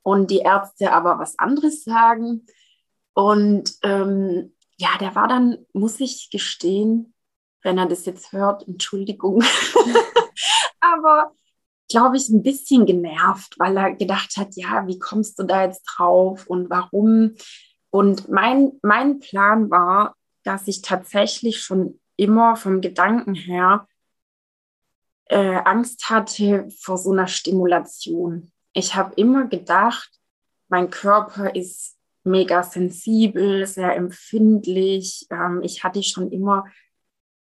und 0.02 0.30
die 0.30 0.38
Ärzte 0.38 0.92
aber 0.92 1.18
was 1.18 1.38
anderes 1.38 1.84
sagen. 1.84 2.46
Und 3.14 3.74
ähm, 3.82 4.54
ja, 4.76 4.90
der 5.00 5.14
war 5.14 5.28
dann, 5.28 5.58
muss 5.72 6.00
ich 6.00 6.30
gestehen, 6.30 7.14
wenn 7.62 7.78
er 7.78 7.86
das 7.86 8.06
jetzt 8.06 8.32
hört, 8.32 8.66
Entschuldigung, 8.66 9.42
aber 10.80 11.32
glaube 11.90 12.16
ich, 12.16 12.28
ein 12.28 12.42
bisschen 12.42 12.86
genervt, 12.86 13.54
weil 13.58 13.76
er 13.76 13.94
gedacht 13.94 14.36
hat, 14.36 14.54
ja, 14.56 14.86
wie 14.86 14.98
kommst 14.98 15.38
du 15.38 15.42
da 15.42 15.64
jetzt 15.64 15.84
drauf 15.84 16.46
und 16.46 16.70
warum? 16.70 17.34
Und 17.90 18.28
mein, 18.28 18.72
mein 18.82 19.18
Plan 19.18 19.70
war, 19.70 20.14
dass 20.44 20.68
ich 20.68 20.82
tatsächlich 20.82 21.60
schon 21.60 22.00
immer 22.16 22.56
vom 22.56 22.80
Gedanken 22.80 23.34
her 23.34 23.86
äh, 25.28 25.60
Angst 25.64 26.08
hatte 26.10 26.68
vor 26.80 26.98
so 26.98 27.12
einer 27.12 27.26
Stimulation. 27.26 28.50
Ich 28.72 28.94
habe 28.94 29.14
immer 29.14 29.46
gedacht, 29.46 30.10
mein 30.68 30.90
Körper 30.90 31.54
ist 31.54 31.96
mega 32.24 32.62
sensibel, 32.62 33.66
sehr 33.66 33.96
empfindlich. 33.96 35.26
Ähm, 35.30 35.60
ich 35.62 35.84
hatte 35.84 36.02
schon 36.02 36.30
immer 36.30 36.64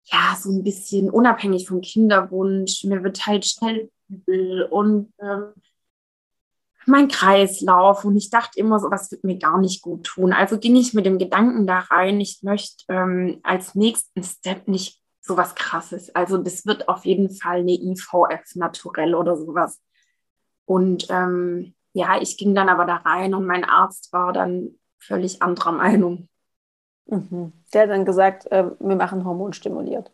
ja 0.04 0.36
so 0.40 0.50
ein 0.50 0.64
bisschen 0.64 1.10
unabhängig 1.10 1.68
vom 1.68 1.80
Kinderwunsch. 1.80 2.84
Mir 2.84 3.02
wird 3.02 3.26
halt 3.26 3.44
schnell 3.44 3.90
übel 4.08 4.64
und 4.64 5.12
ähm, 5.20 5.52
mein 6.86 7.08
Kreislauf 7.08 8.04
und 8.04 8.16
ich 8.16 8.30
dachte 8.30 8.58
immer 8.58 8.78
so, 8.78 8.90
was 8.90 9.10
wird 9.10 9.22
mir 9.22 9.36
gar 9.36 9.60
nicht 9.60 9.82
gut 9.82 10.04
tun. 10.04 10.32
Also 10.32 10.58
ging 10.58 10.74
ich 10.74 10.94
mit 10.94 11.04
dem 11.04 11.18
Gedanken 11.18 11.66
da 11.66 11.80
rein, 11.80 12.18
ich 12.20 12.42
möchte 12.42 12.84
ähm, 12.88 13.40
als 13.42 13.74
nächsten 13.74 14.22
Step 14.24 14.66
nicht 14.68 14.98
so 15.28 15.36
was 15.36 15.54
krasses. 15.54 16.14
Also 16.14 16.38
das 16.38 16.66
wird 16.66 16.88
auf 16.88 17.04
jeden 17.04 17.30
Fall 17.30 17.58
eine 17.58 17.72
IVF 17.72 18.54
naturell 18.54 19.14
oder 19.14 19.36
sowas. 19.36 19.80
Und 20.64 21.06
ähm, 21.10 21.74
ja, 21.92 22.20
ich 22.20 22.38
ging 22.38 22.54
dann 22.54 22.68
aber 22.68 22.86
da 22.86 22.96
rein 22.96 23.34
und 23.34 23.46
mein 23.46 23.64
Arzt 23.64 24.12
war 24.12 24.32
dann 24.32 24.78
völlig 24.98 25.42
anderer 25.42 25.72
Meinung. 25.72 26.28
Mhm. 27.06 27.52
Der 27.72 27.82
hat 27.82 27.90
dann 27.90 28.04
gesagt, 28.04 28.50
äh, 28.50 28.70
wir 28.78 28.96
machen 28.96 29.24
hormonstimuliert. 29.24 30.10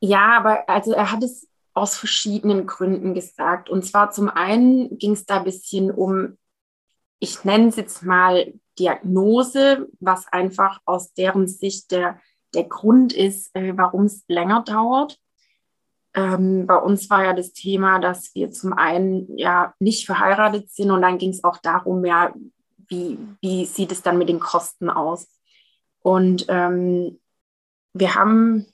Ja, 0.00 0.36
aber 0.36 0.68
also 0.68 0.92
er 0.92 1.10
hat 1.10 1.22
es 1.22 1.48
aus 1.72 1.96
verschiedenen 1.96 2.66
Gründen 2.66 3.14
gesagt. 3.14 3.68
Und 3.70 3.84
zwar 3.84 4.10
zum 4.10 4.28
einen 4.28 4.98
ging 4.98 5.12
es 5.12 5.26
da 5.26 5.38
ein 5.38 5.44
bisschen 5.44 5.90
um, 5.90 6.38
ich 7.18 7.44
nenne 7.44 7.68
es 7.68 7.76
jetzt 7.76 8.02
mal 8.02 8.52
Diagnose, 8.78 9.88
was 10.00 10.26
einfach 10.28 10.80
aus 10.84 11.12
deren 11.14 11.48
Sicht 11.48 11.90
der, 11.90 12.20
der 12.56 12.64
Grund 12.64 13.12
ist, 13.12 13.54
äh, 13.54 13.76
warum 13.76 14.06
es 14.06 14.24
länger 14.28 14.62
dauert. 14.62 15.18
Ähm, 16.14 16.66
bei 16.66 16.76
uns 16.76 17.10
war 17.10 17.24
ja 17.24 17.34
das 17.34 17.52
Thema, 17.52 17.98
dass 17.98 18.34
wir 18.34 18.50
zum 18.50 18.72
einen 18.72 19.36
ja 19.36 19.74
nicht 19.78 20.06
verheiratet 20.06 20.70
sind 20.70 20.90
und 20.90 21.02
dann 21.02 21.18
ging 21.18 21.30
es 21.30 21.44
auch 21.44 21.58
darum, 21.58 22.04
ja, 22.04 22.34
wie, 22.88 23.18
wie 23.40 23.66
sieht 23.66 23.92
es 23.92 24.02
dann 24.02 24.18
mit 24.18 24.28
den 24.28 24.40
Kosten 24.40 24.88
aus? 24.88 25.28
Und 26.00 26.46
ähm, 26.48 27.20
wir 27.92 28.14
haben 28.14 28.66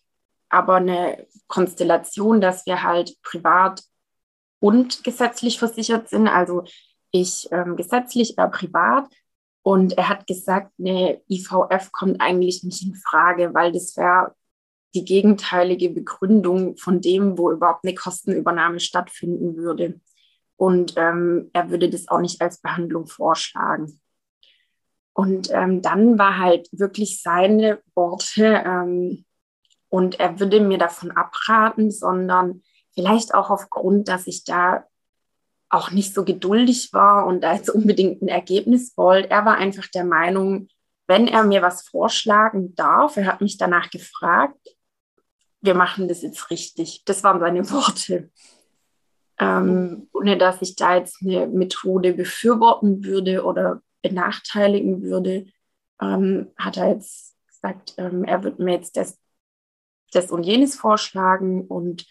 aber 0.48 0.76
eine 0.76 1.26
Konstellation, 1.48 2.40
dass 2.40 2.66
wir 2.66 2.82
halt 2.82 3.20
privat 3.22 3.82
und 4.60 5.02
gesetzlich 5.02 5.58
versichert 5.58 6.08
sind. 6.08 6.28
Also 6.28 6.64
ich 7.10 7.48
ähm, 7.50 7.76
gesetzlich, 7.76 8.38
er 8.38 8.48
privat. 8.48 9.06
Und 9.62 9.96
er 9.96 10.08
hat 10.08 10.26
gesagt, 10.26 10.72
eine 10.78 11.20
IVF 11.28 11.92
kommt 11.92 12.20
eigentlich 12.20 12.64
nicht 12.64 12.84
in 12.84 12.94
Frage, 12.94 13.54
weil 13.54 13.72
das 13.72 13.96
wäre 13.96 14.34
die 14.94 15.04
gegenteilige 15.04 15.90
Begründung 15.90 16.76
von 16.76 17.00
dem, 17.00 17.38
wo 17.38 17.50
überhaupt 17.50 17.84
eine 17.84 17.94
Kostenübernahme 17.94 18.80
stattfinden 18.80 19.56
würde. 19.56 20.00
Und 20.56 20.94
ähm, 20.96 21.50
er 21.52 21.70
würde 21.70 21.88
das 21.88 22.08
auch 22.08 22.20
nicht 22.20 22.40
als 22.40 22.60
Behandlung 22.60 23.06
vorschlagen. 23.06 24.00
Und 25.14 25.50
ähm, 25.50 25.82
dann 25.82 26.18
war 26.18 26.38
halt 26.38 26.68
wirklich 26.72 27.22
seine 27.22 27.80
Worte, 27.94 28.62
ähm, 28.64 29.24
und 29.92 30.18
er 30.18 30.40
würde 30.40 30.60
mir 30.60 30.78
davon 30.78 31.10
abraten, 31.10 31.90
sondern 31.90 32.62
vielleicht 32.94 33.34
auch 33.34 33.50
aufgrund, 33.50 34.08
dass 34.08 34.26
ich 34.26 34.42
da 34.42 34.86
auch 35.72 35.90
nicht 35.90 36.14
so 36.14 36.24
geduldig 36.24 36.92
war 36.92 37.26
und 37.26 37.40
da 37.40 37.54
jetzt 37.54 37.70
unbedingt 37.74 38.22
ein 38.22 38.28
Ergebnis 38.28 38.96
wollte. 38.96 39.30
Er 39.30 39.44
war 39.44 39.56
einfach 39.56 39.86
der 39.88 40.04
Meinung, 40.04 40.68
wenn 41.08 41.26
er 41.26 41.44
mir 41.44 41.62
was 41.62 41.82
vorschlagen 41.88 42.74
darf, 42.74 43.16
er 43.16 43.26
hat 43.26 43.40
mich 43.40 43.58
danach 43.58 43.90
gefragt, 43.90 44.76
wir 45.60 45.74
machen 45.74 46.08
das 46.08 46.22
jetzt 46.22 46.50
richtig. 46.50 47.02
Das 47.04 47.22
waren 47.24 47.40
seine 47.40 47.68
Worte. 47.70 48.30
Ähm, 49.38 50.08
ohne 50.12 50.36
dass 50.36 50.62
ich 50.62 50.76
da 50.76 50.96
jetzt 50.96 51.22
eine 51.22 51.46
Methode 51.48 52.12
befürworten 52.12 53.04
würde 53.04 53.44
oder 53.44 53.82
benachteiligen 54.02 55.02
würde, 55.02 55.46
ähm, 56.00 56.50
hat 56.56 56.76
er 56.76 56.90
jetzt 56.90 57.34
gesagt, 57.46 57.94
ähm, 57.96 58.24
er 58.24 58.44
wird 58.44 58.58
mir 58.58 58.74
jetzt 58.74 58.96
das 58.96 59.18
das 60.12 60.30
und 60.30 60.44
jenes 60.44 60.76
vorschlagen 60.76 61.66
und 61.66 62.06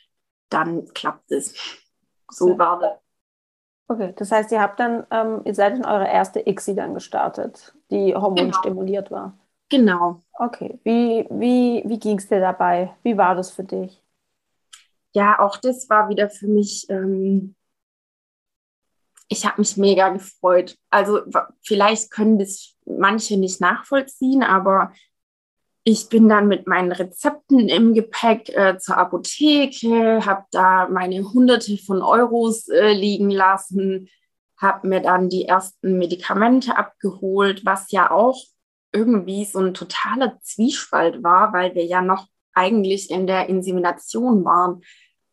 dann 0.50 0.86
klappt 0.94 1.32
es. 1.32 1.54
So 2.30 2.58
war 2.58 2.80
das. 2.80 3.01
Okay, 3.92 4.14
das 4.16 4.32
heißt, 4.32 4.54
ihr 4.54 4.62
habt 4.62 4.80
dann, 4.80 5.06
ähm, 5.12 5.42
ihr 5.44 5.54
seid 5.54 5.76
in 5.76 5.84
eure 5.84 6.08
erste 6.08 6.40
ICSI 6.40 6.76
dann 6.76 6.94
gestartet, 6.94 7.76
die 7.90 8.16
hormonstimuliert 8.16 9.10
genau. 9.10 9.22
war. 9.22 9.38
Genau. 9.70 10.22
Okay, 10.32 10.80
wie, 10.86 11.28
wie, 11.30 11.84
wie 11.86 12.00
ging 12.00 12.18
es 12.18 12.30
dir 12.30 12.40
dabei? 12.40 12.96
Wie 13.04 13.18
war 13.18 13.36
das 13.36 13.52
für 13.52 13.66
dich? 13.66 14.02
Ja, 15.12 15.40
auch 15.40 15.58
das 15.58 15.90
war 15.90 16.08
wieder 16.08 16.30
für 16.30 16.48
mich, 16.48 16.90
ähm, 16.90 17.54
ich 19.28 19.46
habe 19.46 19.60
mich 19.60 19.76
mega 19.76 20.08
gefreut. 20.08 20.78
Also 20.90 21.24
vielleicht 21.62 22.12
können 22.12 22.40
das 22.40 22.78
manche 22.86 23.38
nicht 23.38 23.60
nachvollziehen, 23.60 24.42
aber 24.42 24.94
ich 25.84 26.10
bin 26.10 26.30
dann 26.30 26.48
mit 26.48 26.68
meinen 26.68 26.92
Rezepten 26.92 27.68
im 27.68 27.94
Gepäck 27.94 28.50
äh, 28.50 28.78
zur 28.78 28.98
Apotheke, 28.98 30.26
habe 30.26 30.46
da 30.52 30.88
meine 30.90 31.24
Hunderte 31.24 31.78
von 31.78 32.02
Euros 32.02 32.68
äh, 32.68 32.94
liegen 32.94 33.32
lassen, 33.32 34.08
habe 34.58 34.88
mir 34.88 35.02
dann 35.02 35.30
die 35.30 35.46
ersten 35.46 35.98
Medikamente 35.98 36.78
abgeholt, 36.78 37.66
was 37.66 37.92
ja 37.92 38.12
auch 38.12 38.38
irgendwie 38.94 39.46
so 39.46 39.60
ein 39.60 39.74
totaler 39.74 40.40
Zwiespalt 40.42 41.24
war, 41.24 41.52
weil 41.54 41.74
wir 41.74 41.86
ja 41.86 42.02
noch 42.02 42.28
eigentlich 42.54 43.10
in 43.10 43.26
der 43.26 43.50
Insemination 43.50 44.46
waren. 44.46 44.82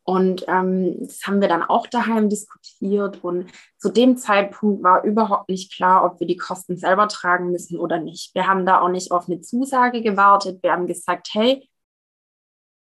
Und 0.08 0.46
ähm, 0.48 0.96
das 1.00 1.26
haben 1.26 1.42
wir 1.42 1.48
dann 1.48 1.62
auch 1.62 1.86
daheim 1.86 2.30
diskutiert. 2.30 3.22
Und 3.22 3.50
zu 3.76 3.90
dem 3.90 4.16
Zeitpunkt 4.16 4.82
war 4.82 5.04
überhaupt 5.04 5.50
nicht 5.50 5.70
klar, 5.70 6.02
ob 6.02 6.18
wir 6.18 6.26
die 6.26 6.38
Kosten 6.38 6.78
selber 6.78 7.08
tragen 7.08 7.52
müssen 7.52 7.78
oder 7.78 7.98
nicht. 7.98 8.34
Wir 8.34 8.46
haben 8.46 8.64
da 8.64 8.80
auch 8.80 8.88
nicht 8.88 9.12
auf 9.12 9.28
eine 9.28 9.42
Zusage 9.42 10.00
gewartet. 10.00 10.62
Wir 10.62 10.72
haben 10.72 10.86
gesagt, 10.86 11.28
hey, 11.32 11.68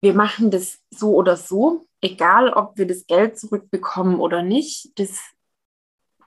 wir 0.01 0.15
machen 0.15 0.49
das 0.49 0.79
so 0.89 1.13
oder 1.13 1.37
so, 1.37 1.85
egal 2.01 2.49
ob 2.49 2.79
wir 2.79 2.87
das 2.87 3.05
Geld 3.05 3.37
zurückbekommen 3.37 4.19
oder 4.19 4.41
nicht. 4.41 4.97
Das 4.97 5.19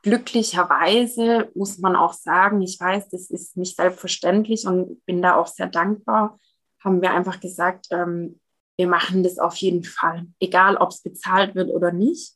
glücklicherweise 0.02 1.50
muss 1.56 1.78
man 1.78 1.96
auch 1.96 2.12
sagen, 2.12 2.62
ich 2.62 2.78
weiß, 2.78 3.08
das 3.08 3.28
ist 3.28 3.56
nicht 3.56 3.74
selbstverständlich 3.74 4.68
und 4.68 5.04
bin 5.04 5.20
da 5.20 5.34
auch 5.34 5.48
sehr 5.48 5.66
dankbar, 5.66 6.38
haben 6.78 7.02
wir 7.02 7.10
einfach 7.10 7.40
gesagt, 7.40 7.88
ähm, 7.90 8.38
wir 8.76 8.86
machen 8.86 9.22
das 9.22 9.38
auf 9.38 9.56
jeden 9.56 9.84
Fall, 9.84 10.26
egal 10.38 10.76
ob 10.76 10.90
es 10.90 11.02
bezahlt 11.02 11.54
wird 11.54 11.70
oder 11.70 11.92
nicht. 11.92 12.34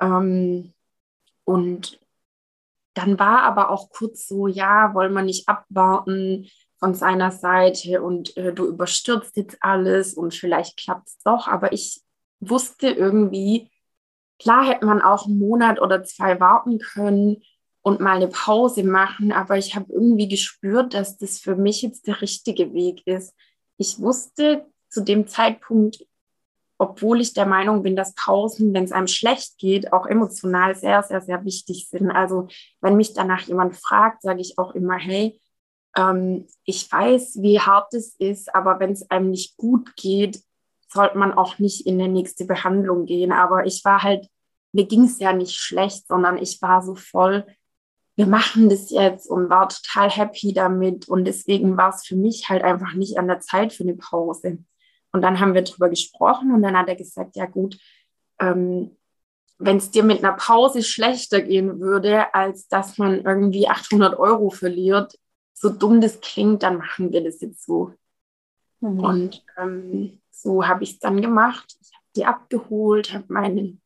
Ähm, 0.00 0.72
und 1.44 1.98
dann 2.94 3.18
war 3.18 3.42
aber 3.42 3.70
auch 3.70 3.90
kurz 3.90 4.26
so, 4.26 4.46
ja, 4.46 4.94
wollen 4.94 5.12
wir 5.12 5.22
nicht 5.22 5.48
abwarten 5.48 6.48
von 6.78 6.94
seiner 6.94 7.30
Seite 7.30 8.02
und 8.02 8.36
äh, 8.36 8.52
du 8.52 8.66
überstürzt 8.66 9.36
jetzt 9.36 9.58
alles 9.60 10.14
und 10.14 10.34
vielleicht 10.34 10.78
klappt 10.78 11.08
es 11.08 11.18
doch. 11.24 11.46
Aber 11.46 11.72
ich 11.72 12.02
wusste 12.40 12.88
irgendwie, 12.88 13.70
klar 14.38 14.66
hätte 14.66 14.86
man 14.86 15.02
auch 15.02 15.26
einen 15.26 15.38
Monat 15.38 15.80
oder 15.80 16.02
zwei 16.04 16.40
warten 16.40 16.78
können 16.78 17.42
und 17.82 18.00
mal 18.00 18.16
eine 18.16 18.28
Pause 18.28 18.82
machen, 18.82 19.32
aber 19.32 19.56
ich 19.56 19.74
habe 19.74 19.92
irgendwie 19.92 20.28
gespürt, 20.28 20.94
dass 20.94 21.16
das 21.18 21.38
für 21.38 21.56
mich 21.56 21.82
jetzt 21.82 22.06
der 22.06 22.20
richtige 22.20 22.72
Weg 22.74 23.06
ist. 23.06 23.34
Ich 23.76 24.00
wusste, 24.00 24.66
zu 24.90 25.02
dem 25.02 25.26
Zeitpunkt, 25.26 26.04
obwohl 26.78 27.20
ich 27.20 27.34
der 27.34 27.46
Meinung 27.46 27.82
bin, 27.82 27.96
dass 27.96 28.14
Pausen, 28.14 28.74
wenn 28.74 28.84
es 28.84 28.92
einem 28.92 29.06
schlecht 29.06 29.58
geht, 29.58 29.92
auch 29.92 30.06
emotional 30.06 30.74
sehr, 30.74 31.02
sehr, 31.02 31.20
sehr 31.20 31.44
wichtig 31.44 31.88
sind. 31.88 32.10
Also 32.10 32.48
wenn 32.80 32.96
mich 32.96 33.14
danach 33.14 33.42
jemand 33.42 33.76
fragt, 33.76 34.22
sage 34.22 34.40
ich 34.40 34.58
auch 34.58 34.74
immer, 34.74 34.96
hey, 34.96 35.38
ähm, 35.96 36.46
ich 36.64 36.90
weiß, 36.90 37.38
wie 37.42 37.60
hart 37.60 37.92
es 37.94 38.14
ist, 38.16 38.54
aber 38.54 38.80
wenn 38.80 38.92
es 38.92 39.10
einem 39.10 39.30
nicht 39.30 39.56
gut 39.56 39.94
geht, 39.96 40.42
sollte 40.92 41.18
man 41.18 41.32
auch 41.32 41.58
nicht 41.58 41.86
in 41.86 41.98
die 41.98 42.08
nächste 42.08 42.44
Behandlung 42.44 43.06
gehen. 43.06 43.32
Aber 43.32 43.66
ich 43.66 43.84
war 43.84 44.02
halt, 44.02 44.26
mir 44.72 44.86
ging 44.86 45.04
es 45.04 45.18
ja 45.18 45.32
nicht 45.32 45.56
schlecht, 45.56 46.06
sondern 46.08 46.38
ich 46.38 46.60
war 46.62 46.82
so 46.82 46.94
voll, 46.94 47.46
wir 48.16 48.26
machen 48.26 48.68
das 48.68 48.90
jetzt 48.90 49.28
und 49.30 49.48
war 49.48 49.68
total 49.68 50.10
happy 50.10 50.52
damit. 50.52 51.08
Und 51.08 51.24
deswegen 51.24 51.76
war 51.76 51.90
es 51.94 52.04
für 52.04 52.16
mich 52.16 52.48
halt 52.48 52.62
einfach 52.62 52.94
nicht 52.94 53.18
an 53.18 53.28
der 53.28 53.40
Zeit 53.40 53.72
für 53.72 53.84
eine 53.84 53.94
Pause. 53.94 54.58
Und 55.12 55.22
dann 55.22 55.40
haben 55.40 55.54
wir 55.54 55.62
darüber 55.62 55.88
gesprochen 55.88 56.52
und 56.54 56.62
dann 56.62 56.76
hat 56.76 56.88
er 56.88 56.96
gesagt, 56.96 57.36
ja 57.36 57.46
gut, 57.46 57.78
ähm, 58.38 58.96
wenn 59.58 59.76
es 59.76 59.90
dir 59.90 60.02
mit 60.02 60.24
einer 60.24 60.36
Pause 60.36 60.82
schlechter 60.82 61.42
gehen 61.42 61.80
würde, 61.80 62.32
als 62.34 62.68
dass 62.68 62.96
man 62.96 63.24
irgendwie 63.24 63.68
800 63.68 64.18
Euro 64.18 64.50
verliert, 64.50 65.18
so 65.52 65.68
dumm 65.68 66.00
das 66.00 66.20
klingt, 66.20 66.62
dann 66.62 66.78
machen 66.78 67.12
wir 67.12 67.22
das 67.22 67.40
jetzt 67.40 67.64
so. 67.66 67.92
Mhm. 68.80 69.00
Und 69.00 69.44
ähm, 69.58 70.20
so 70.30 70.66
habe 70.66 70.84
ich 70.84 70.92
es 70.92 70.98
dann 70.98 71.20
gemacht. 71.20 71.76
Ich 71.80 71.92
habe 71.92 72.04
die 72.16 72.24
abgeholt, 72.24 73.12
habe 73.12 73.26
meine 73.28 73.76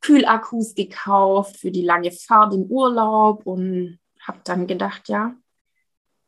Kühlakkus 0.00 0.74
gekauft 0.74 1.56
für 1.56 1.72
die 1.72 1.82
lange 1.82 2.12
Fahrt 2.12 2.54
im 2.54 2.62
Urlaub 2.62 3.44
und 3.44 3.98
habe 4.20 4.38
dann 4.44 4.68
gedacht, 4.68 5.08
ja, 5.08 5.34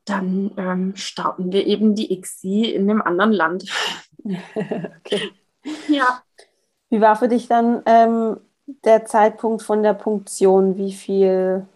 dann 0.05 0.51
ähm, 0.57 0.97
starten 0.97 1.53
wir 1.53 1.67
eben 1.67 1.95
die 1.95 2.13
ICSI 2.13 2.73
in 2.73 2.91
einem 2.91 3.03
anderen 3.03 3.33
Land. 3.33 3.65
okay. 4.25 5.33
Ja. 5.89 6.23
Wie 6.91 7.01
war 7.01 7.17
für 7.17 7.29
dich 7.29 7.49
dann 7.49 7.83
ähm, 7.87 8.41
der 8.85 9.05
Zeitpunkt 9.05 9.63
von 9.63 9.83
der 9.83 9.95
Punktion? 9.95 10.77
Wie 10.77 10.93
viel 10.93 11.67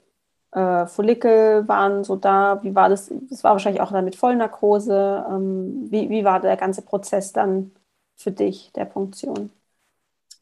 äh, 0.53 0.87
Follikel 0.87 1.67
waren 1.69 2.05
so 2.05 2.17
da? 2.17 2.63
Wie 2.63 2.75
war 2.75 2.89
das? 2.89 3.13
Das 3.31 3.45
war 3.45 3.53
wahrscheinlich 3.53 3.83
auch 3.83 3.93
dann 3.93 4.05
mit 4.05 4.17
Vollnarkose. 4.17 5.27
Ähm, 5.29 5.89
wie, 5.91 6.09
wie 6.09 6.25
war 6.25 6.41
der 6.41 6.57
ganze 6.57 6.83
Prozess 6.83 7.33
dann 7.33 7.73
für 8.17 8.33
dich, 8.33 8.73
der 8.73 8.85
Punktion? 8.87 9.51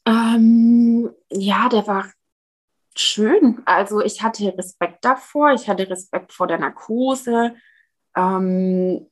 Ähm, 0.05 1.09
ja, 1.29 1.69
der 1.69 1.85
war 1.87 2.05
schön. 2.95 3.61
Also 3.65 4.01
ich 4.01 4.21
hatte 4.21 4.57
Respekt 4.57 5.05
davor, 5.05 5.51
ich 5.53 5.67
hatte 5.69 5.89
Respekt 5.89 6.33
vor 6.33 6.47
der 6.47 6.59
Narkose. 6.59 7.55
Ähm, 8.15 9.07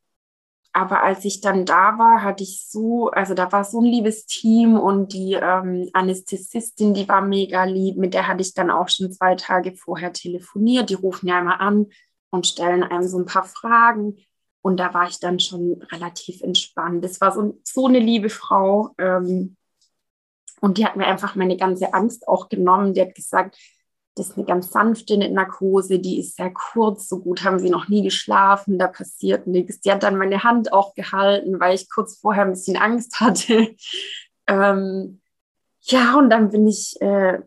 aber 0.71 1.03
als 1.03 1.25
ich 1.25 1.41
dann 1.41 1.65
da 1.65 1.97
war, 1.97 2.21
hatte 2.23 2.43
ich 2.43 2.67
so, 2.67 3.09
also 3.09 3.33
da 3.33 3.51
war 3.51 3.63
so 3.63 3.81
ein 3.81 3.85
liebes 3.85 4.25
Team 4.27 4.77
und 4.77 5.13
die 5.13 5.33
ähm, 5.33 5.89
Anästhesistin, 5.93 6.93
die 6.93 7.09
war 7.09 7.21
mega 7.21 7.63
lieb, 7.63 7.97
mit 7.97 8.13
der 8.13 8.27
hatte 8.27 8.41
ich 8.41 8.53
dann 8.53 8.69
auch 8.69 8.87
schon 8.87 9.11
zwei 9.11 9.35
Tage 9.35 9.73
vorher 9.75 10.13
telefoniert. 10.13 10.89
Die 10.89 10.95
rufen 10.95 11.27
ja 11.27 11.39
immer 11.39 11.59
an 11.59 11.87
und 12.29 12.45
stellen 12.45 12.83
einem 12.83 13.07
so 13.07 13.17
ein 13.17 13.25
paar 13.25 13.45
Fragen. 13.45 14.17
Und 14.61 14.77
da 14.77 14.93
war 14.93 15.07
ich 15.07 15.19
dann 15.19 15.39
schon 15.39 15.81
relativ 15.91 16.41
entspannt. 16.41 17.03
Das 17.03 17.19
war 17.19 17.31
so, 17.31 17.59
so 17.63 17.87
eine 17.87 17.99
liebe 17.99 18.29
Frau. 18.29 18.91
Ähm, 18.99 19.55
und 20.61 20.77
die 20.77 20.85
hat 20.85 20.97
mir 20.97 21.07
einfach 21.07 21.35
meine 21.35 21.57
ganze 21.57 21.93
Angst 21.93 22.27
auch 22.27 22.49
genommen. 22.49 22.93
Die 22.93 23.01
hat 23.01 23.15
gesagt, 23.15 23.57
das 24.19 24.29
ist 24.29 24.37
eine 24.37 24.45
ganz 24.45 24.71
sanfte 24.71 25.17
Narkose, 25.17 25.99
die 25.99 26.19
ist 26.19 26.35
sehr 26.35 26.51
kurz, 26.51 27.07
so 27.07 27.19
gut 27.19 27.43
haben 27.43 27.59
sie 27.59 27.69
noch 27.69 27.87
nie 27.87 28.03
geschlafen, 28.03 28.77
da 28.77 28.87
passiert 28.87 29.47
nichts. 29.47 29.79
Die 29.79 29.91
hat 29.91 30.03
dann 30.03 30.17
meine 30.17 30.43
Hand 30.43 30.73
auch 30.73 30.93
gehalten, 30.93 31.59
weil 31.59 31.75
ich 31.75 31.89
kurz 31.89 32.19
vorher 32.19 32.43
ein 32.43 32.51
bisschen 32.51 32.77
Angst 32.77 33.19
hatte. 33.21 33.75
ähm, 34.47 35.21
ja, 35.81 36.17
und 36.17 36.29
dann 36.29 36.49
bin 36.49 36.67
ich 36.67 37.01
äh, 37.01 37.39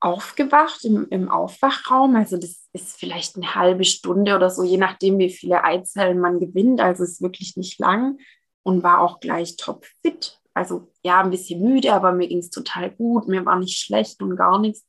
aufgewacht 0.00 0.84
im, 0.84 1.06
im 1.10 1.28
Aufwachraum. 1.28 2.16
Also 2.16 2.38
das 2.38 2.68
ist 2.72 2.96
vielleicht 2.96 3.36
eine 3.36 3.54
halbe 3.54 3.84
Stunde 3.84 4.36
oder 4.36 4.48
so, 4.48 4.62
je 4.62 4.78
nachdem, 4.78 5.18
wie 5.18 5.30
viele 5.30 5.64
Eizellen 5.64 6.18
man 6.18 6.40
gewinnt. 6.40 6.80
Also 6.80 7.04
ist 7.04 7.20
wirklich 7.20 7.56
nicht 7.56 7.78
lang 7.78 8.18
und 8.62 8.82
war 8.82 9.00
auch 9.00 9.20
gleich 9.20 9.56
topfit. 9.56 10.40
Also 10.54 10.90
ja, 11.02 11.20
ein 11.20 11.30
bisschen 11.30 11.60
müde, 11.60 11.92
aber 11.92 12.12
mir 12.12 12.28
ging 12.28 12.38
es 12.38 12.48
total 12.48 12.90
gut. 12.90 13.28
Mir 13.28 13.44
war 13.44 13.58
nicht 13.58 13.78
schlecht 13.78 14.22
und 14.22 14.36
gar 14.36 14.58
nichts. 14.58 14.86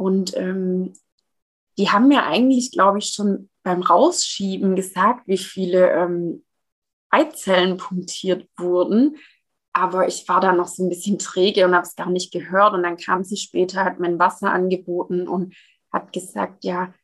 Und 0.00 0.34
ähm, 0.34 0.94
die 1.76 1.90
haben 1.90 2.08
mir 2.08 2.24
eigentlich, 2.24 2.72
glaube 2.72 2.96
ich, 3.00 3.12
schon 3.12 3.50
beim 3.62 3.82
Rausschieben 3.82 4.74
gesagt, 4.74 5.28
wie 5.28 5.36
viele 5.36 5.90
ähm, 5.90 6.42
Eizellen 7.10 7.76
punktiert 7.76 8.48
wurden. 8.56 9.16
Aber 9.74 10.08
ich 10.08 10.26
war 10.26 10.40
da 10.40 10.52
noch 10.52 10.68
so 10.68 10.82
ein 10.82 10.88
bisschen 10.88 11.18
träge 11.18 11.66
und 11.66 11.74
habe 11.74 11.86
es 11.86 11.96
gar 11.96 12.08
nicht 12.08 12.32
gehört. 12.32 12.72
Und 12.72 12.82
dann 12.82 12.96
kam 12.96 13.24
sie 13.24 13.36
später, 13.36 13.84
hat 13.84 14.00
mein 14.00 14.18
Wasser 14.18 14.50
angeboten 14.50 15.28
und 15.28 15.54
hat 15.92 16.14
gesagt, 16.14 16.64
ja, 16.64 16.94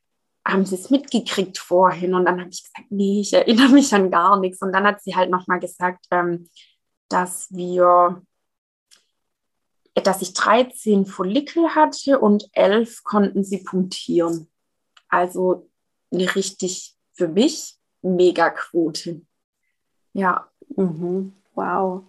haben 0.43 0.65
Sie 0.65 0.73
es 0.73 0.89
mitgekriegt 0.89 1.59
vorhin? 1.59 2.15
Und 2.15 2.25
dann 2.25 2.39
habe 2.39 2.49
ich 2.49 2.63
gesagt, 2.63 2.89
nee, 2.89 3.21
ich 3.21 3.31
erinnere 3.31 3.69
mich 3.69 3.93
an 3.93 4.09
gar 4.09 4.39
nichts. 4.39 4.59
Und 4.63 4.73
dann 4.73 4.85
hat 4.87 5.03
sie 5.03 5.15
halt 5.15 5.29
nochmal 5.29 5.59
gesagt, 5.59 6.07
ähm, 6.09 6.49
dass 7.09 7.47
wir 7.51 8.23
dass 10.03 10.21
ich 10.21 10.33
13 10.33 11.05
Follikel 11.05 11.75
hatte 11.75 12.19
und 12.19 12.49
11 12.53 13.03
konnten 13.03 13.43
sie 13.43 13.59
punktieren. 13.59 14.47
Also 15.09 15.69
eine 16.11 16.35
richtig 16.35 16.95
für 17.13 17.27
mich 17.27 17.75
mega 18.01 18.49
Quote. 18.49 19.21
Ja. 20.13 20.47
Mhm. 20.75 21.33
Wow. 21.55 22.03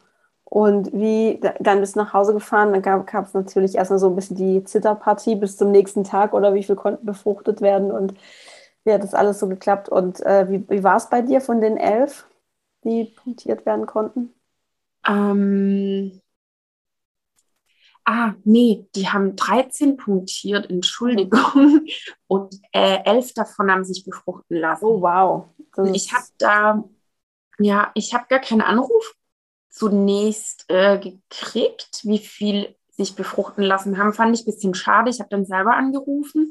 Und 0.44 0.92
wie, 0.94 1.40
dann 1.60 1.80
bist 1.80 1.94
du 1.94 2.00
nach 2.00 2.14
Hause 2.14 2.32
gefahren, 2.32 2.72
dann 2.72 2.82
gab 2.82 3.26
es 3.26 3.34
natürlich 3.34 3.74
erstmal 3.74 3.98
so 3.98 4.08
ein 4.08 4.16
bisschen 4.16 4.36
die 4.36 4.64
Zitterpartie 4.64 5.36
bis 5.36 5.58
zum 5.58 5.70
nächsten 5.70 6.04
Tag 6.04 6.32
oder 6.32 6.54
wie 6.54 6.62
viel 6.62 6.76
konnten 6.76 7.04
befruchtet 7.04 7.60
werden 7.60 7.90
und 7.90 8.14
wie 8.84 8.92
hat 8.94 9.02
das 9.02 9.12
alles 9.12 9.38
so 9.38 9.48
geklappt? 9.48 9.90
Und 9.90 10.24
äh, 10.24 10.48
wie, 10.48 10.68
wie 10.70 10.82
war 10.82 10.96
es 10.96 11.10
bei 11.10 11.20
dir 11.20 11.42
von 11.42 11.60
den 11.60 11.76
elf, 11.76 12.26
die 12.84 13.04
punktiert 13.04 13.66
werden 13.66 13.84
konnten? 13.84 14.32
Ähm, 15.06 16.22
ah, 18.08 18.34
nee, 18.44 18.86
die 18.96 19.08
haben 19.10 19.36
13 19.36 19.98
punktiert, 19.98 20.70
Entschuldigung, 20.70 21.86
und 22.26 22.54
äh, 22.72 23.04
elf 23.04 23.34
davon 23.34 23.70
haben 23.70 23.84
sich 23.84 24.04
befruchten 24.04 24.56
lassen. 24.56 24.84
Oh, 24.86 25.02
wow. 25.02 25.48
Das 25.76 25.90
ich 25.92 26.12
habe 26.12 26.24
da, 26.38 26.84
ja, 27.58 27.90
ich 27.94 28.14
habe 28.14 28.24
gar 28.28 28.38
keinen 28.38 28.62
Anruf 28.62 29.14
zunächst 29.68 30.64
äh, 30.68 30.98
gekriegt, 30.98 32.00
wie 32.04 32.18
viel 32.18 32.74
sich 32.88 33.14
befruchten 33.14 33.62
lassen 33.62 33.98
haben. 33.98 34.14
Fand 34.14 34.34
ich 34.34 34.42
ein 34.42 34.52
bisschen 34.52 34.74
schade. 34.74 35.10
Ich 35.10 35.20
habe 35.20 35.28
dann 35.30 35.44
selber 35.44 35.76
angerufen. 35.76 36.50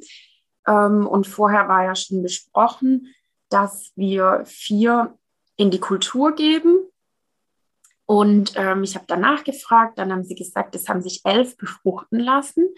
Ähm, 0.68 1.08
und 1.08 1.26
vorher 1.26 1.68
war 1.68 1.84
ja 1.84 1.95
schon 1.95 2.22
besprochen, 2.22 3.14
dass 3.49 3.91
wir 3.95 4.43
vier 4.45 5.18
in 5.55 5.72
die 5.72 5.80
Kultur 5.80 6.36
geben 6.36 6.88
und 8.08 8.53
ähm, 8.55 8.84
ich 8.84 8.95
habe 8.95 9.05
danach 9.05 9.43
gefragt, 9.43 9.99
dann 9.99 10.14
haben 10.14 10.24
sie 10.24 10.36
gesagt, 10.36 10.74
es 10.76 10.88
haben 10.88 11.01
sich 11.01 11.22
elf 11.26 11.58
befruchten 11.58 12.20
lassen. 12.20 12.74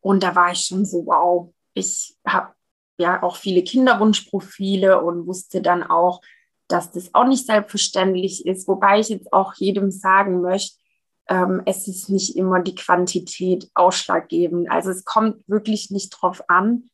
Und 0.00 0.22
da 0.22 0.36
war 0.36 0.52
ich 0.52 0.60
schon 0.60 0.84
so, 0.84 1.06
wow, 1.06 1.54
ich 1.72 2.14
habe 2.26 2.52
ja 2.98 3.22
auch 3.22 3.36
viele 3.36 3.64
Kinderwunschprofile 3.64 5.02
und 5.02 5.26
wusste 5.26 5.62
dann 5.62 5.82
auch, 5.82 6.20
dass 6.68 6.92
das 6.92 7.14
auch 7.14 7.26
nicht 7.26 7.46
selbstverständlich 7.46 8.46
ist. 8.46 8.68
Wobei 8.68 9.00
ich 9.00 9.08
jetzt 9.08 9.32
auch 9.32 9.54
jedem 9.54 9.90
sagen 9.90 10.42
möchte, 10.42 10.76
ähm, 11.28 11.62
es 11.64 11.88
ist 11.88 12.10
nicht 12.10 12.36
immer 12.36 12.60
die 12.60 12.74
Quantität 12.74 13.70
ausschlaggebend. 13.72 14.70
Also 14.70 14.90
es 14.90 15.06
kommt 15.06 15.48
wirklich 15.48 15.90
nicht 15.90 16.10
drauf 16.10 16.42
an, 16.48 16.90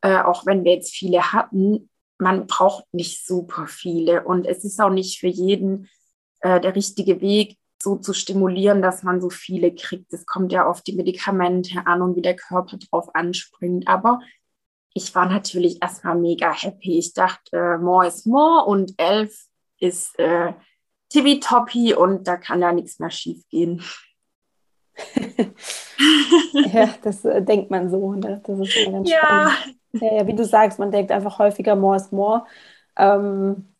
äh, 0.00 0.16
auch 0.22 0.46
wenn 0.46 0.64
wir 0.64 0.72
jetzt 0.72 0.94
viele 0.94 1.34
hatten, 1.34 1.90
man 2.16 2.46
braucht 2.46 2.86
nicht 2.92 3.26
super 3.26 3.66
viele. 3.66 4.24
Und 4.24 4.46
es 4.46 4.64
ist 4.64 4.80
auch 4.80 4.88
nicht 4.88 5.20
für 5.20 5.28
jeden 5.28 5.90
äh, 6.44 6.60
der 6.60 6.76
richtige 6.76 7.22
Weg, 7.22 7.56
so 7.82 7.96
zu 7.96 8.12
stimulieren, 8.12 8.82
dass 8.82 9.02
man 9.02 9.20
so 9.20 9.30
viele 9.30 9.74
kriegt. 9.74 10.12
Es 10.12 10.26
kommt 10.26 10.52
ja 10.52 10.66
auf 10.66 10.82
die 10.82 10.94
Medikamente 10.94 11.86
an 11.86 12.02
und 12.02 12.16
wie 12.16 12.22
der 12.22 12.36
Körper 12.36 12.76
drauf 12.76 13.14
anspringt. 13.14 13.88
Aber 13.88 14.20
ich 14.92 15.14
war 15.14 15.26
natürlich 15.26 15.80
erstmal 15.82 16.16
mega 16.16 16.52
happy. 16.52 16.98
Ich 16.98 17.14
dachte, 17.14 17.56
äh, 17.56 17.78
more 17.78 18.06
is 18.06 18.26
more 18.26 18.66
und 18.66 18.92
elf 18.98 19.46
ist 19.80 20.18
äh, 20.18 20.52
tippitoppi 21.08 21.94
und 21.94 22.28
da 22.28 22.36
kann 22.36 22.60
ja 22.60 22.72
nichts 22.72 22.98
mehr 22.98 23.10
schief 23.10 23.42
gehen. 23.48 23.82
ja, 26.72 26.94
das 27.02 27.24
äh, 27.24 27.42
denkt 27.42 27.70
man 27.70 27.90
so. 27.90 28.12
Ne? 28.12 28.42
Das 28.44 28.58
ist 28.58 28.84
ganz 28.84 29.10
ja. 29.10 29.50
Ja, 29.92 30.14
ja, 30.16 30.26
wie 30.26 30.34
du 30.34 30.44
sagst, 30.44 30.78
man 30.78 30.90
denkt 30.90 31.10
einfach 31.10 31.38
häufiger 31.38 31.74
more 31.74 31.96
is 31.96 32.12
more. 32.12 32.44
Ähm, 32.96 33.73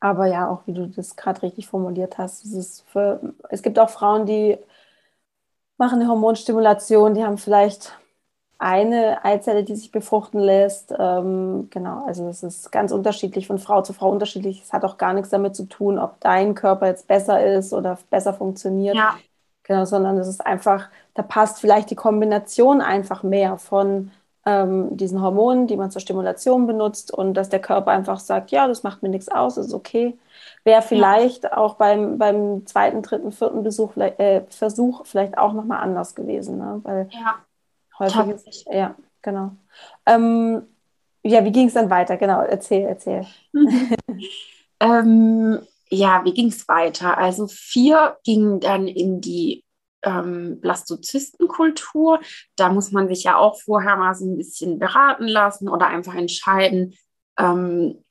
aber 0.00 0.26
ja, 0.26 0.48
auch 0.50 0.66
wie 0.66 0.72
du 0.72 0.86
das 0.88 1.16
gerade 1.16 1.42
richtig 1.42 1.68
formuliert 1.68 2.18
hast, 2.18 2.44
es, 2.44 2.52
ist 2.52 2.84
für, 2.88 3.20
es 3.50 3.62
gibt 3.62 3.78
auch 3.78 3.90
Frauen, 3.90 4.26
die 4.26 4.58
machen 5.76 6.00
eine 6.00 6.08
Hormonstimulation, 6.08 7.14
die 7.14 7.24
haben 7.24 7.38
vielleicht 7.38 7.98
eine 8.58 9.24
Eizelle, 9.24 9.64
die 9.64 9.74
sich 9.74 9.90
befruchten 9.90 10.38
lässt. 10.38 10.94
Ähm, 10.98 11.68
genau, 11.70 12.04
also 12.06 12.28
es 12.28 12.42
ist 12.42 12.70
ganz 12.70 12.92
unterschiedlich 12.92 13.46
von 13.46 13.58
Frau 13.58 13.80
zu 13.80 13.94
Frau 13.94 14.10
unterschiedlich. 14.10 14.62
Es 14.62 14.74
hat 14.74 14.84
auch 14.84 14.98
gar 14.98 15.14
nichts 15.14 15.30
damit 15.30 15.56
zu 15.56 15.64
tun, 15.64 15.98
ob 15.98 16.20
dein 16.20 16.54
Körper 16.54 16.86
jetzt 16.86 17.08
besser 17.08 17.42
ist 17.42 17.72
oder 17.72 17.98
besser 18.10 18.34
funktioniert. 18.34 18.96
Ja. 18.96 19.16
Genau, 19.62 19.86
sondern 19.86 20.18
es 20.18 20.28
ist 20.28 20.44
einfach, 20.44 20.90
da 21.14 21.22
passt 21.22 21.60
vielleicht 21.60 21.90
die 21.90 21.94
Kombination 21.94 22.82
einfach 22.82 23.22
mehr 23.22 23.56
von 23.56 24.10
ähm, 24.46 24.96
diesen 24.96 25.20
Hormonen, 25.20 25.66
die 25.66 25.76
man 25.76 25.90
zur 25.90 26.00
Stimulation 26.00 26.66
benutzt 26.66 27.12
und 27.12 27.34
dass 27.34 27.48
der 27.48 27.60
Körper 27.60 27.90
einfach 27.90 28.18
sagt, 28.18 28.50
ja, 28.50 28.66
das 28.66 28.82
macht 28.82 29.02
mir 29.02 29.08
nichts 29.08 29.28
aus, 29.28 29.56
ist 29.56 29.74
okay. 29.74 30.18
Wäre 30.64 30.82
vielleicht 30.82 31.44
ja. 31.44 31.56
auch 31.56 31.74
beim, 31.74 32.18
beim 32.18 32.66
zweiten, 32.66 33.02
dritten, 33.02 33.32
vierten 33.32 33.62
Besuch, 33.62 33.96
äh, 33.96 34.42
Versuch 34.48 35.04
vielleicht 35.06 35.36
auch 35.36 35.52
nochmal 35.52 35.82
anders 35.82 36.14
gewesen, 36.14 36.58
ne? 36.58 36.80
weil 36.82 37.08
ja. 37.12 37.36
häufig 37.98 38.46
ist, 38.46 38.66
ja, 38.70 38.94
genau. 39.22 39.52
Ähm, 40.06 40.62
ja, 41.22 41.44
wie 41.44 41.52
ging 41.52 41.68
es 41.68 41.74
dann 41.74 41.90
weiter? 41.90 42.16
Genau, 42.16 42.40
erzähl, 42.40 42.86
erzähl. 42.86 43.26
ähm, 44.80 45.60
ja, 45.90 46.24
wie 46.24 46.32
ging 46.32 46.48
es 46.48 46.66
weiter? 46.66 47.18
Also 47.18 47.46
vier 47.46 48.16
gingen 48.24 48.60
dann 48.60 48.88
in 48.88 49.20
die 49.20 49.64
ähm, 50.02 50.60
Blastozystenkultur. 50.60 52.20
Da 52.56 52.70
muss 52.70 52.92
man 52.92 53.08
sich 53.08 53.24
ja 53.24 53.36
auch 53.36 53.60
vorher 53.60 53.96
mal 53.96 54.14
so 54.14 54.24
ein 54.24 54.36
bisschen 54.36 54.78
beraten 54.78 55.26
lassen 55.26 55.68
oder 55.68 55.86
einfach 55.86 56.14
entscheiden, 56.14 56.94
ähm, 57.38 58.04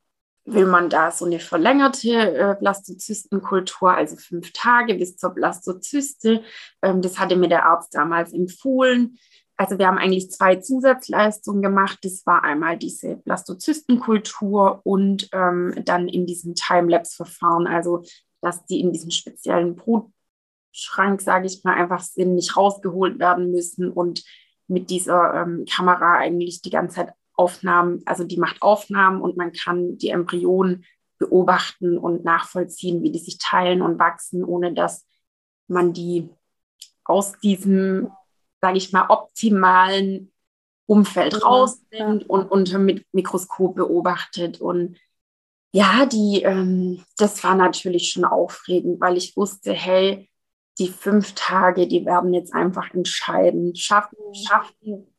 will 0.46 0.66
man 0.66 0.90
da 0.90 1.12
so 1.12 1.26
eine 1.26 1.40
verlängerte 1.40 2.10
äh, 2.10 2.56
Blastozystenkultur, 2.60 3.92
also 3.92 4.16
fünf 4.16 4.52
Tage 4.54 4.96
bis 4.96 5.18
zur 5.18 5.32
Blastozyste. 5.32 6.44
Ähm, 6.82 7.02
das 7.02 7.20
hatte 7.20 7.36
mir 7.36 7.50
der 7.50 7.66
Arzt 7.66 7.94
damals 7.94 8.34
empfohlen. 8.34 9.18
Also 9.58 9.78
wir 9.78 9.88
haben 9.88 9.98
eigentlich 9.98 10.32
zwei 10.32 10.56
Zusatzleistungen 10.56 11.62
gemacht. 11.62 12.00
Das 12.04 12.26
war 12.26 12.44
einmal 12.44 12.78
diese 12.78 13.18
Blastozystenkultur 13.18 14.80
und 14.84 15.28
ähm, 15.34 15.76
dann 15.84 16.08
in 16.08 16.26
diesem 16.26 16.56
Timelapse-Verfahren, 16.56 17.68
also 17.68 18.04
dass 18.42 18.66
die 18.66 18.80
in 18.80 18.94
diesem 18.94 19.12
speziellen 19.12 19.76
Brut 19.76 20.10
Schrank, 20.80 21.22
sage 21.22 21.48
ich 21.48 21.64
mal, 21.64 21.76
einfach 21.76 22.02
sind, 22.02 22.36
nicht 22.36 22.56
rausgeholt 22.56 23.20
werden 23.20 23.52
müssen 23.52 23.92
und 23.92 24.24
mit 24.68 24.90
dieser 24.90 25.34
ähm, 25.34 25.66
Kamera 25.70 26.18
eigentlich 26.18 26.62
die 26.62 26.70
ganze 26.70 26.98
Zeit 26.98 27.14
Aufnahmen, 27.34 28.02
also 28.06 28.26
die 28.26 28.38
macht 28.38 28.62
Aufnahmen 28.62 29.22
und 29.22 29.38
man 29.38 29.54
kann 29.54 29.98
die 29.98 30.10
Embryonen 30.10 30.86
beobachten 31.20 31.98
und 31.98 32.26
nachvollziehen, 32.26 33.02
wie 33.02 33.12
die 33.12 33.20
sich 33.20 33.38
teilen 33.38 33.82
und 33.82 33.98
wachsen, 33.98 34.44
ohne 34.44 34.74
dass 34.74 35.06
man 35.68 35.94
die 35.94 36.30
aus 37.06 37.40
diesem, 37.40 38.12
sage 38.62 38.78
ich 38.78 38.92
mal, 38.92 39.10
optimalen 39.10 40.32
Umfeld 40.86 41.34
ja, 41.34 41.40
raus 41.40 41.82
sind 41.92 42.22
ja. 42.22 42.28
und 42.28 42.52
unter 42.52 42.80
Mikroskop 42.80 43.76
beobachtet. 43.76 44.60
Und 44.60 44.98
ja, 45.72 46.06
die, 46.06 46.42
ähm, 46.44 47.04
das 47.18 47.44
war 47.44 47.56
natürlich 47.56 48.12
schon 48.12 48.26
aufregend, 48.26 49.00
weil 49.00 49.18
ich 49.18 49.38
wusste, 49.38 49.72
hey, 49.72 50.30
die 50.80 50.88
fünf 50.88 51.34
Tage, 51.34 51.88
die 51.88 52.06
werden 52.06 52.34
jetzt 52.34 52.54
einfach 52.54 52.94
entscheiden. 52.94 53.76
Schaffen, 53.76 54.18
schaffen, 54.34 55.14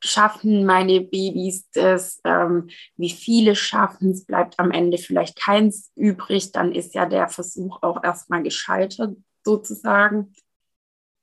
schaffen 0.00 0.66
meine 0.66 1.00
Babys 1.00 1.70
das? 1.70 2.20
Ähm, 2.24 2.68
wie 2.96 3.10
viele 3.10 3.56
schaffen 3.56 4.10
es? 4.10 4.26
Bleibt 4.26 4.58
am 4.58 4.70
Ende 4.70 4.98
vielleicht 4.98 5.40
keins 5.40 5.90
übrig? 5.96 6.52
Dann 6.52 6.72
ist 6.72 6.94
ja 6.94 7.06
der 7.06 7.28
Versuch 7.28 7.82
auch 7.82 8.04
erstmal 8.04 8.42
gescheitert, 8.42 9.16
sozusagen. 9.42 10.34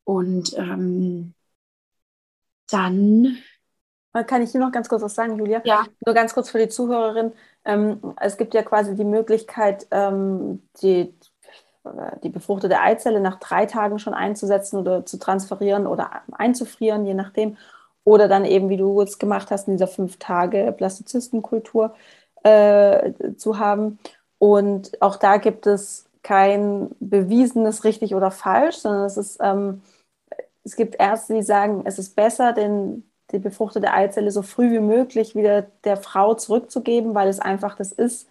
Und 0.04 0.58
ähm, 0.58 1.34
dann 2.70 3.38
kann 4.26 4.42
ich 4.42 4.52
hier 4.52 4.62
noch 4.62 4.72
ganz 4.72 4.90
kurz 4.90 5.02
was 5.02 5.14
sagen, 5.14 5.38
Julia? 5.38 5.62
Ja. 5.66 5.86
Nur 6.06 6.16
ganz 6.16 6.34
kurz 6.34 6.50
für 6.50 6.58
die 6.58 6.70
Zuhörerin. 6.70 7.34
Ähm, 7.66 8.16
es 8.20 8.38
gibt 8.38 8.54
ja 8.54 8.64
quasi 8.64 8.96
die 8.96 9.04
Möglichkeit, 9.04 9.86
ähm, 9.92 10.68
die, 10.82 11.14
die 12.24 12.30
befruchtete 12.30 12.80
Eizelle 12.80 13.20
nach 13.20 13.40
drei 13.40 13.66
Tagen 13.66 14.00
schon 14.00 14.14
einzusetzen 14.14 14.78
oder 14.78 15.06
zu 15.06 15.18
transferieren 15.18 15.88
oder 15.88 16.12
einzufrieren, 16.32 17.06
je 17.06 17.14
nachdem. 17.14 17.58
Oder 18.04 18.28
dann 18.28 18.46
eben, 18.46 18.70
wie 18.70 18.78
du 18.78 19.02
es 19.02 19.20
gemacht 19.20 19.52
hast, 19.52 19.68
in 19.68 19.74
dieser 19.76 19.88
fünf 19.88 20.18
Tage 20.18 20.74
Plastozystenkultur 20.76 21.94
äh, 22.44 23.12
zu 23.36 23.60
haben. 23.60 24.00
Und 24.40 25.02
auch 25.02 25.18
da 25.18 25.38
gibt 25.38 25.68
es 25.68 26.06
kein 26.24 26.90
bewiesenes 27.00 27.84
richtig 27.84 28.16
oder 28.16 28.32
falsch, 28.32 28.78
sondern 28.78 29.06
es 29.06 29.18
ist, 29.18 29.40
ähm, 29.42 29.82
es 30.64 30.76
gibt 30.76 30.96
Ärzte, 31.00 31.34
die 31.36 31.44
sagen, 31.44 31.84
es 31.86 32.00
ist 32.00 32.16
besser, 32.16 32.54
den 32.54 33.04
die 33.32 33.40
befruchtete 33.40 33.92
Eizelle 33.92 34.32
so 34.32 34.42
früh 34.42 34.72
wie 34.72 34.80
möglich 34.80 35.36
wieder 35.36 35.64
der 35.84 35.98
Frau 35.98 36.34
zurückzugeben, 36.34 37.14
weil 37.14 37.28
es 37.28 37.40
einfach 37.40 37.76
das 37.76 37.92
ist, 37.92 38.28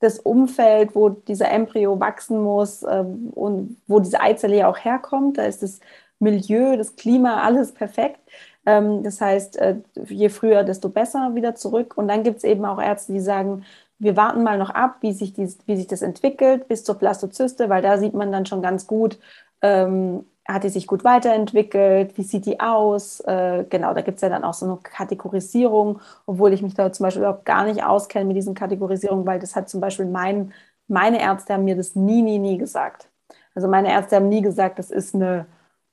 das 0.00 0.18
Umfeld, 0.18 0.94
wo 0.94 1.10
dieser 1.10 1.50
Embryo 1.50 2.00
wachsen 2.00 2.42
muss 2.42 2.82
ähm, 2.82 3.30
und 3.34 3.76
wo 3.86 4.00
diese 4.00 4.20
Eizelle 4.20 4.56
ja 4.56 4.68
auch 4.68 4.78
herkommt. 4.78 5.38
Da 5.38 5.44
ist 5.44 5.62
das 5.62 5.80
Milieu, 6.18 6.76
das 6.76 6.96
Klima, 6.96 7.42
alles 7.42 7.72
perfekt. 7.72 8.20
Ähm, 8.66 9.02
das 9.02 9.20
heißt, 9.20 9.56
äh, 9.58 9.76
je 10.08 10.28
früher, 10.30 10.64
desto 10.64 10.88
besser 10.88 11.34
wieder 11.34 11.54
zurück. 11.54 11.96
Und 11.96 12.08
dann 12.08 12.22
gibt 12.22 12.38
es 12.38 12.44
eben 12.44 12.64
auch 12.64 12.80
Ärzte, 12.80 13.12
die 13.12 13.20
sagen, 13.20 13.64
wir 13.98 14.16
warten 14.16 14.42
mal 14.42 14.58
noch 14.58 14.70
ab, 14.70 14.96
wie 15.02 15.12
sich, 15.12 15.34
dies, 15.34 15.58
wie 15.66 15.76
sich 15.76 15.86
das 15.86 16.02
entwickelt 16.02 16.68
bis 16.68 16.84
zur 16.84 16.98
Plastozyste, 16.98 17.68
weil 17.68 17.82
da 17.82 17.98
sieht 17.98 18.14
man 18.14 18.32
dann 18.32 18.46
schon 18.46 18.62
ganz 18.62 18.86
gut, 18.86 19.18
ähm, 19.62 20.24
hat 20.52 20.64
die 20.64 20.68
sich 20.68 20.86
gut 20.86 21.04
weiterentwickelt? 21.04 22.16
Wie 22.18 22.22
sieht 22.22 22.46
die 22.46 22.60
aus? 22.60 23.20
Äh, 23.20 23.64
genau, 23.68 23.94
da 23.94 24.02
gibt 24.02 24.16
es 24.16 24.22
ja 24.22 24.28
dann 24.28 24.44
auch 24.44 24.54
so 24.54 24.66
eine 24.66 24.76
Kategorisierung, 24.78 26.00
obwohl 26.26 26.52
ich 26.52 26.62
mich 26.62 26.74
da 26.74 26.92
zum 26.92 27.04
Beispiel 27.04 27.22
überhaupt 27.22 27.44
gar 27.44 27.64
nicht 27.64 27.82
auskenne 27.84 28.24
mit 28.26 28.36
diesen 28.36 28.54
Kategorisierungen, 28.54 29.26
weil 29.26 29.38
das 29.40 29.56
hat 29.56 29.68
zum 29.68 29.80
Beispiel 29.80 30.06
mein, 30.06 30.52
meine 30.88 31.20
Ärzte 31.20 31.54
haben 31.54 31.64
mir 31.64 31.76
das 31.76 31.94
nie, 31.96 32.22
nie, 32.22 32.38
nie 32.38 32.58
gesagt. 32.58 33.08
Also 33.54 33.68
meine 33.68 33.90
Ärzte 33.92 34.16
haben 34.16 34.28
nie 34.28 34.42
gesagt, 34.42 34.78
das 34.78 34.90
ist 34.90 35.14
eine, 35.14 35.46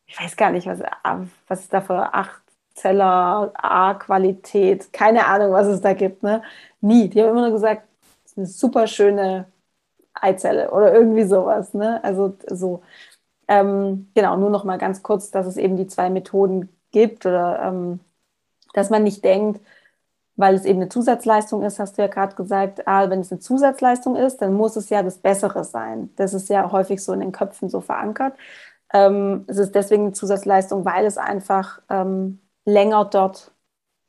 ich 0.05 0.20
weiß 0.20 0.36
gar 0.38 0.51
nicht, 0.51 0.68
was, 0.68 0.80
was 1.47 1.62
ist 1.62 1.74
da 1.74 1.82
für 1.82 2.14
Achtzeller, 2.14 3.51
A-Qualität, 3.55 4.93
keine 4.93 5.26
Ahnung, 5.28 5.51
was 5.51 5.68
es 5.68 5.82
da 5.82 5.93
gibt. 5.93 6.24
Ne? 6.24 6.41
Nie. 6.82 7.10
Die 7.10 7.22
haben 7.22 7.30
immer 7.32 7.41
nur 7.41 7.51
gesagt, 7.51 7.84
das 8.24 8.32
ist 8.32 8.38
eine 8.38 8.47
super 8.47 8.88
schöne 8.88 9.45
Eizelle 10.14 10.72
oder 10.72 10.93
irgendwie 10.93 11.24
sowas. 11.26 11.74
Ne? 11.74 12.03
Also 12.03 12.38
so. 12.49 12.84
Ähm, 13.48 14.12
genau, 14.14 14.38
nur 14.38 14.50
noch 14.50 14.64
mal 14.64 14.78
ganz 14.78 15.04
kurz, 15.04 15.32
dass 15.32 15.48
es 15.48 15.58
eben 15.58 15.78
die 15.78 15.88
zwei 15.88 16.10
Methoden 16.10 16.70
gibt 16.91 17.26
oder 17.26 17.62
ähm, 17.64 18.00
dass 18.74 18.89
man 18.89 19.04
nicht 19.04 19.24
denkt, 19.24 19.62
weil 20.36 20.56
es 20.56 20.66
eben 20.66 20.80
eine 20.82 20.89
Zusatzleistung 20.89 21.64
ist, 21.64 21.80
hast 21.80 21.98
du 21.98 22.04
ja 22.04 22.08
gerade 22.08 22.36
gesagt, 22.36 22.88
ah, 22.88 23.10
wenn 23.10 23.22
es 23.22 23.32
eine 23.32 23.39
Zusatzleistung 23.39 24.16
ist, 24.16 24.38
dann 24.41 24.54
muss 24.54 24.76
es 24.76 24.89
ja 24.89 25.04
das 25.04 25.18
Bessere 25.20 25.64
sein. 25.64 26.12
Das 26.16 26.34
ist 26.34 26.50
ja 26.50 26.72
häufig 26.72 27.04
so 27.04 27.14
in 27.14 27.22
den 27.22 27.32
Köpfen 27.32 27.70
so 27.70 27.82
verankert. 27.82 28.36
Ähm, 28.93 29.45
es 29.48 29.58
ist 29.58 29.76
deswegen 29.76 30.04
eine 30.04 30.14
Zusatzleistung, 30.14 30.86
weil 30.86 31.06
es 31.06 31.18
einfach 31.18 31.82
ähm, 31.89 32.41
länger 32.66 33.06
dort 33.06 33.52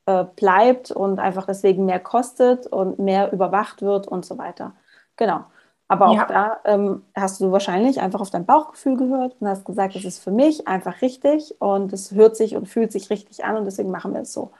äh, 0.07 0.24
bleibt 0.36 0.91
und 0.91 1.18
einfach 1.20 1.47
deswegen 1.47 1.86
mehr 1.86 2.01
kostet 2.01 2.66
und 2.66 2.99
mehr 2.99 3.32
überwacht 3.32 3.82
wird 3.82 4.09
und 4.09 4.24
so 4.26 4.39
weiter. 4.39 4.74
Genau. 5.16 5.45
Aber 5.89 6.09
auch 6.09 6.16
ja. 6.16 6.26
da 6.26 6.61
ähm, 6.64 7.03
hast 7.14 7.41
du 7.41 7.51
wahrscheinlich 7.51 8.01
einfach 8.01 8.20
auf 8.20 8.30
dein 8.30 8.45
Bauchgefühl 8.45 8.97
gehört 8.97 9.36
und 9.41 9.49
hast 9.49 9.64
gesagt, 9.64 9.97
es 9.97 10.05
ist 10.05 10.22
für 10.22 10.30
mich 10.30 10.68
einfach 10.68 11.01
richtig 11.01 11.55
und 11.61 11.93
es 11.95 12.12
hört 12.12 12.36
sich 12.36 12.57
und 12.57 12.68
fühlt 12.68 12.93
sich 12.93 13.09
richtig 13.09 13.45
an 13.45 13.57
und 13.57 13.64
deswegen 13.64 13.91
machen 13.91 14.12
wir 14.12 14.20
es 14.20 14.32
so. 14.32 14.53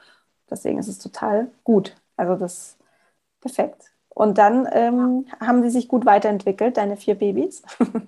Deswegen 0.49 0.79
ist 0.79 0.87
es 0.87 0.97
total 0.97 1.51
gut. 1.63 1.95
Also 2.17 2.35
das 2.35 2.53
ist 2.53 2.77
perfekt. 3.41 3.93
Und 4.09 4.39
dann 4.39 4.67
ähm, 4.71 5.27
haben 5.39 5.61
sie 5.61 5.69
sich 5.69 5.87
gut 5.87 6.05
weiterentwickelt, 6.05 6.77
deine 6.77 6.97
vier 6.97 7.15
Babys. 7.15 7.61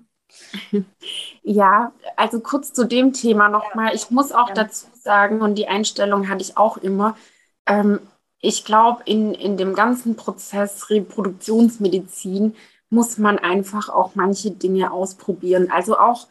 Ja, 1.44 1.92
also 2.16 2.40
kurz 2.40 2.74
zu 2.74 2.86
dem 2.86 3.14
Thema 3.14 3.50
nochmal. 3.50 3.94
Ich 3.94 4.12
muss 4.12 4.32
auch 4.32 4.50
dazu 4.52 4.88
sagen, 4.94 5.42
und 5.42 5.56
die 5.56 5.68
Einstellung 5.68 6.30
hatte 6.30 6.42
ich 6.42 6.58
auch 6.58 6.78
immer, 6.78 7.18
ähm, 7.66 8.00
ich 8.40 8.66
glaube, 8.66 9.04
in, 9.06 9.34
in 9.34 9.58
dem 9.58 9.76
ganzen 9.76 10.16
Prozess 10.16 10.90
Reproduktionsmedizin 10.90 12.56
muss 12.92 13.18
man 13.18 13.40
einfach 13.40 13.90
auch 13.90 14.16
manche 14.16 14.52
Dinge 14.52 14.92
ausprobieren. 14.92 15.72
Also 15.72 15.98
auch, 15.98 16.28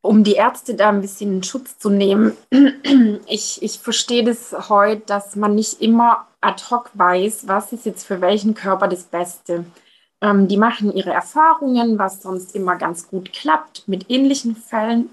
um 0.00 0.22
die 0.22 0.34
Ärzte 0.34 0.74
da 0.74 0.88
ein 0.88 1.00
bisschen 1.00 1.32
in 1.32 1.42
Schutz 1.42 1.78
zu 1.78 1.90
nehmen. 1.90 2.36
Ich, 3.28 3.60
ich 3.60 3.80
verstehe 3.80 4.22
das 4.22 4.68
heute, 4.68 5.02
dass 5.06 5.34
man 5.34 5.56
nicht 5.56 5.82
immer 5.82 6.28
ad 6.40 6.62
hoc 6.70 6.90
weiß, 6.94 7.48
was 7.48 7.72
ist 7.72 7.84
jetzt 7.84 8.04
für 8.04 8.20
welchen 8.20 8.54
Körper 8.54 8.86
das 8.86 9.04
Beste. 9.04 9.64
Ähm, 10.20 10.46
die 10.46 10.56
machen 10.56 10.92
ihre 10.92 11.12
Erfahrungen, 11.12 11.98
was 11.98 12.22
sonst 12.22 12.54
immer 12.54 12.76
ganz 12.76 13.08
gut 13.08 13.32
klappt 13.32 13.88
mit 13.88 14.08
ähnlichen 14.08 14.54
Fällen. 14.54 15.10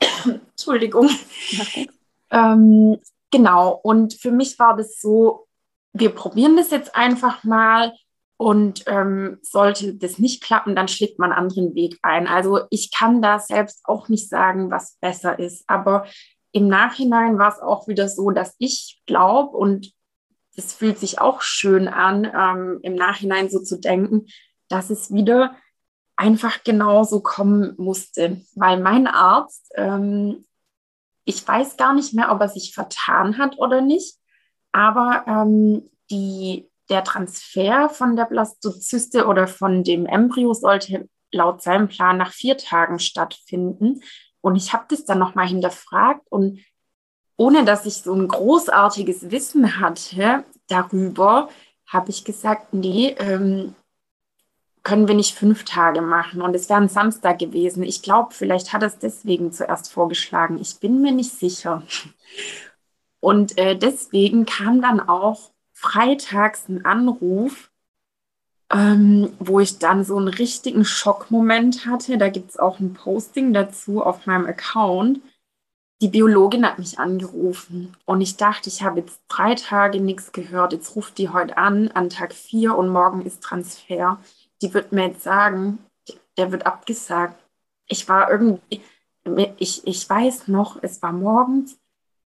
Entschuldigung. 0.24 1.08
Ähm, 2.30 2.98
genau, 3.30 3.80
und 3.82 4.14
für 4.14 4.32
mich 4.32 4.58
war 4.58 4.76
das 4.76 5.00
so, 5.00 5.46
wir 5.92 6.10
probieren 6.10 6.56
das 6.56 6.70
jetzt 6.70 6.96
einfach 6.96 7.44
mal 7.44 7.92
und 8.44 8.84
ähm, 8.88 9.38
sollte 9.40 9.94
das 9.94 10.18
nicht 10.18 10.42
klappen, 10.42 10.76
dann 10.76 10.86
schlägt 10.86 11.18
man 11.18 11.32
einen 11.32 11.46
anderen 11.46 11.74
Weg 11.74 11.98
ein. 12.02 12.26
Also 12.26 12.60
ich 12.68 12.92
kann 12.92 13.22
da 13.22 13.38
selbst 13.38 13.80
auch 13.84 14.10
nicht 14.10 14.28
sagen, 14.28 14.70
was 14.70 14.98
besser 15.00 15.38
ist. 15.38 15.64
Aber 15.66 16.04
im 16.52 16.68
Nachhinein 16.68 17.38
war 17.38 17.48
es 17.48 17.58
auch 17.60 17.88
wieder 17.88 18.06
so, 18.06 18.32
dass 18.32 18.54
ich 18.58 19.00
glaube, 19.06 19.56
und 19.56 19.94
es 20.56 20.74
fühlt 20.74 20.98
sich 20.98 21.22
auch 21.22 21.40
schön 21.40 21.88
an, 21.88 22.30
ähm, 22.38 22.80
im 22.82 22.96
Nachhinein 22.96 23.48
so 23.48 23.60
zu 23.60 23.80
denken, 23.80 24.26
dass 24.68 24.90
es 24.90 25.10
wieder 25.10 25.56
einfach 26.14 26.64
genauso 26.64 27.22
kommen 27.22 27.72
musste. 27.78 28.42
Weil 28.56 28.78
mein 28.78 29.06
Arzt, 29.06 29.72
ähm, 29.76 30.44
ich 31.24 31.48
weiß 31.48 31.78
gar 31.78 31.94
nicht 31.94 32.12
mehr, 32.12 32.30
ob 32.30 32.42
er 32.42 32.50
sich 32.50 32.74
vertan 32.74 33.38
hat 33.38 33.56
oder 33.56 33.80
nicht, 33.80 34.18
aber 34.70 35.24
ähm, 35.26 35.88
die 36.10 36.68
der 36.90 37.04
Transfer 37.04 37.88
von 37.88 38.16
der 38.16 38.26
Blastozyste 38.26 39.26
oder 39.26 39.46
von 39.46 39.84
dem 39.84 40.06
Embryo 40.06 40.52
sollte 40.52 41.08
laut 41.32 41.62
seinem 41.62 41.88
Plan 41.88 42.16
nach 42.16 42.32
vier 42.32 42.56
Tagen 42.56 42.98
stattfinden. 42.98 44.02
Und 44.40 44.56
ich 44.56 44.72
habe 44.72 44.84
das 44.88 45.04
dann 45.04 45.18
nochmal 45.18 45.48
hinterfragt 45.48 46.26
und 46.30 46.60
ohne 47.36 47.64
dass 47.64 47.86
ich 47.86 47.94
so 47.94 48.14
ein 48.14 48.28
großartiges 48.28 49.30
Wissen 49.30 49.80
hatte 49.80 50.44
darüber, 50.68 51.48
habe 51.86 52.10
ich 52.10 52.24
gesagt, 52.24 52.72
nee, 52.72 53.14
ähm, 53.18 53.74
können 54.82 55.08
wir 55.08 55.14
nicht 55.14 55.34
fünf 55.34 55.64
Tage 55.64 56.02
machen. 56.02 56.42
Und 56.42 56.54
es 56.54 56.68
wäre 56.68 56.80
ein 56.80 56.88
Samstag 56.88 57.38
gewesen. 57.38 57.82
Ich 57.82 58.02
glaube, 58.02 58.34
vielleicht 58.34 58.72
hat 58.72 58.82
er 58.82 58.88
es 58.88 58.98
deswegen 58.98 59.50
zuerst 59.50 59.90
vorgeschlagen. 59.90 60.60
Ich 60.60 60.78
bin 60.78 61.00
mir 61.00 61.12
nicht 61.12 61.32
sicher. 61.32 61.82
Und 63.20 63.56
äh, 63.56 63.76
deswegen 63.76 64.44
kam 64.44 64.82
dann 64.82 65.00
auch 65.00 65.53
freitags 65.84 66.64
einen 66.68 66.84
Anruf, 66.84 67.70
ähm, 68.72 69.32
wo 69.38 69.60
ich 69.60 69.78
dann 69.78 70.02
so 70.04 70.16
einen 70.16 70.28
richtigen 70.28 70.84
Schockmoment 70.84 71.86
hatte. 71.86 72.16
Da 72.16 72.28
gibt 72.28 72.50
es 72.50 72.58
auch 72.58 72.80
ein 72.80 72.94
Posting 72.94 73.52
dazu 73.52 74.02
auf 74.02 74.26
meinem 74.26 74.46
Account. 74.46 75.20
Die 76.00 76.08
Biologin 76.08 76.66
hat 76.66 76.78
mich 76.78 76.98
angerufen 76.98 77.96
und 78.04 78.20
ich 78.20 78.36
dachte, 78.36 78.68
ich 78.68 78.82
habe 78.82 79.00
jetzt 79.00 79.20
drei 79.28 79.54
Tage 79.54 80.00
nichts 80.00 80.32
gehört. 80.32 80.72
Jetzt 80.72 80.96
ruft 80.96 81.18
die 81.18 81.28
heute 81.28 81.56
an, 81.56 81.88
an 81.88 82.10
Tag 82.10 82.32
vier 82.32 82.76
und 82.76 82.88
morgen 82.88 83.22
ist 83.22 83.42
Transfer. 83.42 84.18
Die 84.60 84.74
wird 84.74 84.92
mir 84.92 85.08
jetzt 85.08 85.22
sagen, 85.22 85.78
der 86.36 86.50
wird 86.50 86.66
abgesagt. 86.66 87.40
Ich 87.86 88.08
war 88.08 88.30
irgendwie, 88.30 88.80
ich, 89.58 89.86
ich 89.86 90.08
weiß 90.08 90.48
noch, 90.48 90.82
es 90.82 91.00
war 91.02 91.12
morgens, 91.12 91.78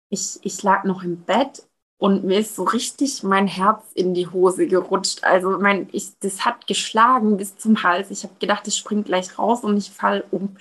ich, 0.08 0.38
ich 0.42 0.62
lag 0.62 0.84
noch 0.84 1.02
im 1.02 1.22
Bett 1.22 1.62
und 1.98 2.24
mir 2.24 2.40
ist 2.40 2.56
so 2.56 2.64
richtig 2.64 3.22
mein 3.22 3.46
Herz 3.46 3.84
in 3.94 4.14
die 4.14 4.26
Hose 4.26 4.66
gerutscht. 4.66 5.24
Also 5.24 5.58
mein, 5.58 5.88
ich, 5.92 6.18
das 6.20 6.44
hat 6.44 6.66
geschlagen 6.66 7.36
bis 7.36 7.56
zum 7.56 7.82
Hals. 7.82 8.10
Ich 8.10 8.24
habe 8.24 8.34
gedacht, 8.40 8.66
es 8.66 8.76
springt 8.76 9.06
gleich 9.06 9.38
raus 9.38 9.62
und 9.62 9.76
ich 9.76 9.90
fall 9.90 10.24
um. 10.30 10.56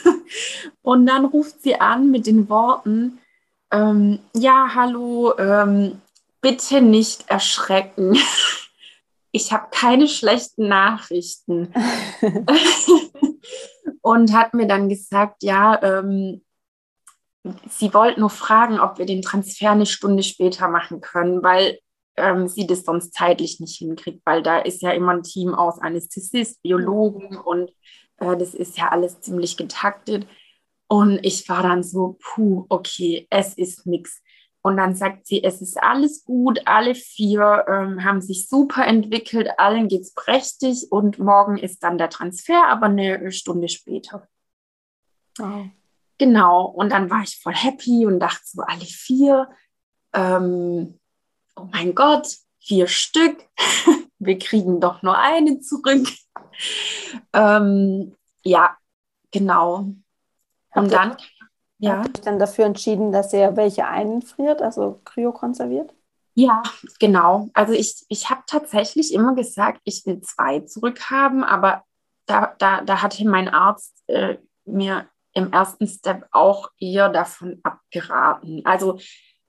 und 0.82 1.06
dann 1.06 1.24
ruft 1.26 1.62
sie 1.62 1.80
an 1.80 2.10
mit 2.10 2.26
den 2.26 2.48
Worten, 2.48 3.18
Ähm, 3.72 4.18
ja, 4.34 4.72
hallo, 4.74 5.32
ähm, 5.38 6.00
bitte 6.40 6.80
nicht 6.80 7.28
erschrecken. 7.28 8.16
Ich 9.34 9.50
habe 9.50 9.68
keine 9.70 10.08
schlechten 10.08 10.68
Nachrichten. 10.68 11.72
und 14.02 14.32
hat 14.34 14.52
mir 14.52 14.66
dann 14.66 14.90
gesagt, 14.90 15.42
ja, 15.42 15.82
ähm, 15.82 16.42
sie 17.68 17.92
wollte 17.92 18.20
nur 18.20 18.30
fragen, 18.30 18.78
ob 18.78 18.98
wir 18.98 19.06
den 19.06 19.22
Transfer 19.22 19.70
eine 19.72 19.86
Stunde 19.86 20.22
später 20.22 20.68
machen 20.68 21.00
können, 21.00 21.42
weil 21.42 21.78
ähm, 22.16 22.48
sie 22.48 22.66
das 22.66 22.84
sonst 22.84 23.14
zeitlich 23.14 23.58
nicht 23.60 23.78
hinkriegt, 23.78 24.22
weil 24.24 24.42
da 24.42 24.58
ist 24.58 24.82
ja 24.82 24.90
immer 24.92 25.12
ein 25.12 25.22
Team 25.22 25.54
aus 25.54 25.80
Anästhesist, 25.80 26.62
Biologen 26.62 27.36
und 27.36 27.70
äh, 28.18 28.36
das 28.36 28.54
ist 28.54 28.78
ja 28.78 28.90
alles 28.90 29.20
ziemlich 29.20 29.56
getaktet. 29.56 30.26
Und 30.88 31.20
ich 31.22 31.48
war 31.48 31.62
dann 31.62 31.82
so, 31.82 32.18
puh, 32.22 32.66
okay, 32.68 33.26
es 33.30 33.54
ist 33.54 33.86
nichts. 33.86 34.22
Und 34.60 34.76
dann 34.76 34.94
sagt 34.94 35.26
sie, 35.26 35.42
es 35.42 35.60
ist 35.60 35.82
alles 35.82 36.24
gut, 36.24 36.60
alle 36.66 36.94
vier 36.94 37.64
ähm, 37.66 38.04
haben 38.04 38.20
sich 38.20 38.48
super 38.48 38.86
entwickelt, 38.86 39.48
allen 39.58 39.88
geht 39.88 40.02
es 40.02 40.14
prächtig 40.14 40.86
und 40.90 41.18
morgen 41.18 41.56
ist 41.56 41.82
dann 41.82 41.98
der 41.98 42.10
Transfer, 42.10 42.68
aber 42.68 42.86
eine 42.86 43.32
Stunde 43.32 43.68
später. 43.68 44.28
Oh. 45.40 45.64
Genau, 46.22 46.66
und 46.66 46.90
dann 46.90 47.10
war 47.10 47.22
ich 47.24 47.40
voll 47.42 47.52
happy 47.52 48.06
und 48.06 48.20
dachte 48.20 48.44
so, 48.44 48.62
alle 48.62 48.84
vier, 48.84 49.50
ähm, 50.12 51.00
oh 51.56 51.66
mein 51.72 51.96
Gott, 51.96 52.36
vier 52.60 52.86
Stück, 52.86 53.44
wir 54.20 54.38
kriegen 54.38 54.80
doch 54.80 55.02
nur 55.02 55.18
eine 55.18 55.58
zurück. 55.58 56.06
ähm, 57.32 58.14
ja, 58.44 58.76
genau. 59.32 59.94
Und 60.76 60.92
dann 60.92 61.16
ja. 61.78 61.98
Habt 62.04 62.18
ihr 62.18 62.24
dann 62.24 62.38
dafür 62.38 62.66
entschieden, 62.66 63.10
dass 63.10 63.32
ihr 63.32 63.56
welche 63.56 63.84
einfriert, 63.84 64.62
also 64.62 65.00
kryokonserviert? 65.04 65.92
Ja, 66.34 66.62
genau. 67.00 67.48
Also 67.54 67.72
ich, 67.72 68.06
ich 68.08 68.30
habe 68.30 68.42
tatsächlich 68.46 69.12
immer 69.12 69.34
gesagt, 69.34 69.80
ich 69.82 70.06
will 70.06 70.20
zwei 70.20 70.60
zurückhaben, 70.60 71.42
aber 71.42 71.82
da, 72.26 72.54
da, 72.58 72.82
da 72.82 73.02
hatte 73.02 73.28
mein 73.28 73.48
Arzt 73.48 74.04
äh, 74.06 74.36
mir 74.64 75.08
im 75.34 75.52
ersten 75.52 75.86
Step 75.86 76.26
auch 76.32 76.70
eher 76.78 77.08
davon 77.08 77.60
abgeraten. 77.62 78.62
Also 78.64 78.98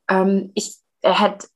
ähm, 0.09 0.51
ich, 0.55 0.77
er 1.01 1.19
hat, 1.19 1.47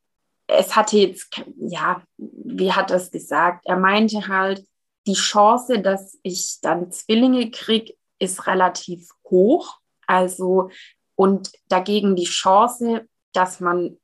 es 0.47 0.75
hatte 0.75 0.97
jetzt, 0.97 1.41
ja, 1.57 2.01
wie 2.17 2.71
hat 2.71 2.91
er 2.91 2.97
es 2.97 3.11
gesagt? 3.11 3.65
Er 3.65 3.77
meinte 3.77 4.27
halt, 4.27 4.65
die 5.05 5.13
Chance, 5.13 5.79
dass 5.79 6.19
ich 6.23 6.59
dann 6.61 6.91
Zwillinge 6.91 7.49
kriege, 7.49 7.93
ist 8.19 8.47
relativ 8.47 9.09
hoch. 9.29 9.79
Also 10.05 10.69
und 11.15 11.51
dagegen 11.67 12.15
die 12.15 12.25
Chance, 12.25 13.07
dass 13.33 13.59
man, 13.59 13.97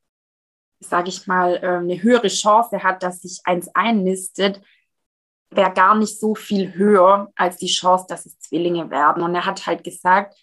sage 0.80 1.10
ich 1.10 1.28
mal, 1.28 1.56
äh, 1.58 1.78
eine 1.78 2.02
höhere 2.02 2.28
Chance 2.28 2.84
hat, 2.84 3.04
dass 3.04 3.22
sich 3.22 3.42
eins 3.44 3.70
einnistet, 3.74 4.62
wäre 5.56 5.74
gar 5.74 5.96
nicht 5.96 6.20
so 6.20 6.36
viel 6.36 6.74
höher 6.74 7.32
als 7.36 7.58
die 7.58 7.68
Chance, 7.68 8.06
dass 8.08 8.26
es 8.26 8.40
Zwillinge 8.40 8.90
werden. 8.90 9.24
Und 9.24 9.36
er 9.36 9.46
hat 9.46 9.66
halt 9.66 9.84
gesagt, 9.84 10.36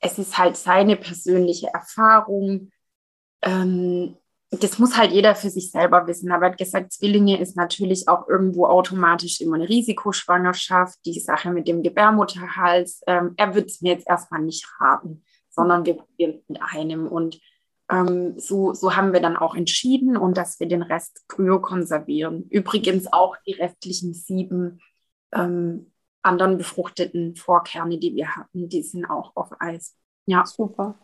es 0.00 0.18
ist 0.18 0.38
halt 0.38 0.56
seine 0.56 0.96
persönliche 0.96 1.68
Erfahrung. 1.68 2.70
Ähm, 3.42 4.16
das 4.50 4.78
muss 4.78 4.96
halt 4.96 5.12
jeder 5.12 5.34
für 5.34 5.50
sich 5.50 5.70
selber 5.70 6.06
wissen. 6.06 6.32
Aber 6.32 6.46
er 6.46 6.52
hat 6.52 6.58
gesagt, 6.58 6.92
Zwillinge 6.92 7.40
ist 7.40 7.56
natürlich 7.56 8.08
auch 8.08 8.28
irgendwo 8.28 8.66
automatisch 8.66 9.40
immer 9.40 9.56
eine 9.56 9.68
Risikoschwangerschaft, 9.68 10.98
die 11.04 11.20
Sache 11.20 11.50
mit 11.50 11.68
dem 11.68 11.82
Gebärmutterhals. 11.82 13.02
Ähm, 13.06 13.34
er 13.36 13.54
würde 13.54 13.68
es 13.68 13.80
mir 13.80 13.92
jetzt 13.92 14.08
erstmal 14.08 14.42
nicht 14.42 14.66
raten, 14.80 15.22
sondern 15.50 15.84
wir 15.84 15.94
probieren 15.94 16.42
mit 16.48 16.60
einem. 16.62 17.06
Und 17.06 17.40
ähm, 17.90 18.38
so, 18.38 18.72
so 18.72 18.96
haben 18.96 19.12
wir 19.12 19.20
dann 19.20 19.36
auch 19.36 19.54
entschieden 19.54 20.16
und 20.16 20.36
dass 20.36 20.60
wir 20.60 20.68
den 20.68 20.82
Rest 20.82 21.28
kryokonservieren. 21.28 22.48
Übrigens 22.48 23.12
auch 23.12 23.36
die 23.46 23.52
restlichen 23.52 24.14
sieben 24.14 24.80
ähm, 25.32 25.92
anderen 26.22 26.58
befruchteten 26.58 27.34
Vorkerne, 27.34 27.98
die 27.98 28.14
wir 28.14 28.36
hatten, 28.36 28.68
die 28.68 28.82
sind 28.82 29.06
auch 29.06 29.32
auf 29.34 29.50
Eis. 29.58 29.96
Ja. 30.26 30.44
Super. 30.46 30.94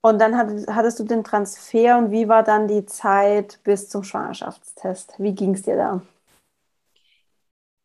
Und 0.00 0.20
dann 0.20 0.36
hattest 0.36 1.00
du 1.00 1.04
den 1.04 1.24
Transfer 1.24 1.96
und 1.96 2.10
wie 2.10 2.28
war 2.28 2.42
dann 2.42 2.68
die 2.68 2.84
Zeit 2.84 3.60
bis 3.64 3.88
zum 3.88 4.04
Schwangerschaftstest? 4.04 5.14
Wie 5.18 5.34
ging 5.34 5.54
es 5.54 5.62
dir 5.62 5.76
da? 5.76 6.02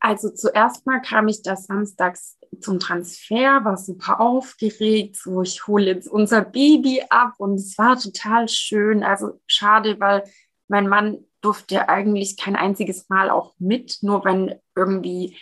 Also 0.00 0.30
zuerst 0.30 0.86
mal 0.86 1.00
kam 1.00 1.28
ich 1.28 1.42
da 1.42 1.56
samstags 1.56 2.38
zum 2.60 2.80
Transfer, 2.80 3.64
war 3.64 3.76
super 3.76 4.20
aufgeregt, 4.20 5.16
so 5.16 5.42
ich 5.42 5.66
hole 5.66 5.86
jetzt 5.86 6.08
unser 6.08 6.40
Baby 6.42 7.02
ab 7.10 7.34
und 7.38 7.54
es 7.54 7.76
war 7.78 7.98
total 7.98 8.48
schön. 8.48 9.04
Also 9.04 9.40
schade, 9.46 10.00
weil 10.00 10.24
mein 10.68 10.88
Mann 10.88 11.24
durfte 11.42 11.88
eigentlich 11.88 12.36
kein 12.36 12.56
einziges 12.56 13.08
Mal 13.08 13.30
auch 13.30 13.54
mit, 13.58 13.98
nur 14.02 14.24
wenn 14.24 14.54
irgendwie 14.74 15.36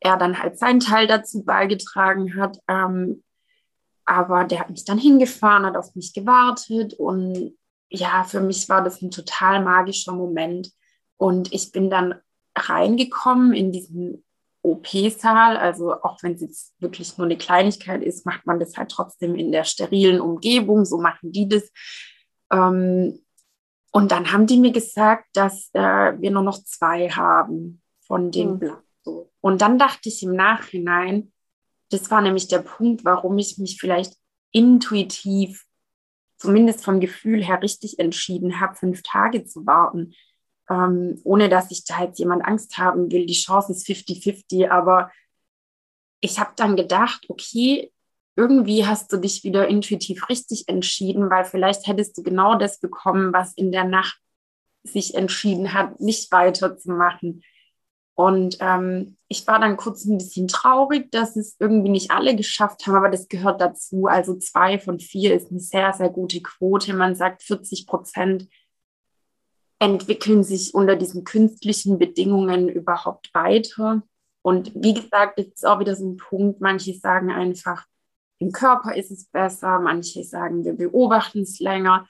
er 0.00 0.16
dann 0.16 0.42
halt 0.42 0.58
seinen 0.58 0.80
Teil 0.80 1.06
dazu 1.06 1.44
beigetragen 1.44 2.36
hat. 2.36 2.58
Ähm, 2.68 3.22
aber 4.04 4.44
der 4.44 4.60
hat 4.60 4.70
mich 4.70 4.84
dann 4.84 4.98
hingefahren, 4.98 5.64
hat 5.64 5.76
auf 5.76 5.94
mich 5.94 6.12
gewartet 6.14 6.94
und 6.94 7.56
ja, 7.90 8.24
für 8.24 8.40
mich 8.40 8.68
war 8.68 8.82
das 8.82 9.02
ein 9.02 9.10
total 9.10 9.62
magischer 9.62 10.12
Moment. 10.12 10.72
Und 11.16 11.52
ich 11.52 11.70
bin 11.70 11.90
dann 11.90 12.14
reingekommen 12.68 13.52
in 13.52 13.72
diesen 13.72 14.24
OP-Saal. 14.62 15.56
Also 15.56 15.94
auch 15.94 16.22
wenn 16.22 16.34
es 16.34 16.40
jetzt 16.40 16.74
wirklich 16.80 17.16
nur 17.16 17.26
eine 17.26 17.38
Kleinigkeit 17.38 18.02
ist, 18.02 18.26
macht 18.26 18.46
man 18.46 18.60
das 18.60 18.76
halt 18.76 18.90
trotzdem 18.90 19.34
in 19.34 19.52
der 19.52 19.64
sterilen 19.64 20.20
Umgebung. 20.20 20.84
So 20.84 21.00
machen 21.00 21.32
die 21.32 21.48
das. 21.48 21.70
Ähm, 22.52 23.20
und 23.92 24.12
dann 24.12 24.32
haben 24.32 24.46
die 24.46 24.58
mir 24.58 24.72
gesagt, 24.72 25.26
dass 25.34 25.70
äh, 25.72 25.80
wir 26.20 26.30
nur 26.30 26.42
noch 26.42 26.62
zwei 26.62 27.08
haben 27.08 27.82
von 28.06 28.30
dem 28.30 28.52
mhm. 28.52 28.58
Blatt. 28.58 28.82
Und 29.40 29.62
dann 29.62 29.78
dachte 29.78 30.08
ich 30.08 30.22
im 30.22 30.34
Nachhinein, 30.34 31.32
das 31.90 32.10
war 32.10 32.20
nämlich 32.20 32.48
der 32.48 32.60
Punkt, 32.60 33.04
warum 33.04 33.38
ich 33.38 33.58
mich 33.58 33.78
vielleicht 33.80 34.14
intuitiv, 34.52 35.64
zumindest 36.36 36.84
vom 36.84 37.00
Gefühl 37.00 37.42
her, 37.44 37.62
richtig 37.62 37.98
entschieden 37.98 38.60
habe, 38.60 38.74
fünf 38.74 39.02
Tage 39.02 39.44
zu 39.44 39.66
warten. 39.66 40.14
Ähm, 40.70 41.20
ohne 41.24 41.48
dass 41.48 41.70
ich 41.70 41.84
da 41.84 42.04
jetzt 42.04 42.18
jemand 42.18 42.44
Angst 42.44 42.78
haben 42.78 43.10
will. 43.10 43.26
Die 43.26 43.34
Chance 43.34 43.72
ist 43.72 43.86
50-50, 43.86 44.68
aber 44.70 45.10
ich 46.20 46.38
habe 46.38 46.52
dann 46.56 46.76
gedacht, 46.76 47.26
okay, 47.28 47.92
irgendwie 48.36 48.86
hast 48.86 49.12
du 49.12 49.16
dich 49.16 49.42
wieder 49.44 49.68
intuitiv 49.68 50.28
richtig 50.28 50.68
entschieden, 50.68 51.28
weil 51.28 51.44
vielleicht 51.44 51.86
hättest 51.86 52.16
du 52.16 52.22
genau 52.22 52.54
das 52.54 52.78
bekommen, 52.78 53.32
was 53.32 53.52
in 53.54 53.72
der 53.72 53.84
Nacht 53.84 54.18
sich 54.82 55.14
entschieden 55.14 55.74
hat, 55.74 56.00
nicht 56.00 56.30
weiterzumachen. 56.32 57.42
Und 58.14 58.58
ähm, 58.60 59.16
ich 59.28 59.46
war 59.46 59.58
dann 59.58 59.76
kurz 59.76 60.04
ein 60.04 60.18
bisschen 60.18 60.46
traurig, 60.46 61.10
dass 61.10 61.36
es 61.36 61.56
irgendwie 61.58 61.90
nicht 61.90 62.10
alle 62.10 62.36
geschafft 62.36 62.86
haben, 62.86 62.96
aber 62.96 63.08
das 63.08 63.28
gehört 63.28 63.60
dazu. 63.60 64.06
Also 64.06 64.36
zwei 64.36 64.78
von 64.78 65.00
vier 65.00 65.34
ist 65.34 65.50
eine 65.50 65.60
sehr, 65.60 65.92
sehr 65.94 66.10
gute 66.10 66.42
Quote. 66.42 66.92
Man 66.92 67.14
sagt, 67.14 67.42
40 67.42 67.86
Prozent 67.86 68.48
entwickeln 69.80 70.44
sich 70.44 70.74
unter 70.74 70.94
diesen 70.94 71.24
künstlichen 71.24 71.98
Bedingungen 71.98 72.68
überhaupt 72.68 73.34
weiter. 73.34 74.02
Und 74.42 74.72
wie 74.74 74.94
gesagt, 74.94 75.38
das 75.38 75.46
ist 75.46 75.66
auch 75.66 75.80
wieder 75.80 75.96
so 75.96 76.08
ein 76.08 76.16
Punkt. 76.16 76.60
Manche 76.60 76.94
sagen 76.94 77.32
einfach, 77.32 77.84
im 78.38 78.52
Körper 78.52 78.94
ist 78.94 79.10
es 79.10 79.26
besser. 79.26 79.80
Manche 79.80 80.22
sagen, 80.22 80.64
wir 80.64 80.74
beobachten 80.74 81.40
es 81.40 81.58
länger. 81.58 82.06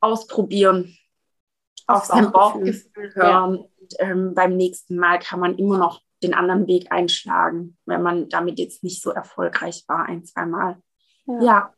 Ausprobieren, 0.00 0.98
auf 1.86 2.04
sein 2.06 2.32
Bauchgefühl 2.32 3.14
hören. 3.14 3.54
Ja 3.54 3.64
und 3.84 3.94
ähm, 3.98 4.34
beim 4.34 4.56
nächsten 4.56 4.96
Mal 4.96 5.18
kann 5.18 5.40
man 5.40 5.58
immer 5.58 5.78
noch 5.78 6.00
den 6.22 6.32
anderen 6.32 6.66
Weg 6.66 6.90
einschlagen, 6.90 7.76
wenn 7.84 8.02
man 8.02 8.28
damit 8.30 8.58
jetzt 8.58 8.82
nicht 8.82 9.02
so 9.02 9.10
erfolgreich 9.10 9.84
war, 9.88 10.06
ein, 10.06 10.24
zwei 10.24 10.46
Mal. 10.46 10.80
Ja. 11.26 11.42
ja. 11.42 11.74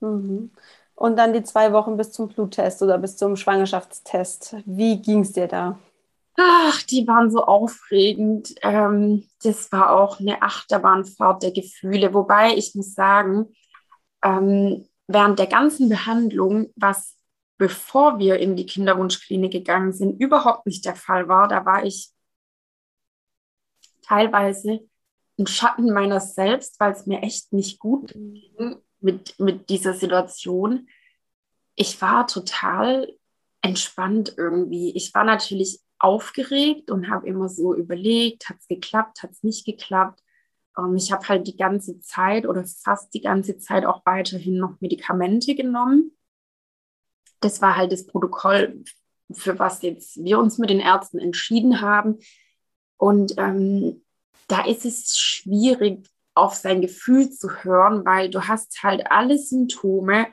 Mhm. 0.00 0.50
Und 0.94 1.16
dann 1.16 1.32
die 1.32 1.42
zwei 1.42 1.72
Wochen 1.72 1.96
bis 1.96 2.12
zum 2.12 2.28
Bluttest 2.28 2.82
oder 2.82 2.98
bis 2.98 3.16
zum 3.16 3.36
Schwangerschaftstest. 3.36 4.56
Wie 4.64 5.00
ging 5.00 5.20
es 5.20 5.32
dir 5.32 5.48
da? 5.48 5.78
Ach, 6.36 6.82
die 6.82 7.06
waren 7.06 7.30
so 7.30 7.44
aufregend. 7.44 8.54
Ähm, 8.62 9.28
das 9.42 9.70
war 9.72 9.92
auch 9.92 10.20
eine 10.20 10.42
Achterbahnfahrt 10.42 11.42
der 11.42 11.52
Gefühle. 11.52 12.14
Wobei 12.14 12.54
ich 12.54 12.74
muss 12.74 12.94
sagen, 12.94 13.54
ähm, 14.22 14.88
während 15.06 15.38
der 15.38 15.46
ganzen 15.46 15.88
Behandlung, 15.88 16.72
was 16.76 17.16
bevor 17.56 18.18
wir 18.18 18.38
in 18.38 18.56
die 18.56 18.66
Kinderwunschklinik 18.66 19.52
gegangen 19.52 19.92
sind, 19.92 20.20
überhaupt 20.20 20.66
nicht 20.66 20.84
der 20.84 20.96
Fall 20.96 21.28
war. 21.28 21.46
Da 21.46 21.64
war 21.64 21.84
ich 21.84 22.10
teilweise 24.02 24.80
ein 25.38 25.46
Schatten 25.46 25.92
meiner 25.92 26.20
selbst, 26.20 26.78
weil 26.80 26.92
es 26.92 27.06
mir 27.06 27.22
echt 27.22 27.52
nicht 27.52 27.78
gut 27.78 28.12
ging 28.12 28.76
mit, 29.04 29.38
mit 29.38 29.68
dieser 29.68 29.94
Situation. 29.94 30.88
Ich 31.76 32.00
war 32.00 32.26
total 32.26 33.12
entspannt 33.62 34.34
irgendwie. 34.36 34.94
Ich 34.96 35.14
war 35.14 35.24
natürlich 35.24 35.80
aufgeregt 35.98 36.90
und 36.90 37.10
habe 37.10 37.26
immer 37.26 37.48
so 37.48 37.74
überlegt, 37.74 38.48
hat 38.48 38.56
es 38.60 38.68
geklappt, 38.68 39.22
hat 39.22 39.30
es 39.30 39.42
nicht 39.42 39.64
geklappt. 39.64 40.20
Ähm, 40.76 40.96
ich 40.96 41.12
habe 41.12 41.28
halt 41.28 41.46
die 41.46 41.56
ganze 41.56 42.00
Zeit 42.00 42.46
oder 42.46 42.64
fast 42.64 43.14
die 43.14 43.22
ganze 43.22 43.58
Zeit 43.58 43.86
auch 43.86 44.02
weiterhin 44.04 44.58
noch 44.58 44.80
Medikamente 44.80 45.54
genommen 45.54 46.14
das 47.44 47.60
war 47.60 47.76
halt 47.76 47.92
das 47.92 48.06
Protokoll, 48.06 48.82
für 49.32 49.58
was 49.58 49.82
jetzt 49.82 50.22
wir 50.22 50.38
uns 50.38 50.58
mit 50.58 50.70
den 50.70 50.80
Ärzten 50.80 51.18
entschieden 51.18 51.80
haben. 51.80 52.18
Und 52.96 53.34
ähm, 53.36 54.02
da 54.48 54.64
ist 54.64 54.84
es 54.84 55.16
schwierig, 55.16 56.08
auf 56.34 56.54
sein 56.54 56.80
Gefühl 56.80 57.30
zu 57.30 57.48
hören, 57.62 58.04
weil 58.04 58.30
du 58.30 58.48
hast 58.48 58.82
halt 58.82 59.10
alle 59.10 59.38
Symptome, 59.38 60.26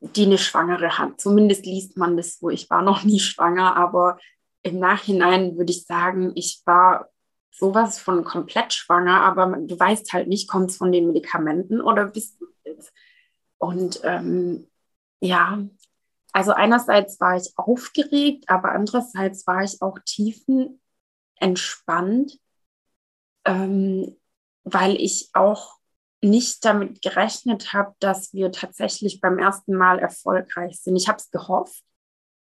die 0.00 0.26
eine 0.26 0.38
Schwangere 0.38 0.98
hat. 0.98 1.20
Zumindest 1.20 1.66
liest 1.66 1.96
man 1.96 2.16
das 2.16 2.38
so. 2.38 2.50
Ich 2.50 2.70
war 2.70 2.82
noch 2.82 3.02
nie 3.02 3.18
schwanger, 3.18 3.76
aber 3.76 4.18
im 4.62 4.78
Nachhinein 4.78 5.56
würde 5.56 5.72
ich 5.72 5.86
sagen, 5.86 6.32
ich 6.34 6.62
war 6.66 7.08
sowas 7.50 7.98
von 7.98 8.24
komplett 8.24 8.72
schwanger, 8.72 9.22
aber 9.22 9.56
du 9.58 9.78
weißt 9.78 10.12
halt 10.12 10.28
nicht, 10.28 10.48
kommt 10.48 10.70
es 10.70 10.76
von 10.76 10.92
den 10.92 11.08
Medikamenten 11.08 11.80
oder 11.80 12.06
bist 12.06 12.40
du 12.40 12.46
jetzt? 12.64 12.92
Und 13.58 14.00
ähm, 14.04 14.68
ja, 15.20 15.64
also 16.32 16.52
einerseits 16.52 17.20
war 17.20 17.36
ich 17.36 17.52
aufgeregt, 17.56 18.48
aber 18.48 18.72
andererseits 18.72 19.46
war 19.46 19.62
ich 19.64 19.82
auch 19.82 19.98
tiefenentspannt, 20.04 22.38
ähm, 23.44 24.16
weil 24.72 24.96
ich 24.96 25.30
auch 25.32 25.78
nicht 26.20 26.64
damit 26.64 27.00
gerechnet 27.02 27.72
habe, 27.72 27.94
dass 28.00 28.32
wir 28.32 28.50
tatsächlich 28.50 29.20
beim 29.20 29.38
ersten 29.38 29.74
Mal 29.74 29.98
erfolgreich 29.98 30.80
sind. 30.80 30.96
Ich 30.96 31.08
habe 31.08 31.18
es 31.18 31.30
gehofft, 31.30 31.82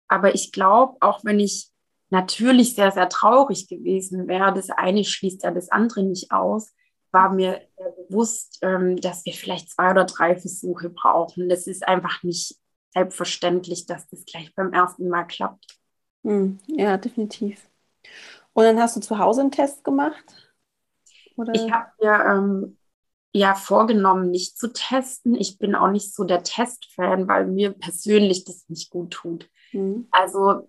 aber 0.08 0.34
ich 0.34 0.52
glaube, 0.52 0.96
auch 1.00 1.24
wenn 1.24 1.40
ich 1.40 1.70
natürlich 2.10 2.74
sehr, 2.74 2.92
sehr 2.92 3.08
traurig 3.08 3.68
gewesen 3.68 4.28
wäre, 4.28 4.54
das 4.54 4.70
eine 4.70 5.04
schließt 5.04 5.42
ja 5.42 5.50
das 5.50 5.68
andere 5.70 6.02
nicht 6.02 6.30
aus, 6.32 6.72
war 7.10 7.30
mir 7.30 7.62
bewusst, 8.08 8.58
ähm, 8.62 8.96
dass 8.96 9.24
wir 9.24 9.32
vielleicht 9.32 9.70
zwei 9.70 9.90
oder 9.90 10.04
drei 10.04 10.36
Versuche 10.36 10.90
brauchen. 10.90 11.48
Das 11.48 11.66
ist 11.66 11.86
einfach 11.86 12.22
nicht 12.22 12.56
selbstverständlich, 12.92 13.86
dass 13.86 14.08
das 14.08 14.24
gleich 14.24 14.54
beim 14.54 14.72
ersten 14.72 15.08
Mal 15.08 15.24
klappt. 15.24 15.78
Hm, 16.24 16.58
ja, 16.66 16.96
definitiv. 16.96 17.68
Und 18.52 18.64
dann 18.64 18.80
hast 18.80 18.96
du 18.96 19.00
zu 19.00 19.18
Hause 19.18 19.42
einen 19.42 19.50
Test 19.50 19.84
gemacht? 19.84 20.24
Oder? 21.36 21.54
Ich 21.54 21.70
habe 21.70 21.90
mir 22.00 22.24
ähm, 22.24 22.78
ja 23.32 23.54
vorgenommen, 23.54 24.30
nicht 24.30 24.58
zu 24.58 24.72
testen. 24.72 25.34
Ich 25.34 25.58
bin 25.58 25.74
auch 25.74 25.90
nicht 25.90 26.14
so 26.14 26.24
der 26.24 26.42
Testfan, 26.42 27.28
weil 27.28 27.46
mir 27.46 27.72
persönlich 27.72 28.44
das 28.44 28.68
nicht 28.68 28.90
gut 28.90 29.12
tut. 29.12 29.50
Mhm. 29.72 30.08
Also 30.10 30.68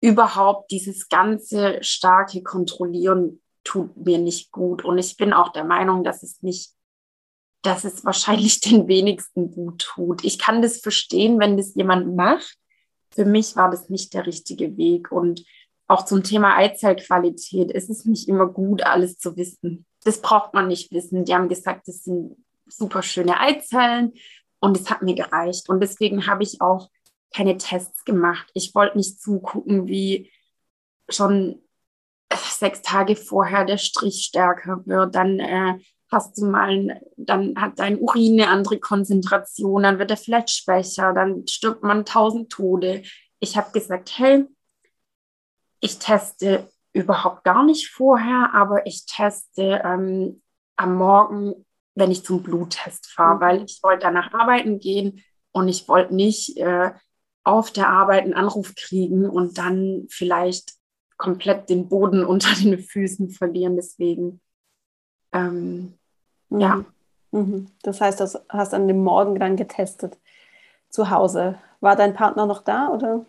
überhaupt 0.00 0.70
dieses 0.70 1.08
ganze 1.08 1.82
starke 1.82 2.42
Kontrollieren 2.42 3.40
tut 3.64 3.96
mir 3.96 4.18
nicht 4.18 4.50
gut. 4.50 4.84
Und 4.84 4.98
ich 4.98 5.16
bin 5.16 5.32
auch 5.32 5.52
der 5.52 5.64
Meinung, 5.64 6.04
dass 6.04 6.22
es 6.22 6.42
nicht, 6.42 6.72
dass 7.62 7.84
es 7.84 8.04
wahrscheinlich 8.04 8.60
den 8.60 8.88
wenigsten 8.88 9.50
gut 9.52 9.82
tut. 9.82 10.24
Ich 10.24 10.38
kann 10.38 10.62
das 10.62 10.80
verstehen, 10.80 11.38
wenn 11.38 11.56
das 11.56 11.74
jemand 11.74 12.16
macht. 12.16 12.56
Für 13.12 13.24
mich 13.24 13.56
war 13.56 13.70
das 13.70 13.90
nicht 13.90 14.14
der 14.14 14.26
richtige 14.26 14.76
Weg. 14.76 15.12
Und 15.12 15.44
auch 15.90 16.04
zum 16.04 16.22
Thema 16.22 16.56
Eizellqualität, 16.56 17.72
es 17.74 17.90
ist 17.90 18.06
nicht 18.06 18.28
immer 18.28 18.46
gut, 18.46 18.82
alles 18.82 19.18
zu 19.18 19.36
wissen. 19.36 19.86
Das 20.04 20.22
braucht 20.22 20.54
man 20.54 20.68
nicht 20.68 20.92
wissen. 20.92 21.24
Die 21.24 21.34
haben 21.34 21.48
gesagt, 21.48 21.88
das 21.88 22.04
sind 22.04 22.36
super 22.66 23.02
schöne 23.02 23.40
Eizellen 23.40 24.12
und 24.60 24.78
es 24.78 24.88
hat 24.88 25.02
mir 25.02 25.16
gereicht. 25.16 25.68
Und 25.68 25.80
deswegen 25.80 26.26
habe 26.28 26.44
ich 26.44 26.60
auch 26.60 26.90
keine 27.34 27.56
Tests 27.56 28.04
gemacht. 28.04 28.48
Ich 28.54 28.74
wollte 28.74 28.98
nicht 28.98 29.20
zugucken, 29.20 29.88
wie 29.88 30.30
schon 31.08 31.60
sechs 32.32 32.82
Tage 32.82 33.16
vorher 33.16 33.64
der 33.64 33.78
Strich 33.78 34.22
stärker 34.22 34.82
wird. 34.86 35.16
Dann 35.16 35.40
äh, 35.40 35.74
hast 36.10 36.38
du 36.38 36.46
mal, 36.46 37.00
dann 37.16 37.60
hat 37.60 37.80
dein 37.80 37.98
Urin 37.98 38.40
eine 38.40 38.48
andere 38.48 38.78
Konzentration, 38.78 39.82
dann 39.82 39.98
wird 39.98 40.12
er 40.12 40.16
vielleicht 40.16 40.50
schwächer, 40.50 41.12
dann 41.12 41.46
stirbt 41.48 41.82
man 41.82 42.04
tausend 42.04 42.50
Tode. 42.50 43.02
Ich 43.40 43.56
habe 43.56 43.72
gesagt, 43.72 44.18
hey, 44.18 44.46
ich 45.80 45.98
teste 45.98 46.68
überhaupt 46.92 47.44
gar 47.44 47.64
nicht 47.64 47.88
vorher, 47.88 48.50
aber 48.54 48.86
ich 48.86 49.06
teste 49.06 49.80
ähm, 49.84 50.42
am 50.76 50.94
Morgen, 50.96 51.66
wenn 51.94 52.10
ich 52.10 52.24
zum 52.24 52.42
Bluttest 52.42 53.06
fahre, 53.06 53.36
mhm. 53.36 53.40
weil 53.40 53.64
ich 53.64 53.80
wollte 53.82 54.02
danach 54.02 54.32
arbeiten 54.32 54.78
gehen 54.78 55.22
und 55.52 55.68
ich 55.68 55.88
wollte 55.88 56.14
nicht 56.14 56.56
äh, 56.56 56.92
auf 57.44 57.70
der 57.70 57.88
Arbeit 57.88 58.24
einen 58.24 58.34
Anruf 58.34 58.74
kriegen 58.74 59.28
und 59.28 59.58
dann 59.58 60.06
vielleicht 60.10 60.74
komplett 61.16 61.68
den 61.68 61.88
Boden 61.88 62.24
unter 62.26 62.54
den 62.54 62.78
Füßen 62.78 63.30
verlieren. 63.30 63.76
Deswegen, 63.76 64.40
ähm, 65.32 65.98
mhm. 66.48 66.60
ja. 66.60 66.84
Mhm. 67.32 67.70
Das 67.82 68.00
heißt, 68.00 68.18
du 68.20 68.24
hast 68.48 68.74
an 68.74 68.88
dem 68.88 69.04
Morgen 69.04 69.38
dann 69.38 69.56
getestet 69.56 70.18
zu 70.88 71.10
Hause. 71.10 71.58
War 71.80 71.94
dein 71.94 72.14
Partner 72.14 72.46
noch 72.46 72.62
da 72.62 72.88
oder? 72.88 73.24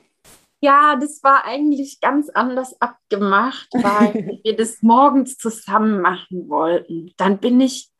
Ja, 0.64 0.96
das 0.96 1.24
war 1.24 1.44
eigentlich 1.46 2.00
ganz 2.02 2.30
anders 2.30 2.80
abgemacht, 2.80 3.68
weil 3.74 4.14
wir 4.44 4.56
das 4.56 4.82
morgens 4.82 5.38
zusammen 5.38 6.02
machen 6.02 6.48
wollten. 6.50 7.14
Dann 7.18 7.40
bin 7.40 7.60
ich 7.60 7.92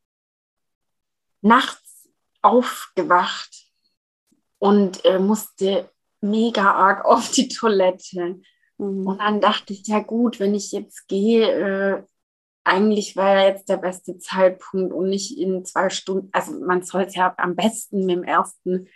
nachts 1.42 2.08
aufgewacht 2.44 3.68
und 4.60 5.04
äh, 5.06 5.18
musste 5.18 5.90
mega 6.22 6.72
arg 6.72 7.04
auf 7.06 7.32
die 7.32 7.48
Toilette. 7.48 8.40
Mhm. 8.78 9.08
Und 9.08 9.18
dann 9.18 9.42
dachte 9.42 9.74
ich, 9.74 9.88
ja 9.88 10.00
gut, 10.00 10.40
wenn 10.40 10.54
ich 10.54 10.72
jetzt 10.72 11.08
gehe, 11.08 11.50
äh, 11.52 12.04
eigentlich 12.64 13.16
war 13.16 13.38
ja 13.38 13.48
jetzt 13.48 13.70
der 13.70 13.78
beste 13.78 14.20
Zeitpunkt 14.20 14.94
und 14.94 15.10
nicht 15.10 15.36
in 15.36 15.66
zwei 15.66 15.90
Stunden. 15.90 16.30
Also 16.32 16.60
man 16.60 16.84
soll 16.84 17.04
es 17.04 17.16
ja 17.16 17.34
am 17.38 17.56
besten 17.56 18.06
mit 18.06 18.18
dem 18.18 18.24
ersten 18.24 18.88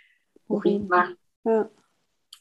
Urin 0.46 0.86
machen. 0.86 1.16
Ja. 1.42 1.68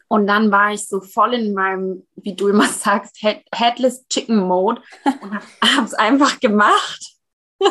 Und 0.08 0.28
dann 0.28 0.52
war 0.52 0.72
ich 0.72 0.88
so 0.88 1.02
voll 1.02 1.34
in 1.34 1.54
meinem, 1.54 2.08
wie 2.16 2.36
du 2.36 2.48
immer 2.48 2.68
sagst, 2.70 3.18
Head 3.20 3.44
Headless 3.54 4.08
Chicken 4.08 4.38
Mode 4.38 4.82
und 5.04 5.34
habe 5.34 5.86
es 5.86 5.94
einfach 5.96 6.40
gemacht. 6.40 7.16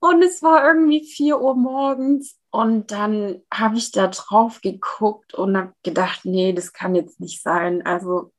und 0.00 0.22
es 0.22 0.42
war 0.42 0.66
irgendwie 0.66 1.04
4 1.04 1.40
Uhr 1.40 1.54
morgens 1.54 2.38
und 2.50 2.90
dann 2.90 3.42
habe 3.52 3.76
ich 3.76 3.92
da 3.92 4.08
drauf 4.08 4.60
geguckt 4.60 5.34
und 5.34 5.56
habe 5.56 5.72
gedacht, 5.82 6.20
nee, 6.24 6.52
das 6.52 6.72
kann 6.72 6.94
jetzt 6.94 7.20
nicht 7.20 7.40
sein. 7.40 7.86
Also 7.86 8.32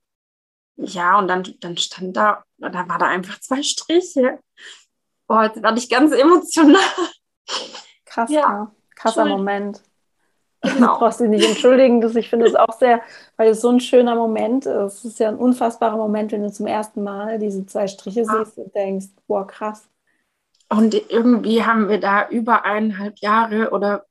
ja, 0.78 1.18
und 1.18 1.28
dann, 1.28 1.44
dann 1.62 1.78
stand 1.78 2.18
da, 2.18 2.44
da 2.58 2.88
war 2.88 2.98
da 2.98 3.08
einfach 3.08 3.40
zwei 3.40 3.64
Striche. 3.64 4.40
Boah, 5.28 5.46
jetzt 5.46 5.64
werde 5.64 5.80
ich 5.80 5.90
ganz 5.90 6.12
emotional. 6.12 6.82
Krass, 8.06 8.30
ja. 8.30 8.72
krasser 8.96 9.26
Moment. 9.26 9.82
Genau. 10.74 10.94
Du 10.96 11.00
brauchst 11.00 11.20
dich 11.20 11.30
nicht 11.30 11.48
entschuldigen, 11.48 12.02
das, 12.02 12.16
ich 12.16 12.30
finde 12.30 12.48
es 12.48 12.56
auch 12.56 12.78
sehr, 12.78 13.02
weil 13.38 13.50
es 13.50 13.62
so 13.62 13.70
ein 13.70 13.80
schöner 13.80 14.16
Moment 14.16 14.66
ist. 14.66 14.94
Es 14.94 15.06
ist 15.06 15.20
ja 15.20 15.30
ein 15.30 15.38
unfassbarer 15.38 15.98
Moment, 15.98 16.32
wenn 16.32 16.44
du 16.44 16.52
zum 16.52 16.68
ersten 16.68 17.04
Mal 17.04 17.40
diese 17.40 17.66
zwei 17.66 17.88
Striche 17.88 18.22
ja. 18.22 18.46
siehst 18.46 18.58
und 18.58 18.74
denkst, 18.74 19.08
boah, 19.28 19.46
krass. 19.46 19.88
Und 20.70 20.94
irgendwie 21.12 21.64
haben 21.64 21.90
wir 21.90 22.00
da 22.00 22.28
über 22.30 22.66
eineinhalb 22.66 23.20
Jahre 23.20 23.70
oder 23.70 24.06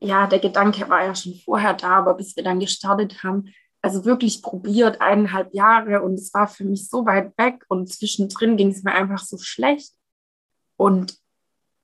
ja, 0.00 0.26
der 0.26 0.38
Gedanke 0.38 0.88
war 0.88 1.04
ja 1.04 1.14
schon 1.14 1.34
vorher 1.34 1.74
da, 1.74 1.90
aber 1.98 2.14
bis 2.14 2.36
wir 2.36 2.42
dann 2.42 2.60
gestartet 2.60 3.22
haben, 3.22 3.52
also 3.82 4.04
wirklich 4.04 4.42
probiert, 4.42 5.00
eineinhalb 5.00 5.52
Jahre 5.54 6.02
und 6.02 6.14
es 6.14 6.32
war 6.34 6.46
für 6.46 6.64
mich 6.64 6.88
so 6.88 7.04
weit 7.04 7.36
weg 7.36 7.64
und 7.68 7.92
zwischendrin 7.92 8.56
ging 8.56 8.70
es 8.70 8.82
mir 8.84 8.92
einfach 8.92 9.18
so 9.18 9.38
schlecht. 9.38 9.92
Und 10.76 11.18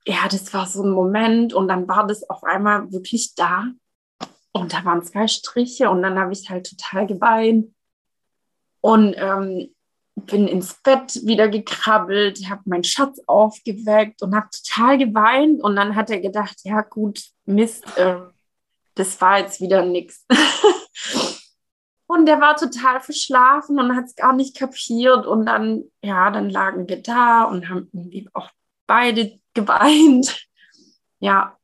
ja, 0.05 0.27
das 0.29 0.53
war 0.53 0.65
so 0.65 0.83
ein 0.83 0.91
Moment 0.91 1.53
und 1.53 1.67
dann 1.67 1.87
war 1.87 2.07
das 2.07 2.29
auf 2.29 2.43
einmal 2.43 2.91
wirklich 2.91 3.35
da 3.35 3.67
und 4.51 4.73
da 4.73 4.83
waren 4.85 5.03
zwei 5.03 5.27
Striche 5.27 5.89
und 5.89 6.01
dann 6.01 6.19
habe 6.19 6.33
ich 6.33 6.49
halt 6.49 6.69
total 6.69 7.07
geweint 7.07 7.73
und 8.81 9.13
ähm, 9.17 9.73
bin 10.15 10.47
ins 10.47 10.75
Bett 10.81 11.25
wieder 11.25 11.47
gekrabbelt, 11.47 12.49
habe 12.49 12.61
meinen 12.65 12.83
Schatz 12.83 13.21
aufgeweckt 13.27 14.21
und 14.21 14.35
habe 14.35 14.49
total 14.49 14.97
geweint 14.97 15.61
und 15.61 15.75
dann 15.75 15.95
hat 15.95 16.09
er 16.09 16.19
gedacht, 16.19 16.57
ja 16.63 16.81
gut, 16.81 17.23
Mist, 17.45 17.85
äh, 17.97 18.19
das 18.95 19.19
war 19.21 19.39
jetzt 19.39 19.61
wieder 19.61 19.85
nichts. 19.85 20.25
Und 22.11 22.25
der 22.25 22.41
war 22.41 22.55
total 22.55 23.01
verschlafen 23.01 23.79
und 23.79 23.95
hat 23.95 24.05
es 24.05 24.15
gar 24.15 24.33
nicht 24.33 24.57
kapiert. 24.57 25.27
Und 25.27 25.45
dann, 25.45 25.83
ja, 26.01 26.31
dann 26.31 26.49
lagen 26.49 26.89
wir 26.89 27.03
da 27.03 27.43
und 27.43 27.69
haben 27.69 27.87
irgendwie 27.93 28.27
auch 28.33 28.49
beide 28.87 29.39
geweint. 29.53 30.47
Ja, 31.19 31.58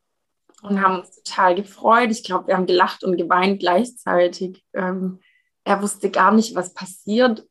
und 0.70 0.82
haben 0.82 1.00
uns 1.00 1.22
total 1.24 1.56
gefreut. 1.56 2.12
Ich 2.12 2.24
glaube, 2.24 2.48
wir 2.48 2.58
haben 2.58 2.66
gelacht 2.66 3.04
und 3.04 3.18
geweint 3.18 3.60
gleichzeitig. 3.60 4.64
Ähm, 4.74 5.20
er 5.64 5.82
wusste 5.82 6.10
gar 6.12 6.32
nicht, 6.32 6.56
was 6.56 6.74
passiert, 6.74 7.46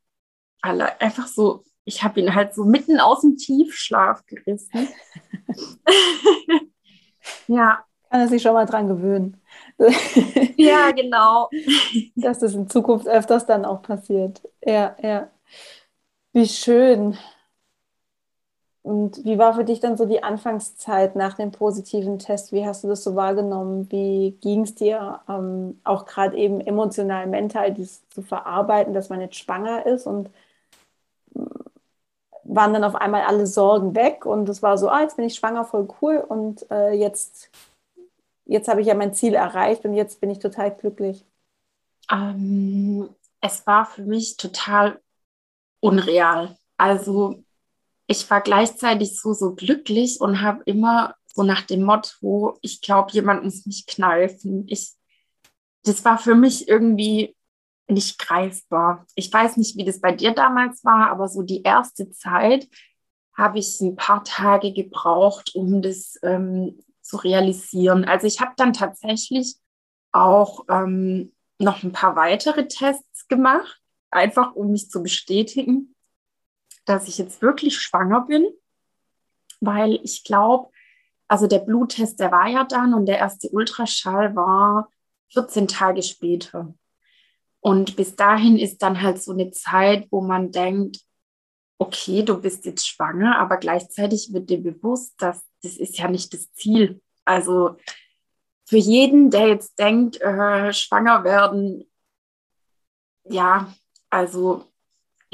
er 0.62 1.00
einfach 1.00 1.26
so, 1.26 1.64
ich 1.84 2.02
habe 2.02 2.20
ihn 2.20 2.34
halt 2.34 2.54
so 2.54 2.64
mitten 2.64 2.98
aus 2.98 3.20
dem 3.20 3.36
Tiefschlaf 3.36 4.24
gerissen. 4.26 4.88
ja. 7.48 7.84
Kann 8.10 8.20
er 8.20 8.28
sich 8.28 8.42
schon 8.42 8.52
mal 8.52 8.64
dran 8.64 8.86
gewöhnen. 8.86 9.40
ja, 10.56 10.92
genau. 10.92 11.50
Dass 12.14 12.38
das 12.38 12.54
in 12.54 12.70
Zukunft 12.70 13.08
öfters 13.08 13.44
dann 13.44 13.64
auch 13.64 13.82
passiert. 13.82 14.40
Ja, 14.64 14.96
ja. 15.02 15.32
Wie 16.32 16.46
schön. 16.46 17.18
Und 18.84 19.24
wie 19.24 19.38
war 19.38 19.54
für 19.54 19.64
dich 19.64 19.80
dann 19.80 19.96
so 19.96 20.04
die 20.04 20.22
Anfangszeit 20.22 21.16
nach 21.16 21.34
dem 21.34 21.52
positiven 21.52 22.18
Test? 22.18 22.52
Wie 22.52 22.66
hast 22.66 22.84
du 22.84 22.88
das 22.88 23.02
so 23.02 23.16
wahrgenommen? 23.16 23.90
Wie 23.90 24.32
ging 24.42 24.62
es 24.64 24.74
dir 24.74 25.20
ähm, 25.26 25.80
auch 25.84 26.04
gerade 26.04 26.36
eben 26.36 26.60
emotional, 26.60 27.26
mental, 27.26 27.72
dies 27.72 28.06
zu 28.10 28.20
verarbeiten, 28.20 28.92
dass 28.92 29.08
man 29.08 29.22
jetzt 29.22 29.36
schwanger 29.36 29.86
ist 29.86 30.06
und 30.06 30.28
waren 32.44 32.74
dann 32.74 32.84
auf 32.84 32.94
einmal 32.94 33.22
alle 33.22 33.46
Sorgen 33.46 33.94
weg 33.94 34.26
und 34.26 34.48
es 34.50 34.62
war 34.62 34.76
so, 34.76 34.90
ah, 34.90 35.00
jetzt 35.00 35.16
bin 35.16 35.24
ich 35.24 35.34
schwanger, 35.34 35.64
voll 35.64 35.88
cool 36.02 36.18
und 36.18 36.70
äh, 36.70 36.92
jetzt, 36.92 37.50
jetzt 38.44 38.68
habe 38.68 38.82
ich 38.82 38.86
ja 38.86 38.94
mein 38.94 39.14
Ziel 39.14 39.34
erreicht 39.34 39.86
und 39.86 39.94
jetzt 39.94 40.20
bin 40.20 40.30
ich 40.30 40.40
total 40.40 40.70
glücklich. 40.74 41.24
Ähm, 42.10 43.08
es 43.40 43.66
war 43.66 43.86
für 43.86 44.02
mich 44.02 44.36
total 44.36 45.00
unreal. 45.80 46.56
Also 46.76 47.43
ich 48.06 48.28
war 48.30 48.40
gleichzeitig 48.40 49.20
so, 49.20 49.32
so 49.32 49.54
glücklich 49.54 50.20
und 50.20 50.42
habe 50.42 50.62
immer 50.66 51.14
so 51.34 51.42
nach 51.42 51.62
dem 51.62 51.82
Motto, 51.82 52.58
ich 52.62 52.80
glaube, 52.80 53.12
jemand 53.12 53.44
muss 53.44 53.66
mich 53.66 53.86
kneifen. 53.86 54.66
Ich, 54.68 54.92
das 55.82 56.04
war 56.04 56.18
für 56.18 56.34
mich 56.34 56.68
irgendwie 56.68 57.36
nicht 57.88 58.18
greifbar. 58.18 59.06
Ich 59.14 59.32
weiß 59.32 59.56
nicht, 59.56 59.76
wie 59.76 59.84
das 59.84 60.00
bei 60.00 60.12
dir 60.12 60.32
damals 60.32 60.84
war, 60.84 61.10
aber 61.10 61.28
so 61.28 61.42
die 61.42 61.62
erste 61.62 62.10
Zeit 62.10 62.68
habe 63.36 63.58
ich 63.58 63.80
ein 63.80 63.96
paar 63.96 64.22
Tage 64.22 64.72
gebraucht, 64.72 65.54
um 65.54 65.82
das 65.82 66.16
ähm, 66.22 66.80
zu 67.02 67.16
realisieren. 67.16 68.04
Also 68.04 68.26
ich 68.26 68.40
habe 68.40 68.52
dann 68.56 68.72
tatsächlich 68.72 69.56
auch 70.12 70.64
ähm, 70.70 71.32
noch 71.58 71.82
ein 71.82 71.92
paar 71.92 72.16
weitere 72.16 72.68
Tests 72.68 73.26
gemacht, 73.26 73.80
einfach 74.10 74.54
um 74.54 74.70
mich 74.70 74.88
zu 74.88 75.02
bestätigen, 75.02 75.93
dass 76.84 77.08
ich 77.08 77.18
jetzt 77.18 77.42
wirklich 77.42 77.78
schwanger 77.78 78.22
bin, 78.22 78.46
weil 79.60 80.00
ich 80.02 80.24
glaube, 80.24 80.70
also 81.28 81.46
der 81.46 81.60
Bluttest, 81.60 82.20
der 82.20 82.30
war 82.30 82.48
ja 82.48 82.64
dann 82.64 82.94
und 82.94 83.06
der 83.06 83.18
erste 83.18 83.48
Ultraschall 83.50 84.36
war 84.36 84.88
14 85.32 85.68
Tage 85.68 86.02
später. 86.02 86.74
Und 87.60 87.96
bis 87.96 88.14
dahin 88.14 88.58
ist 88.58 88.82
dann 88.82 89.00
halt 89.00 89.22
so 89.22 89.32
eine 89.32 89.50
Zeit, 89.50 90.06
wo 90.10 90.20
man 90.20 90.52
denkt, 90.52 91.00
okay, 91.78 92.22
du 92.22 92.40
bist 92.40 92.66
jetzt 92.66 92.86
schwanger, 92.86 93.38
aber 93.38 93.56
gleichzeitig 93.56 94.32
wird 94.32 94.50
dir 94.50 94.62
bewusst, 94.62 95.14
dass 95.18 95.42
das 95.62 95.76
ist 95.78 95.98
ja 95.98 96.08
nicht 96.08 96.32
das 96.34 96.52
Ziel. 96.52 97.00
Also 97.24 97.76
für 98.66 98.76
jeden, 98.76 99.30
der 99.30 99.48
jetzt 99.48 99.78
denkt, 99.78 100.20
äh, 100.20 100.72
schwanger 100.72 101.24
werden, 101.24 101.90
ja, 103.24 103.72
also 104.10 104.64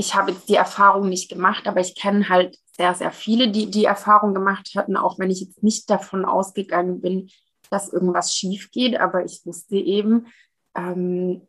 ich 0.00 0.14
habe 0.14 0.32
jetzt 0.32 0.48
die 0.48 0.54
Erfahrung 0.54 1.10
nicht 1.10 1.28
gemacht, 1.28 1.68
aber 1.68 1.80
ich 1.80 1.94
kenne 1.94 2.28
halt 2.30 2.58
sehr, 2.74 2.94
sehr 2.94 3.12
viele, 3.12 3.50
die 3.50 3.70
die 3.70 3.84
Erfahrung 3.84 4.32
gemacht 4.32 4.70
hatten, 4.74 4.96
auch 4.96 5.18
wenn 5.18 5.30
ich 5.30 5.40
jetzt 5.42 5.62
nicht 5.62 5.90
davon 5.90 6.24
ausgegangen 6.24 7.02
bin, 7.02 7.30
dass 7.68 7.92
irgendwas 7.92 8.34
schief 8.34 8.70
geht. 8.70 8.98
Aber 8.98 9.24
ich 9.24 9.42
wusste 9.44 9.76
eben, 9.76 10.28
ähm, 10.74 11.46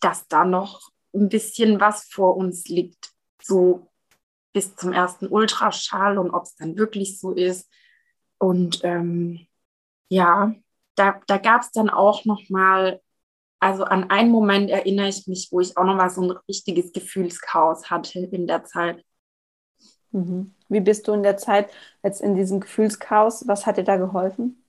dass 0.00 0.28
da 0.28 0.44
noch 0.44 0.90
ein 1.14 1.30
bisschen 1.30 1.80
was 1.80 2.04
vor 2.04 2.36
uns 2.36 2.68
liegt, 2.68 3.12
so 3.42 3.90
bis 4.52 4.76
zum 4.76 4.92
ersten 4.92 5.26
Ultraschall 5.26 6.18
und 6.18 6.30
ob 6.30 6.42
es 6.42 6.56
dann 6.56 6.76
wirklich 6.76 7.18
so 7.18 7.32
ist. 7.32 7.70
Und 8.36 8.84
ähm, 8.84 9.46
ja, 10.10 10.54
da, 10.94 11.20
da 11.26 11.38
gab 11.38 11.62
es 11.62 11.70
dann 11.70 11.88
auch 11.88 12.26
noch 12.26 12.50
mal, 12.50 13.00
also 13.58 13.84
an 13.84 14.10
einen 14.10 14.30
Moment 14.30 14.70
erinnere 14.70 15.08
ich 15.08 15.26
mich, 15.26 15.48
wo 15.50 15.60
ich 15.60 15.76
auch 15.76 15.84
noch 15.84 15.96
mal 15.96 16.10
so 16.10 16.22
ein 16.22 16.30
richtiges 16.48 16.92
Gefühlschaos 16.92 17.90
hatte 17.90 18.20
in 18.20 18.46
der 18.46 18.64
Zeit. 18.64 19.04
Mhm. 20.12 20.54
Wie 20.68 20.80
bist 20.80 21.08
du 21.08 21.12
in 21.12 21.22
der 21.22 21.36
Zeit 21.36 21.70
jetzt 22.02 22.20
in 22.20 22.34
diesem 22.34 22.60
Gefühlschaos? 22.60 23.46
Was 23.46 23.66
hat 23.66 23.76
dir 23.76 23.84
da 23.84 23.96
geholfen? 23.96 24.64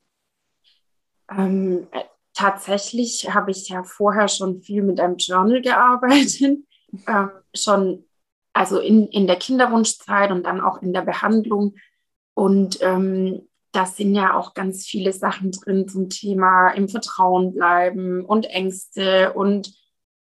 Ähm, 1.29 1.87
tatsächlich 2.33 3.33
habe 3.33 3.51
ich 3.51 3.67
ja 3.69 3.83
vorher 3.83 4.27
schon 4.27 4.61
viel 4.61 4.83
mit 4.83 4.99
einem 4.99 5.17
Journal 5.17 5.61
gearbeitet, 5.61 6.59
ähm, 7.07 7.29
schon 7.53 8.05
also 8.53 8.79
in, 8.79 9.07
in 9.07 9.27
der 9.27 9.35
Kinderwunschzeit 9.35 10.31
und 10.31 10.43
dann 10.43 10.61
auch 10.61 10.81
in 10.81 10.93
der 10.93 11.01
Behandlung. 11.01 11.75
Und 12.33 12.79
ähm, 12.81 13.47
da 13.77 13.85
sind 13.85 14.15
ja 14.15 14.35
auch 14.35 14.55
ganz 14.55 14.87
viele 14.87 15.13
Sachen 15.13 15.51
drin 15.51 15.87
zum 15.87 16.09
Thema 16.09 16.69
im 16.71 16.89
Vertrauen 16.89 17.53
bleiben 17.53 18.25
und 18.25 18.47
Ängste 18.47 19.33
und 19.33 19.71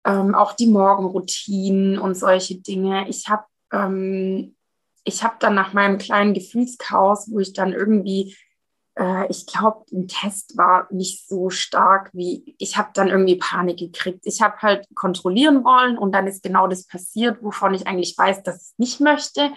ähm, 0.07 0.35
auch 0.35 0.55
die 0.55 0.69
Morgenroutinen 0.69 1.99
und 1.99 2.15
solche 2.15 2.63
Dinge. 2.63 3.07
Ich 3.11 3.29
habe 3.29 3.45
ähm, 3.71 4.57
ich 5.05 5.23
habe 5.23 5.35
dann 5.39 5.55
nach 5.55 5.75
meinem 5.75 5.99
kleinen 5.99 6.33
Gefühlschaos, 6.33 7.31
wo 7.31 7.41
ich 7.41 7.53
dann 7.53 7.75
irgendwie 7.75 8.35
äh, 8.99 9.27
ich 9.29 9.47
glaube, 9.47 9.85
ein 9.93 10.09
Test 10.09 10.57
war 10.57 10.89
nicht 10.91 11.29
so 11.29 11.51
stark 11.51 12.09
wie, 12.15 12.55
ich 12.59 12.79
habe 12.79 12.89
dann 12.95 13.09
irgendwie 13.09 13.37
Panik 13.37 13.79
gekriegt. 13.79 14.21
Ich 14.25 14.41
habe 14.41 14.57
halt 14.63 14.87
kontrollieren 14.95 15.63
wollen 15.63 15.99
und 15.99 16.13
dann 16.13 16.27
ist 16.27 16.43
genau 16.43 16.69
das 16.69 16.87
passiert, 16.87 17.43
wovon 17.43 17.75
ich 17.75 17.87
eigentlich 17.87 18.17
weiß, 18.17 18.45
dass 18.45 18.71
ich 18.71 18.79
nicht 18.79 19.01
möchte. 19.01 19.53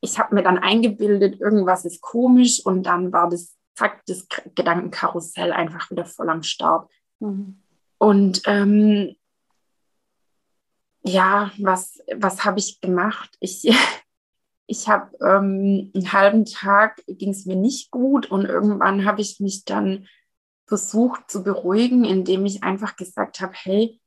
Ich 0.00 0.18
habe 0.18 0.34
mir 0.34 0.42
dann 0.42 0.58
eingebildet, 0.58 1.40
irgendwas 1.40 1.84
ist 1.84 2.00
komisch 2.00 2.64
und 2.64 2.84
dann 2.84 3.12
war 3.12 3.28
das, 3.28 3.56
zack, 3.74 4.02
das 4.06 4.26
Gedankenkarussell 4.54 5.52
einfach 5.52 5.90
wieder 5.90 6.04
voll 6.04 6.28
am 6.28 6.42
Start. 6.42 6.90
Mhm. 7.20 7.62
Und 7.98 8.42
ähm, 8.46 9.16
ja, 11.02 11.50
was, 11.58 12.00
was 12.16 12.44
habe 12.44 12.58
ich 12.58 12.80
gemacht? 12.80 13.36
Ich, 13.40 13.68
ich 14.66 14.88
habe 14.88 15.16
ähm, 15.20 15.90
einen 15.94 16.12
halben 16.12 16.44
Tag 16.44 17.02
ging 17.06 17.30
es 17.30 17.46
mir 17.46 17.56
nicht 17.56 17.90
gut 17.90 18.30
und 18.30 18.44
irgendwann 18.44 19.04
habe 19.04 19.20
ich 19.20 19.40
mich 19.40 19.64
dann 19.64 20.06
versucht 20.66 21.30
zu 21.30 21.42
beruhigen, 21.42 22.04
indem 22.04 22.44
ich 22.44 22.62
einfach 22.62 22.96
gesagt 22.96 23.40
habe, 23.40 23.54
hey, 23.54 24.00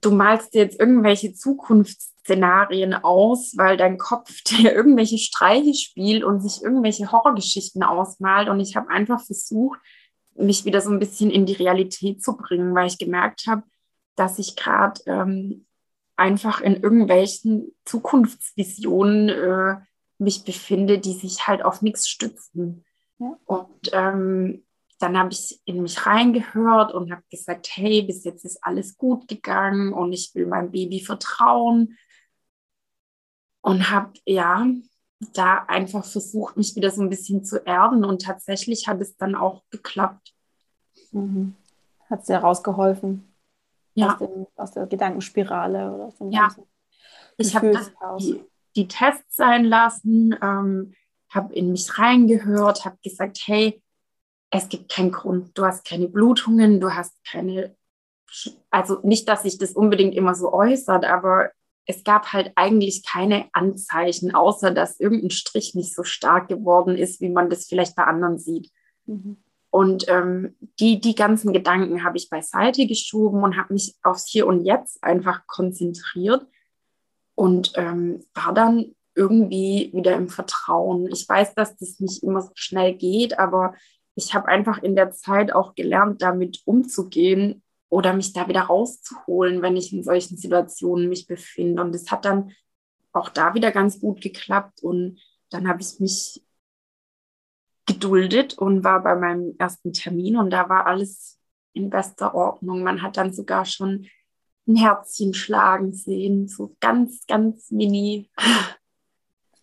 du 0.00 0.10
malst 0.10 0.54
dir 0.54 0.62
jetzt 0.62 0.78
irgendwelche 0.78 1.32
Zukunftsszenarien 2.22 2.94
aus, 2.94 3.56
weil 3.56 3.76
dein 3.76 3.98
Kopf 3.98 4.42
dir 4.46 4.72
irgendwelche 4.72 5.18
Streiche 5.18 5.74
spielt 5.74 6.24
und 6.24 6.40
sich 6.40 6.62
irgendwelche 6.62 7.10
Horrorgeschichten 7.12 7.82
ausmalt. 7.82 8.48
Und 8.48 8.60
ich 8.60 8.76
habe 8.76 8.90
einfach 8.90 9.20
versucht, 9.24 9.78
mich 10.34 10.64
wieder 10.64 10.80
so 10.80 10.90
ein 10.90 10.98
bisschen 10.98 11.30
in 11.30 11.46
die 11.46 11.52
Realität 11.52 12.22
zu 12.22 12.36
bringen, 12.36 12.74
weil 12.74 12.86
ich 12.86 12.98
gemerkt 12.98 13.46
habe, 13.46 13.62
dass 14.16 14.38
ich 14.38 14.56
gerade 14.56 15.00
ähm, 15.06 15.66
einfach 16.16 16.60
in 16.60 16.82
irgendwelchen 16.82 17.74
Zukunftsvisionen 17.84 19.28
äh, 19.28 19.76
mich 20.18 20.44
befinde, 20.44 20.98
die 20.98 21.14
sich 21.14 21.46
halt 21.48 21.64
auf 21.64 21.82
nichts 21.82 22.08
stützen. 22.08 22.84
Ja. 23.18 23.36
Und 23.44 23.90
ähm, 23.92 24.64
dann 24.98 25.18
habe 25.18 25.32
ich 25.32 25.60
in 25.64 25.82
mich 25.82 26.06
reingehört 26.06 26.94
und 26.94 27.10
habe 27.10 27.22
gesagt, 27.30 27.68
hey, 27.74 28.02
bis 28.02 28.24
jetzt 28.24 28.44
ist 28.44 28.62
alles 28.62 28.96
gut 28.96 29.26
gegangen 29.26 29.92
und 29.92 30.12
ich 30.12 30.30
will 30.34 30.46
meinem 30.46 30.70
Baby 30.70 31.00
vertrauen. 31.00 31.98
Und 33.62 33.90
habe 33.90 34.12
ja 34.26 34.66
da 35.34 35.64
einfach 35.68 36.04
versucht, 36.04 36.56
mich 36.56 36.74
wieder 36.74 36.90
so 36.90 37.00
ein 37.00 37.08
bisschen 37.08 37.44
zu 37.44 37.58
erden 37.64 38.04
und 38.04 38.22
tatsächlich 38.22 38.88
hat 38.88 39.00
es 39.00 39.16
dann 39.16 39.34
auch 39.34 39.62
geklappt. 39.70 40.34
Mhm. 41.12 41.54
Hat 42.10 42.26
sehr 42.26 42.40
rausgeholfen 42.40 43.32
ja. 43.94 44.12
aus, 44.12 44.18
dem, 44.18 44.46
aus 44.56 44.70
der 44.72 44.86
Gedankenspirale 44.86 45.92
oder 45.92 46.12
dem 46.18 46.30
ja. 46.30 46.48
Ich 47.36 47.54
habe 47.56 47.72
die, 48.18 48.44
die 48.76 48.88
Tests 48.88 49.36
sein 49.36 49.64
lassen, 49.64 50.36
ähm, 50.42 50.94
habe 51.30 51.54
in 51.54 51.72
mich 51.72 51.98
reingehört, 51.98 52.84
habe 52.84 52.98
gesagt, 53.02 53.40
hey, 53.46 53.82
es 54.50 54.68
gibt 54.68 54.92
keinen 54.92 55.12
Grund, 55.12 55.56
du 55.56 55.64
hast 55.64 55.86
keine 55.86 56.08
Blutungen, 56.08 56.78
du 56.78 56.94
hast 56.94 57.14
keine, 57.24 57.74
also 58.70 59.00
nicht, 59.02 59.28
dass 59.28 59.44
sich 59.44 59.56
das 59.56 59.72
unbedingt 59.72 60.14
immer 60.14 60.34
so 60.34 60.52
äußert, 60.52 61.06
aber 61.06 61.50
es 61.86 62.04
gab 62.04 62.32
halt 62.32 62.52
eigentlich 62.54 63.04
keine 63.04 63.46
Anzeichen, 63.52 64.34
außer 64.34 64.70
dass 64.70 65.00
irgendein 65.00 65.30
Strich 65.30 65.74
nicht 65.74 65.94
so 65.94 66.04
stark 66.04 66.48
geworden 66.48 66.96
ist, 66.96 67.20
wie 67.20 67.28
man 67.28 67.50
das 67.50 67.66
vielleicht 67.66 67.96
bei 67.96 68.04
anderen 68.04 68.38
sieht. 68.38 68.70
Mhm. 69.06 69.38
Und 69.70 70.06
ähm, 70.08 70.54
die, 70.78 71.00
die 71.00 71.14
ganzen 71.14 71.52
Gedanken 71.52 72.04
habe 72.04 72.18
ich 72.18 72.28
beiseite 72.28 72.86
geschoben 72.86 73.42
und 73.42 73.56
habe 73.56 73.72
mich 73.72 73.96
aufs 74.02 74.28
Hier 74.28 74.46
und 74.46 74.64
Jetzt 74.64 75.02
einfach 75.02 75.46
konzentriert 75.46 76.46
und 77.34 77.72
ähm, 77.76 78.22
war 78.34 78.52
dann 78.52 78.94
irgendwie 79.14 79.90
wieder 79.94 80.14
im 80.14 80.28
Vertrauen. 80.28 81.08
Ich 81.10 81.28
weiß, 81.28 81.54
dass 81.54 81.76
das 81.76 82.00
nicht 82.00 82.22
immer 82.22 82.42
so 82.42 82.50
schnell 82.54 82.94
geht, 82.94 83.38
aber 83.38 83.74
ich 84.14 84.34
habe 84.34 84.48
einfach 84.48 84.82
in 84.82 84.94
der 84.94 85.10
Zeit 85.10 85.52
auch 85.52 85.74
gelernt, 85.74 86.20
damit 86.22 86.60
umzugehen 86.66 87.62
oder 87.92 88.14
mich 88.14 88.32
da 88.32 88.48
wieder 88.48 88.62
rauszuholen, 88.62 89.60
wenn 89.60 89.76
ich 89.76 89.92
in 89.92 90.02
solchen 90.02 90.38
Situationen 90.38 91.10
mich 91.10 91.26
befinde. 91.26 91.82
Und 91.82 91.94
es 91.94 92.10
hat 92.10 92.24
dann 92.24 92.52
auch 93.12 93.28
da 93.28 93.52
wieder 93.52 93.70
ganz 93.70 94.00
gut 94.00 94.22
geklappt. 94.22 94.82
Und 94.82 95.20
dann 95.50 95.68
habe 95.68 95.82
ich 95.82 96.00
mich 96.00 96.42
geduldet 97.84 98.56
und 98.56 98.82
war 98.82 99.02
bei 99.02 99.14
meinem 99.14 99.56
ersten 99.58 99.92
Termin 99.92 100.38
und 100.38 100.48
da 100.48 100.70
war 100.70 100.86
alles 100.86 101.38
in 101.74 101.90
bester 101.90 102.34
Ordnung. 102.34 102.82
Man 102.82 103.02
hat 103.02 103.18
dann 103.18 103.34
sogar 103.34 103.66
schon 103.66 104.06
ein 104.66 104.76
Herzchen 104.76 105.34
schlagen 105.34 105.92
sehen, 105.92 106.48
so 106.48 106.74
ganz, 106.80 107.26
ganz 107.26 107.70
mini. 107.70 108.30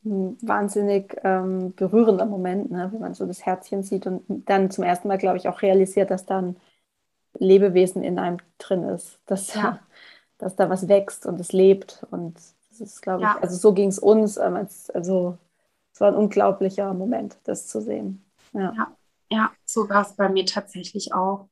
ein 0.05 0.37
wahnsinnig 0.41 1.17
ähm, 1.23 1.73
berührender 1.75 2.27
Moment, 2.27 2.69
ne? 2.69 2.89
wenn 2.93 3.01
man 3.01 3.15
so 3.15 3.25
das 3.25 3.43
Herzchen 3.43 3.81
sieht 3.81 4.05
und 4.05 4.47
dann 4.47 4.69
zum 4.69 4.83
ersten 4.83 5.07
Mal, 5.07 5.17
glaube 5.17 5.37
ich, 5.37 5.49
auch 5.49 5.63
realisiert, 5.63 6.11
dass 6.11 6.27
da 6.27 6.37
ein 6.37 6.55
Lebewesen 7.39 8.03
in 8.03 8.19
einem 8.19 8.37
drin 8.57 8.83
ist, 8.83 9.19
dass, 9.25 9.55
ja. 9.55 9.79
dass 10.37 10.55
da 10.55 10.69
was 10.69 10.87
wächst 10.87 11.25
und 11.25 11.39
es 11.39 11.51
lebt. 11.51 12.05
Und 12.11 12.35
das 12.69 12.81
ist, 12.81 13.01
glaube 13.01 13.23
ja. 13.23 13.35
ich, 13.37 13.43
also 13.43 13.55
so 13.55 13.73
ging 13.73 13.89
es 13.89 13.99
uns. 13.99 14.37
Ähm, 14.37 14.67
also 14.93 15.37
es 15.93 16.01
war 16.01 16.09
ein 16.09 16.15
unglaublicher 16.15 16.93
Moment, 16.93 17.37
das 17.43 17.67
zu 17.67 17.81
sehen. 17.81 18.23
Ja, 18.53 18.73
ja, 18.75 18.97
ja 19.29 19.51
so 19.65 19.89
war 19.89 20.03
es 20.03 20.13
bei 20.13 20.29
mir 20.29 20.45
tatsächlich 20.45 21.13
auch. 21.13 21.49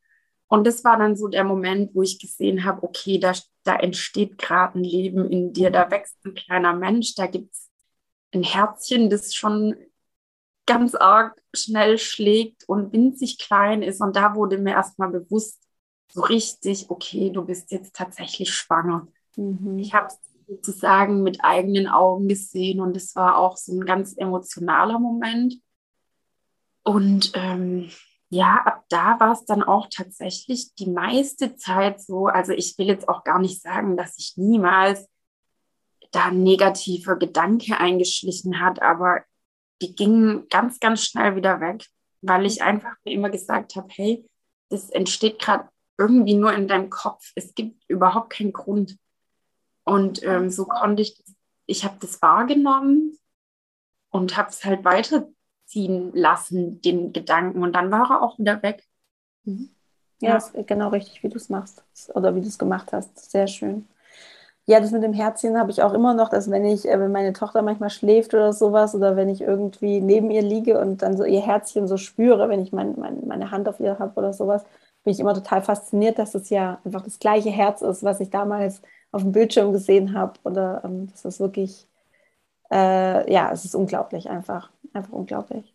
Und 0.47 0.65
das 0.65 0.83
war 0.83 0.97
dann 0.97 1.17
so 1.17 1.27
der 1.27 1.43
Moment, 1.43 1.93
wo 1.93 2.01
ich 2.01 2.19
gesehen 2.19 2.63
habe, 2.63 2.83
okay, 2.83 3.19
da, 3.19 3.33
da 3.63 3.75
entsteht 3.75 4.37
gerade 4.37 4.79
ein 4.79 4.83
Leben 4.83 5.29
in 5.29 5.51
dir, 5.51 5.71
da 5.71 5.91
wächst 5.91 6.15
ein 6.25 6.35
kleiner 6.35 6.73
Mensch, 6.73 7.15
da 7.15 7.27
gibt 7.27 7.53
es 7.53 7.69
ein 8.33 8.43
Herzchen, 8.43 9.09
das 9.09 9.35
schon 9.35 9.75
ganz 10.65 10.95
arg 10.95 11.41
schnell 11.53 11.97
schlägt 11.97 12.67
und 12.67 12.93
winzig 12.93 13.39
klein 13.39 13.81
ist. 13.81 14.01
Und 14.01 14.15
da 14.15 14.35
wurde 14.35 14.57
mir 14.57 14.73
erstmal 14.73 15.09
bewusst, 15.09 15.66
so 16.13 16.21
richtig, 16.21 16.89
okay, 16.89 17.29
du 17.29 17.45
bist 17.45 17.71
jetzt 17.71 17.95
tatsächlich 17.95 18.53
schwanger. 18.53 19.07
Mhm. 19.35 19.77
Ich 19.79 19.93
habe 19.93 20.07
es 20.07 20.19
sozusagen 20.47 21.23
mit 21.23 21.43
eigenen 21.43 21.87
Augen 21.87 22.27
gesehen 22.27 22.79
und 22.79 22.95
es 22.95 23.15
war 23.15 23.37
auch 23.37 23.57
so 23.57 23.73
ein 23.73 23.85
ganz 23.85 24.15
emotionaler 24.17 24.99
Moment. 24.99 25.55
Und 26.83 27.31
ähm, 27.35 27.89
ja, 28.29 28.61
ab 28.65 28.85
da 28.89 29.19
war 29.19 29.33
es 29.33 29.45
dann 29.45 29.63
auch 29.63 29.87
tatsächlich 29.89 30.73
die 30.75 30.89
meiste 30.89 31.55
Zeit 31.57 32.01
so. 32.01 32.27
Also 32.27 32.53
ich 32.53 32.77
will 32.77 32.87
jetzt 32.87 33.09
auch 33.09 33.23
gar 33.23 33.39
nicht 33.39 33.61
sagen, 33.61 33.97
dass 33.97 34.17
ich 34.17 34.33
niemals 34.37 35.07
da 36.11 36.25
ein 36.25 36.43
negativer 36.43 37.17
Gedanke 37.17 37.77
eingeschlichen 37.77 38.61
hat, 38.61 38.81
aber 38.81 39.21
die 39.81 39.95
gingen 39.95 40.47
ganz, 40.49 40.79
ganz 40.79 41.03
schnell 41.03 41.35
wieder 41.35 41.59
weg, 41.59 41.85
weil 42.21 42.45
ich 42.45 42.63
einfach 42.63 42.95
mir 43.03 43.13
immer 43.13 43.29
gesagt 43.29 43.75
habe, 43.75 43.87
hey, 43.91 44.25
das 44.69 44.89
entsteht 44.89 45.39
gerade 45.39 45.69
irgendwie 45.97 46.35
nur 46.35 46.53
in 46.53 46.67
deinem 46.67 46.89
Kopf. 46.89 47.31
Es 47.35 47.55
gibt 47.55 47.83
überhaupt 47.87 48.31
keinen 48.31 48.53
Grund. 48.53 48.97
Und 49.83 50.23
ähm, 50.23 50.49
so 50.49 50.65
konnte 50.65 51.01
ich, 51.01 51.23
ich 51.65 51.83
habe 51.83 51.97
das 51.99 52.21
wahrgenommen 52.21 53.17
und 54.09 54.37
habe 54.37 54.49
es 54.49 54.63
halt 54.65 54.83
weiterziehen 54.83 56.11
lassen, 56.13 56.81
den 56.81 57.13
Gedanken. 57.13 57.63
Und 57.63 57.73
dann 57.73 57.91
war 57.91 58.11
er 58.11 58.21
auch 58.21 58.37
wieder 58.37 58.61
weg. 58.63 58.83
Mhm. 59.43 59.69
Ja, 60.19 60.39
ja. 60.53 60.63
genau 60.63 60.89
richtig, 60.89 61.21
wie 61.23 61.29
du 61.29 61.37
es 61.37 61.49
machst 61.49 61.83
oder 62.15 62.35
wie 62.35 62.41
du 62.41 62.47
es 62.47 62.57
gemacht 62.57 62.91
hast. 62.91 63.31
Sehr 63.31 63.47
schön. 63.47 63.87
Ja, 64.65 64.81
das 64.81 64.91
mit 64.91 65.01
dem 65.01 65.13
Herzchen 65.13 65.57
habe 65.57 65.71
ich 65.71 65.81
auch 65.81 65.93
immer 65.93 66.13
noch, 66.13 66.27
dass 66.29 66.51
wenn 66.51 66.65
ich, 66.65 66.85
äh, 66.85 66.99
wenn 66.99 67.11
meine 67.11 67.31
Tochter 67.31 67.61
manchmal 67.61 67.89
schläft 67.89 68.33
oder 68.33 68.51
sowas 68.51 68.93
oder 68.95 69.15
wenn 69.15 69.29
ich 69.29 69.39
irgendwie 69.39 70.01
neben 70.01 70.29
ihr 70.29 70.41
liege 70.41 70.79
und 70.81 71.01
dann 71.01 71.15
so 71.15 71.23
ihr 71.23 71.41
Herzchen 71.41 71.87
so 71.87 71.95
spüre, 71.95 72.49
wenn 72.49 72.61
ich 72.61 72.73
mein, 72.73 72.99
mein, 72.99 73.25
meine 73.25 73.51
Hand 73.51 73.69
auf 73.69 73.79
ihr 73.79 73.97
habe 73.97 74.13
oder 74.15 74.33
sowas, 74.33 74.65
bin 75.07 75.13
ich 75.13 75.21
immer 75.21 75.33
total 75.33 75.61
fasziniert, 75.61 76.19
dass 76.19 76.35
es 76.35 76.49
ja 76.49 76.81
einfach 76.83 77.01
das 77.01 77.17
gleiche 77.17 77.49
Herz 77.49 77.81
ist, 77.81 78.03
was 78.03 78.19
ich 78.19 78.29
damals 78.29 78.81
auf 79.13 79.21
dem 79.21 79.31
Bildschirm 79.31 79.71
gesehen 79.71 80.13
habe. 80.13 80.33
Oder 80.43 80.81
ähm, 80.83 81.07
das 81.09 81.23
ist 81.23 81.39
wirklich, 81.39 81.87
äh, 82.73 83.31
ja, 83.31 83.49
es 83.53 83.63
ist 83.63 83.73
unglaublich 83.73 84.29
einfach, 84.29 84.69
einfach 84.91 85.13
unglaublich. 85.13 85.73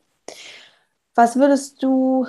Was 1.15 1.37
würdest 1.37 1.83
du, 1.83 2.27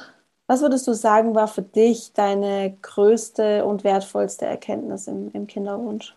was 0.48 0.62
würdest 0.62 0.88
du 0.88 0.94
sagen, 0.94 1.36
war 1.36 1.50
für 1.50 1.62
dich 1.62 2.14
deine 2.14 2.78
größte 2.82 3.66
und 3.66 3.84
wertvollste 3.84 4.46
Erkenntnis 4.46 5.08
im, 5.08 5.30
im 5.34 5.46
Kinderwunsch? 5.46 6.16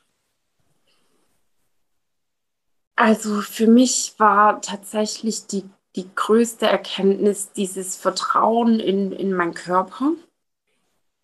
Also 2.94 3.40
für 3.40 3.66
mich 3.66 4.14
war 4.18 4.60
tatsächlich 4.60 5.48
die, 5.48 5.68
die 5.96 6.08
größte 6.14 6.66
Erkenntnis 6.66 7.50
dieses 7.50 7.96
Vertrauen 7.96 8.78
in, 8.78 9.10
in 9.10 9.32
meinen 9.32 9.54
Körper, 9.54 10.12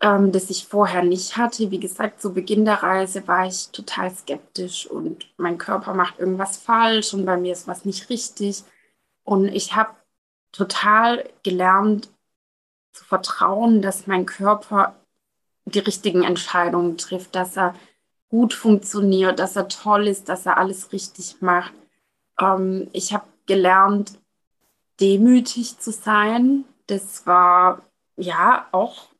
ähm, 0.02 0.32
das 0.32 0.50
ich 0.50 0.66
vorher 0.66 1.02
nicht 1.02 1.36
hatte. 1.36 1.70
Wie 1.70 1.80
gesagt, 1.80 2.20
zu 2.20 2.34
Beginn 2.34 2.64
der 2.64 2.82
Reise 2.82 3.26
war 3.28 3.46
ich 3.46 3.68
total 3.70 4.10
skeptisch 4.10 4.86
und 4.86 5.32
mein 5.38 5.58
Körper 5.58 5.94
macht 5.94 6.18
irgendwas 6.18 6.58
falsch 6.58 7.14
und 7.14 7.24
bei 7.24 7.36
mir 7.36 7.52
ist 7.52 7.68
was 7.68 7.84
nicht 7.84 8.10
richtig. 8.10 8.64
Und 9.24 9.48
ich 9.48 9.74
habe 9.76 9.90
total 10.50 11.28
gelernt 11.42 12.10
zu 12.92 13.04
vertrauen, 13.04 13.80
dass 13.80 14.06
mein 14.06 14.26
Körper 14.26 14.94
die 15.64 15.78
richtigen 15.78 16.24
Entscheidungen 16.24 16.98
trifft, 16.98 17.34
dass 17.34 17.56
er 17.56 17.74
gut 18.28 18.54
funktioniert, 18.54 19.38
dass 19.38 19.56
er 19.56 19.68
toll 19.68 20.08
ist, 20.08 20.28
dass 20.28 20.46
er 20.46 20.58
alles 20.58 20.92
richtig 20.92 21.40
macht. 21.40 21.72
Ähm, 22.40 22.88
ich 22.92 23.12
habe 23.12 23.26
gelernt, 23.46 24.18
demütig 25.00 25.78
zu 25.78 25.92
sein. 25.92 26.64
Das 26.86 27.26
war 27.26 27.82
ja 28.16 28.66
auch, 28.72 29.11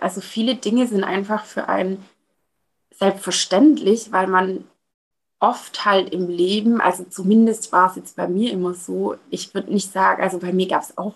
also 0.00 0.20
viele 0.20 0.56
Dinge 0.56 0.86
sind 0.86 1.04
einfach 1.04 1.44
für 1.44 1.68
einen 1.68 2.04
selbstverständlich, 2.90 4.12
weil 4.12 4.26
man 4.26 4.64
oft 5.40 5.84
halt 5.84 6.12
im 6.12 6.28
Leben, 6.28 6.80
also 6.80 7.04
zumindest 7.04 7.72
war 7.72 7.90
es 7.90 7.96
jetzt 7.96 8.16
bei 8.16 8.26
mir 8.28 8.52
immer 8.52 8.74
so, 8.74 9.16
ich 9.30 9.54
würde 9.54 9.72
nicht 9.72 9.92
sagen, 9.92 10.22
also 10.22 10.38
bei 10.38 10.52
mir 10.52 10.66
gab 10.66 10.82
es 10.82 10.98
auch 10.98 11.14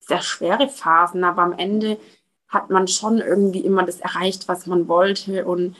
sehr 0.00 0.22
schwere 0.22 0.68
Phasen, 0.68 1.24
aber 1.24 1.42
am 1.42 1.52
Ende 1.58 1.98
hat 2.48 2.70
man 2.70 2.88
schon 2.88 3.18
irgendwie 3.18 3.60
immer 3.60 3.84
das 3.84 4.00
erreicht, 4.00 4.48
was 4.48 4.66
man 4.66 4.88
wollte. 4.88 5.46
Und 5.46 5.76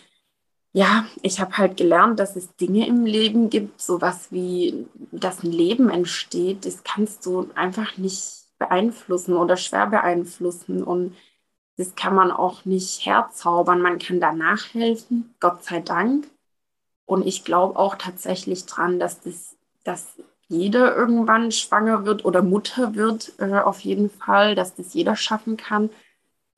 ja, 0.73 1.05
ich 1.23 1.41
habe 1.41 1.59
halt 1.59 1.77
gelernt, 1.77 2.21
dass 2.21 2.37
es 2.37 2.55
Dinge 2.57 2.87
im 2.87 3.05
Leben 3.07 3.51
gibt, 3.51 3.81
sowas 3.81 4.29
wie, 4.31 4.87
dass 5.11 5.43
ein 5.43 5.51
Leben 5.51 5.91
entsteht, 5.91 6.65
das 6.65 6.85
kannst 6.85 7.27
du 7.27 7.51
einfach 7.57 7.97
nicht 7.99 8.45
beeinflussen 8.59 9.35
oder 9.35 9.57
schwer 9.57 9.89
beeinflussen. 9.89 10.85
Und 10.85 11.17
das 11.81 11.94
kann 11.94 12.15
man 12.15 12.31
auch 12.31 12.66
nicht 12.66 13.07
herzaubern. 13.07 13.81
Man 13.81 13.98
kann 13.98 14.20
danach 14.20 14.74
helfen, 14.74 15.35
Gott 15.40 15.65
sei 15.65 15.81
Dank. 15.81 16.28
Und 17.07 17.27
ich 17.27 17.43
glaube 17.43 17.78
auch 17.78 17.94
tatsächlich 17.94 18.66
dran, 18.66 19.01
dass 19.01 19.23
das, 19.23 19.57
dass 19.82 20.19
jeder 20.48 20.94
irgendwann 20.94 21.51
schwanger 21.52 22.05
wird 22.05 22.27
oder 22.27 22.43
Mutter 22.43 22.94
wird, 22.94 23.32
äh, 23.39 23.61
auf 23.61 23.81
jeden 23.81 24.11
Fall, 24.11 24.55
dass 24.55 24.74
das 24.74 24.93
jeder 24.93 25.16
schaffen 25.16 25.57
kann. 25.57 25.89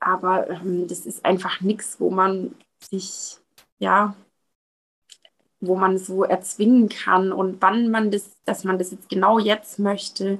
Aber 0.01 0.49
ähm, 0.49 0.89
das 0.89 1.05
ist 1.05 1.23
einfach 1.23 1.61
nichts, 1.61 2.01
wo 2.01 2.09
man 2.09 2.53
sich, 2.81 3.37
ja, 3.79 4.15
wo 5.61 5.75
man 5.77 5.97
so 5.97 6.25
erzwingen 6.25 6.89
kann 6.89 7.31
und 7.31 7.61
wann 7.61 7.89
man 7.89 8.11
das, 8.11 8.43
dass 8.43 8.65
man 8.65 8.77
das 8.77 8.91
jetzt 8.91 9.07
genau 9.07 9.39
jetzt 9.39 9.79
möchte. 9.79 10.37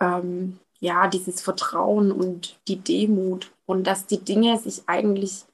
Ähm, 0.00 0.60
ja, 0.80 1.08
dieses 1.08 1.40
Vertrauen 1.40 2.12
und 2.12 2.58
die 2.68 2.76
Demut 2.76 3.52
und 3.66 3.86
dass 3.86 4.06
die 4.06 4.22
Dinge 4.24 4.58
sich 4.58 4.82
eigentlich 4.86 5.44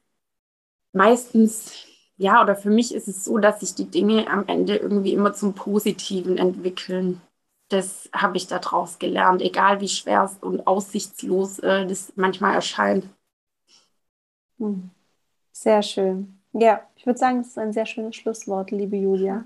meistens, 0.92 1.86
ja, 2.16 2.42
oder 2.42 2.56
für 2.56 2.70
mich 2.70 2.94
ist 2.94 3.08
es 3.08 3.24
so, 3.24 3.38
dass 3.38 3.60
sich 3.60 3.74
die 3.74 3.90
Dinge 3.90 4.28
am 4.28 4.46
Ende 4.46 4.76
irgendwie 4.76 5.12
immer 5.12 5.32
zum 5.32 5.54
Positiven 5.54 6.38
entwickeln. 6.38 7.20
Das 7.68 8.10
habe 8.12 8.36
ich 8.36 8.46
daraus 8.46 8.98
gelernt, 8.98 9.40
egal 9.40 9.80
wie 9.80 9.88
schwer 9.88 10.30
und 10.42 10.66
aussichtslos 10.66 11.58
äh, 11.60 11.86
das 11.86 12.12
manchmal 12.16 12.54
erscheint. 12.54 13.06
Hm. 14.58 14.90
Sehr 15.52 15.82
schön. 15.82 16.38
Ja, 16.52 16.82
ich 16.96 17.06
würde 17.06 17.18
sagen, 17.18 17.38
das 17.38 17.48
ist 17.48 17.58
ein 17.58 17.72
sehr 17.72 17.86
schönes 17.86 18.16
Schlusswort, 18.16 18.70
liebe 18.70 18.96
Julia. 18.96 19.44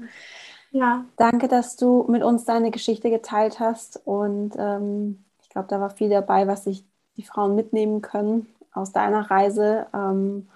Ja. 0.71 1.05
Danke, 1.17 1.49
dass 1.49 1.77
du 1.77 2.05
mit 2.09 2.23
uns 2.23 2.45
deine 2.45 2.71
Geschichte 2.71 3.11
geteilt 3.11 3.61
hast. 3.61 4.01
Und 4.05 4.55
ähm, 4.59 5.25
glaube, 5.57 5.69
da 5.69 5.81
war 5.81 5.89
viel 5.89 6.11
dabei, 6.11 6.47
was 6.47 6.65
sich 6.65 6.85
die 7.17 7.23
Frauen 7.23 7.55
mitnehmen 7.55 8.03
können 8.03 8.47
aus 8.73 8.93
deiner 8.93 9.31
Reise. 9.31 9.87
Ähm, 9.95 10.49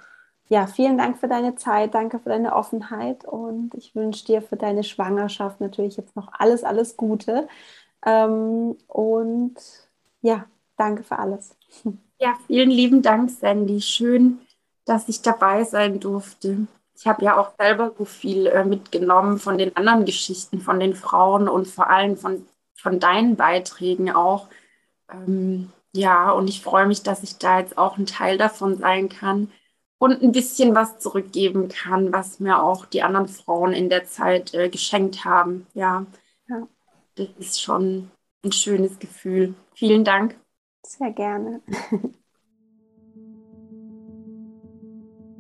ja, 0.49 0.67
vielen 0.67 0.99
Dank 0.99 1.19
für 1.19 1.29
deine 1.29 1.55
Zeit, 1.55 1.95
danke 1.95 2.19
für 2.19 2.29
deine 2.29 2.55
Offenheit 2.55 3.25
und 3.25 3.75
ich 3.75 3.95
wünsche 3.95 4.27
dir 4.27 4.43
für 4.43 4.57
deine 4.57 4.85
Schwangerschaft 4.85 5.61
natürlich 5.61 5.97
jetzt 5.97 6.17
noch 6.17 6.29
alles, 6.35 6.65
alles 6.65 6.99
Gute. 6.99 7.49
Ähm, 8.05 8.77
und 8.89 9.55
ja, 10.21 10.45
danke 10.77 11.03
für 11.03 11.19
alles. 11.19 11.57
Ja, 12.19 12.35
vielen 12.47 12.71
lieben 12.71 13.01
Dank, 13.01 13.31
Sandy. 13.31 13.81
Schön, 13.81 14.41
dass 14.85 15.09
ich 15.09 15.23
dabei 15.23 15.65
sein 15.65 15.99
durfte. 15.99 16.67
Ich 16.95 17.07
habe 17.07 17.25
ja 17.25 17.39
auch 17.39 17.53
selber 17.59 17.95
so 17.97 18.05
viel 18.05 18.47
äh, 18.49 18.63
mitgenommen 18.63 19.39
von 19.39 19.57
den 19.57 19.75
anderen 19.75 20.05
Geschichten, 20.05 20.61
von 20.61 20.79
den 20.79 20.95
Frauen 20.95 21.49
und 21.49 21.67
vor 21.67 21.89
allem 21.89 22.19
von, 22.19 22.45
von 22.75 23.01
deinen 23.01 23.37
Beiträgen 23.37 24.11
auch. 24.11 24.49
Ähm, 25.13 25.71
ja, 25.93 26.31
und 26.31 26.49
ich 26.49 26.63
freue 26.63 26.87
mich, 26.87 27.03
dass 27.03 27.23
ich 27.23 27.39
da 27.39 27.61
jetzt 27.61 27.77
auch 27.77 27.99
ein 27.99 28.07
Teil 28.07 28.39
davon 28.39 28.77
sein 28.79 29.09
kann 29.09 29.51
und 29.99 30.23
ein 30.23 30.33
bisschen 30.33 30.75
was 30.75 30.99
zurückgeben 30.99 31.69
kann, 31.69 32.13
was 32.13 32.41
mir 32.41 32.63
auch 32.63 32.87
die 32.87 33.03
anderen 33.03 33.29
Frauen 33.29 33.73
in 33.73 33.89
der 33.89 34.05
Zeit 34.05 34.55
äh, 34.55 34.69
geschenkt 34.69 35.25
haben. 35.25 35.67
Ja. 35.75 36.07
ja, 36.49 36.67
das 37.17 37.29
ist 37.39 37.61
schon 37.61 38.11
ein 38.45 38.53
schönes 38.53 38.99
Gefühl. 38.99 39.55
Vielen 39.75 40.05
Dank. 40.05 40.37
Sehr 40.87 41.11
gerne. 41.13 41.61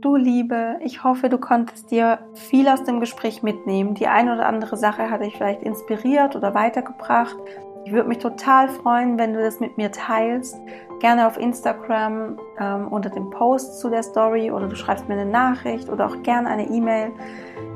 Du 0.00 0.16
Liebe, 0.16 0.78
ich 0.82 1.04
hoffe, 1.04 1.28
du 1.28 1.36
konntest 1.36 1.90
dir 1.90 2.20
viel 2.32 2.68
aus 2.68 2.84
dem 2.84 3.00
Gespräch 3.00 3.42
mitnehmen. 3.42 3.94
Die 3.94 4.06
eine 4.06 4.32
oder 4.32 4.46
andere 4.46 4.78
Sache 4.78 5.10
hat 5.10 5.20
dich 5.20 5.36
vielleicht 5.36 5.62
inspiriert 5.62 6.36
oder 6.36 6.54
weitergebracht. 6.54 7.36
Ich 7.84 7.92
würde 7.92 8.08
mich 8.08 8.18
total 8.18 8.68
freuen, 8.68 9.18
wenn 9.18 9.32
du 9.32 9.42
das 9.42 9.58
mit 9.58 9.76
mir 9.76 9.90
teilst. 9.90 10.60
Gerne 11.00 11.26
auf 11.26 11.38
Instagram 11.38 12.38
ähm, 12.58 12.88
unter 12.88 13.08
dem 13.08 13.30
Post 13.30 13.80
zu 13.80 13.88
der 13.88 14.02
Story 14.02 14.50
oder 14.50 14.68
du 14.68 14.76
schreibst 14.76 15.08
mir 15.08 15.14
eine 15.14 15.30
Nachricht 15.30 15.88
oder 15.88 16.06
auch 16.06 16.22
gerne 16.22 16.48
eine 16.48 16.68
E-Mail. 16.68 17.12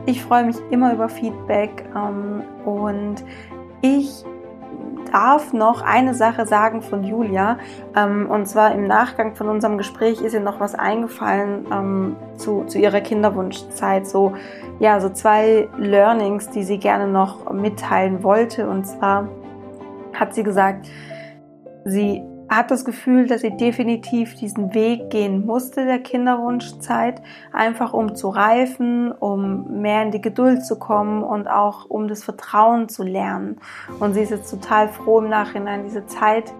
Ich 0.06 0.22
freue 0.22 0.44
mich 0.44 0.56
immer 0.70 0.92
über 0.92 1.08
Feedback 1.08 1.88
ähm, 1.96 2.42
und 2.66 3.24
ich 3.80 4.24
darf 5.10 5.52
noch 5.52 5.80
eine 5.80 6.12
Sache 6.12 6.44
sagen 6.44 6.82
von 6.82 7.04
Julia. 7.04 7.58
Ähm, 7.96 8.28
und 8.28 8.46
zwar 8.46 8.74
im 8.74 8.86
Nachgang 8.86 9.34
von 9.34 9.48
unserem 9.48 9.78
Gespräch 9.78 10.20
ist 10.20 10.34
ihr 10.34 10.40
noch 10.40 10.60
was 10.60 10.74
eingefallen 10.74 11.66
ähm, 11.72 12.16
zu, 12.36 12.64
zu 12.64 12.78
ihrer 12.78 13.00
Kinderwunschzeit. 13.00 14.06
So, 14.06 14.34
ja, 14.80 15.00
so 15.00 15.08
zwei 15.08 15.68
Learnings, 15.78 16.50
die 16.50 16.64
sie 16.64 16.78
gerne 16.78 17.06
noch 17.06 17.50
mitteilen 17.52 18.22
wollte. 18.22 18.68
Und 18.68 18.86
zwar 18.86 19.28
hat 20.14 20.34
sie 20.34 20.42
gesagt, 20.42 20.88
sie 21.84 22.22
hat 22.48 22.70
das 22.70 22.84
Gefühl, 22.84 23.26
dass 23.26 23.40
sie 23.40 23.56
definitiv 23.56 24.34
diesen 24.34 24.74
Weg 24.74 25.10
gehen 25.10 25.46
musste 25.46 25.84
der 25.84 25.98
Kinderwunschzeit, 25.98 27.22
einfach 27.52 27.92
um 27.92 28.14
zu 28.14 28.28
reifen, 28.28 29.12
um 29.12 29.80
mehr 29.80 30.02
in 30.02 30.10
die 30.10 30.20
Geduld 30.20 30.64
zu 30.64 30.78
kommen 30.78 31.22
und 31.22 31.48
auch 31.48 31.86
um 31.86 32.06
das 32.06 32.22
Vertrauen 32.22 32.88
zu 32.88 33.02
lernen. 33.02 33.56
Und 33.98 34.14
sie 34.14 34.20
ist 34.20 34.30
jetzt 34.30 34.50
total 34.50 34.88
froh 34.88 35.20
im 35.20 35.28
Nachhinein, 35.28 35.84
diese 35.84 36.06
Zeit 36.06 36.52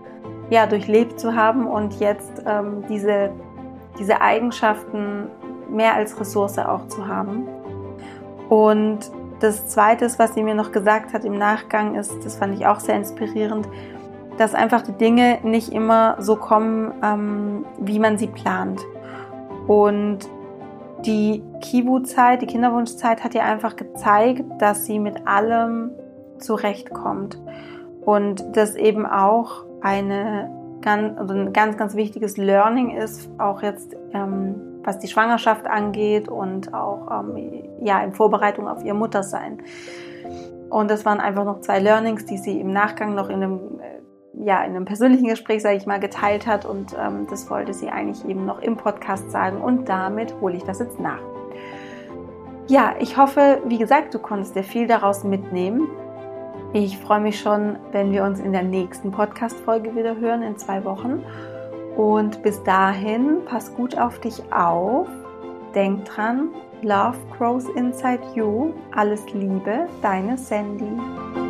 ja 0.51 0.67
durchlebt 0.67 1.21
zu 1.21 1.35
haben 1.35 1.67
und 1.67 2.01
jetzt 2.01 2.43
ähm, 2.47 2.85
diese, 2.89 3.31
diese 3.99 4.21
Eigenschaften 4.21 5.29
mehr 5.71 5.95
als 5.95 6.19
Ressource 6.19 6.59
auch 6.59 6.89
zu 6.89 7.07
haben. 7.07 7.47
Und 8.49 9.11
das 9.45 9.67
Zweite, 9.67 10.09
was 10.17 10.35
sie 10.35 10.43
mir 10.43 10.55
noch 10.55 10.73
gesagt 10.73 11.13
hat 11.13 11.25
im 11.25 11.37
Nachgang, 11.37 11.95
ist, 11.97 12.25
das 12.25 12.37
fand 12.37 12.55
ich 12.55 12.67
auch 12.67 12.81
sehr 12.81 12.97
inspirierend, 12.97 13.69
dass 14.39 14.55
einfach 14.55 14.83
die 14.83 14.93
Dinge 14.93 15.39
nicht 15.43 15.71
immer 15.71 16.17
so 16.19 16.37
kommen, 16.37 16.93
ähm, 17.03 17.67
wie 17.79 17.99
man 17.99 18.17
sie 18.17 18.27
plant. 18.27 18.81
Und 19.67 20.21
die 21.05 21.43
Kibu-Zeit, 21.61 22.41
die 22.43 22.47
Kinderwunschzeit 22.47 23.23
hat 23.23 23.35
ihr 23.35 23.45
einfach 23.45 23.77
gezeigt, 23.77 24.45
dass 24.59 24.87
sie 24.87 24.99
mit 24.99 25.27
allem 25.27 25.91
zurechtkommt. 26.39 27.39
Und 28.05 28.57
das 28.57 28.75
eben 28.75 29.07
auch 29.07 29.65
eine 29.83 30.51
also 30.87 31.33
ein 31.33 31.55
ganz, 31.55 31.79
ganz 31.79 31.95
wichtiges 31.95 32.37
Learning 32.37 32.91
ist, 32.91 33.31
auch 33.39 33.63
jetzt 33.63 33.97
ähm, 34.13 34.74
was 34.85 34.99
die 34.99 35.09
Schwangerschaft 35.09 35.67
angeht 35.67 36.29
und 36.29 36.73
auch 36.75 37.09
ähm, 37.11 37.65
ja, 37.83 38.03
in 38.03 38.13
Vorbereitung 38.13 38.69
auf 38.69 38.85
ihr 38.85 38.95
Muttersein. 38.95 39.59
Und 40.71 40.91
das 40.91 41.05
waren 41.05 41.21
einfach 41.21 41.45
noch 41.45 41.61
zwei 41.61 41.79
Learnings, 41.79 42.25
die 42.25 42.39
sie 42.39 42.61
im 42.61 42.73
Nachgang 42.73 43.15
noch 43.15 43.29
in 43.29 43.43
einem 43.43 43.81
äh, 43.81 43.95
ja, 44.45 44.65
in 44.65 44.75
einem 44.75 44.85
persönlichen 44.85 45.29
Gespräch, 45.29 45.63
sage 45.63 45.77
ich 45.77 45.87
mal, 45.87 46.01
geteilt 46.01 46.47
hat 46.47 46.65
und 46.67 46.95
ähm, 46.99 47.27
das 47.31 47.49
wollte 47.51 47.73
sie 47.73 47.89
eigentlich 47.89 48.29
eben 48.29 48.45
noch 48.45 48.61
im 48.61 48.77
Podcast 48.77 49.31
sagen 49.31 49.61
und 49.61 49.89
damit 49.89 50.35
hole 50.41 50.57
ich 50.57 50.65
das 50.65 50.81
jetzt 50.81 50.99
nach. 50.99 51.21
Ja, 52.67 52.95
ich 52.99 53.17
hoffe, 53.17 53.61
wie 53.67 53.79
gesagt, 53.79 54.15
du 54.15 54.19
konntest 54.19 54.57
dir 54.57 54.65
viel 54.65 54.87
daraus 54.87 55.23
mitnehmen. 55.23 55.87
Ich 56.73 56.99
freue 56.99 57.21
mich 57.21 57.39
schon, 57.39 57.77
wenn 57.93 58.11
wir 58.11 58.25
uns 58.25 58.41
in 58.41 58.53
der 58.53 58.63
nächsten 58.63 59.13
Podcast-Folge 59.13 59.95
wieder 59.95 60.17
hören, 60.17 60.43
in 60.43 60.57
zwei 60.57 60.85
Wochen. 60.85 61.23
Und 61.97 62.43
bis 62.43 62.63
dahin, 62.65 63.45
pass 63.45 63.75
gut 63.75 63.97
auf 63.97 64.19
dich 64.21 64.43
auf. 64.53 65.09
Denk 65.75 66.05
dran, 66.05 66.51
Love 66.83 67.17
grows 67.37 67.65
inside 67.77 68.21
you. 68.35 68.75
Alles 68.93 69.23
Liebe, 69.33 69.89
deine 70.03 70.37
Sandy. 70.37 71.44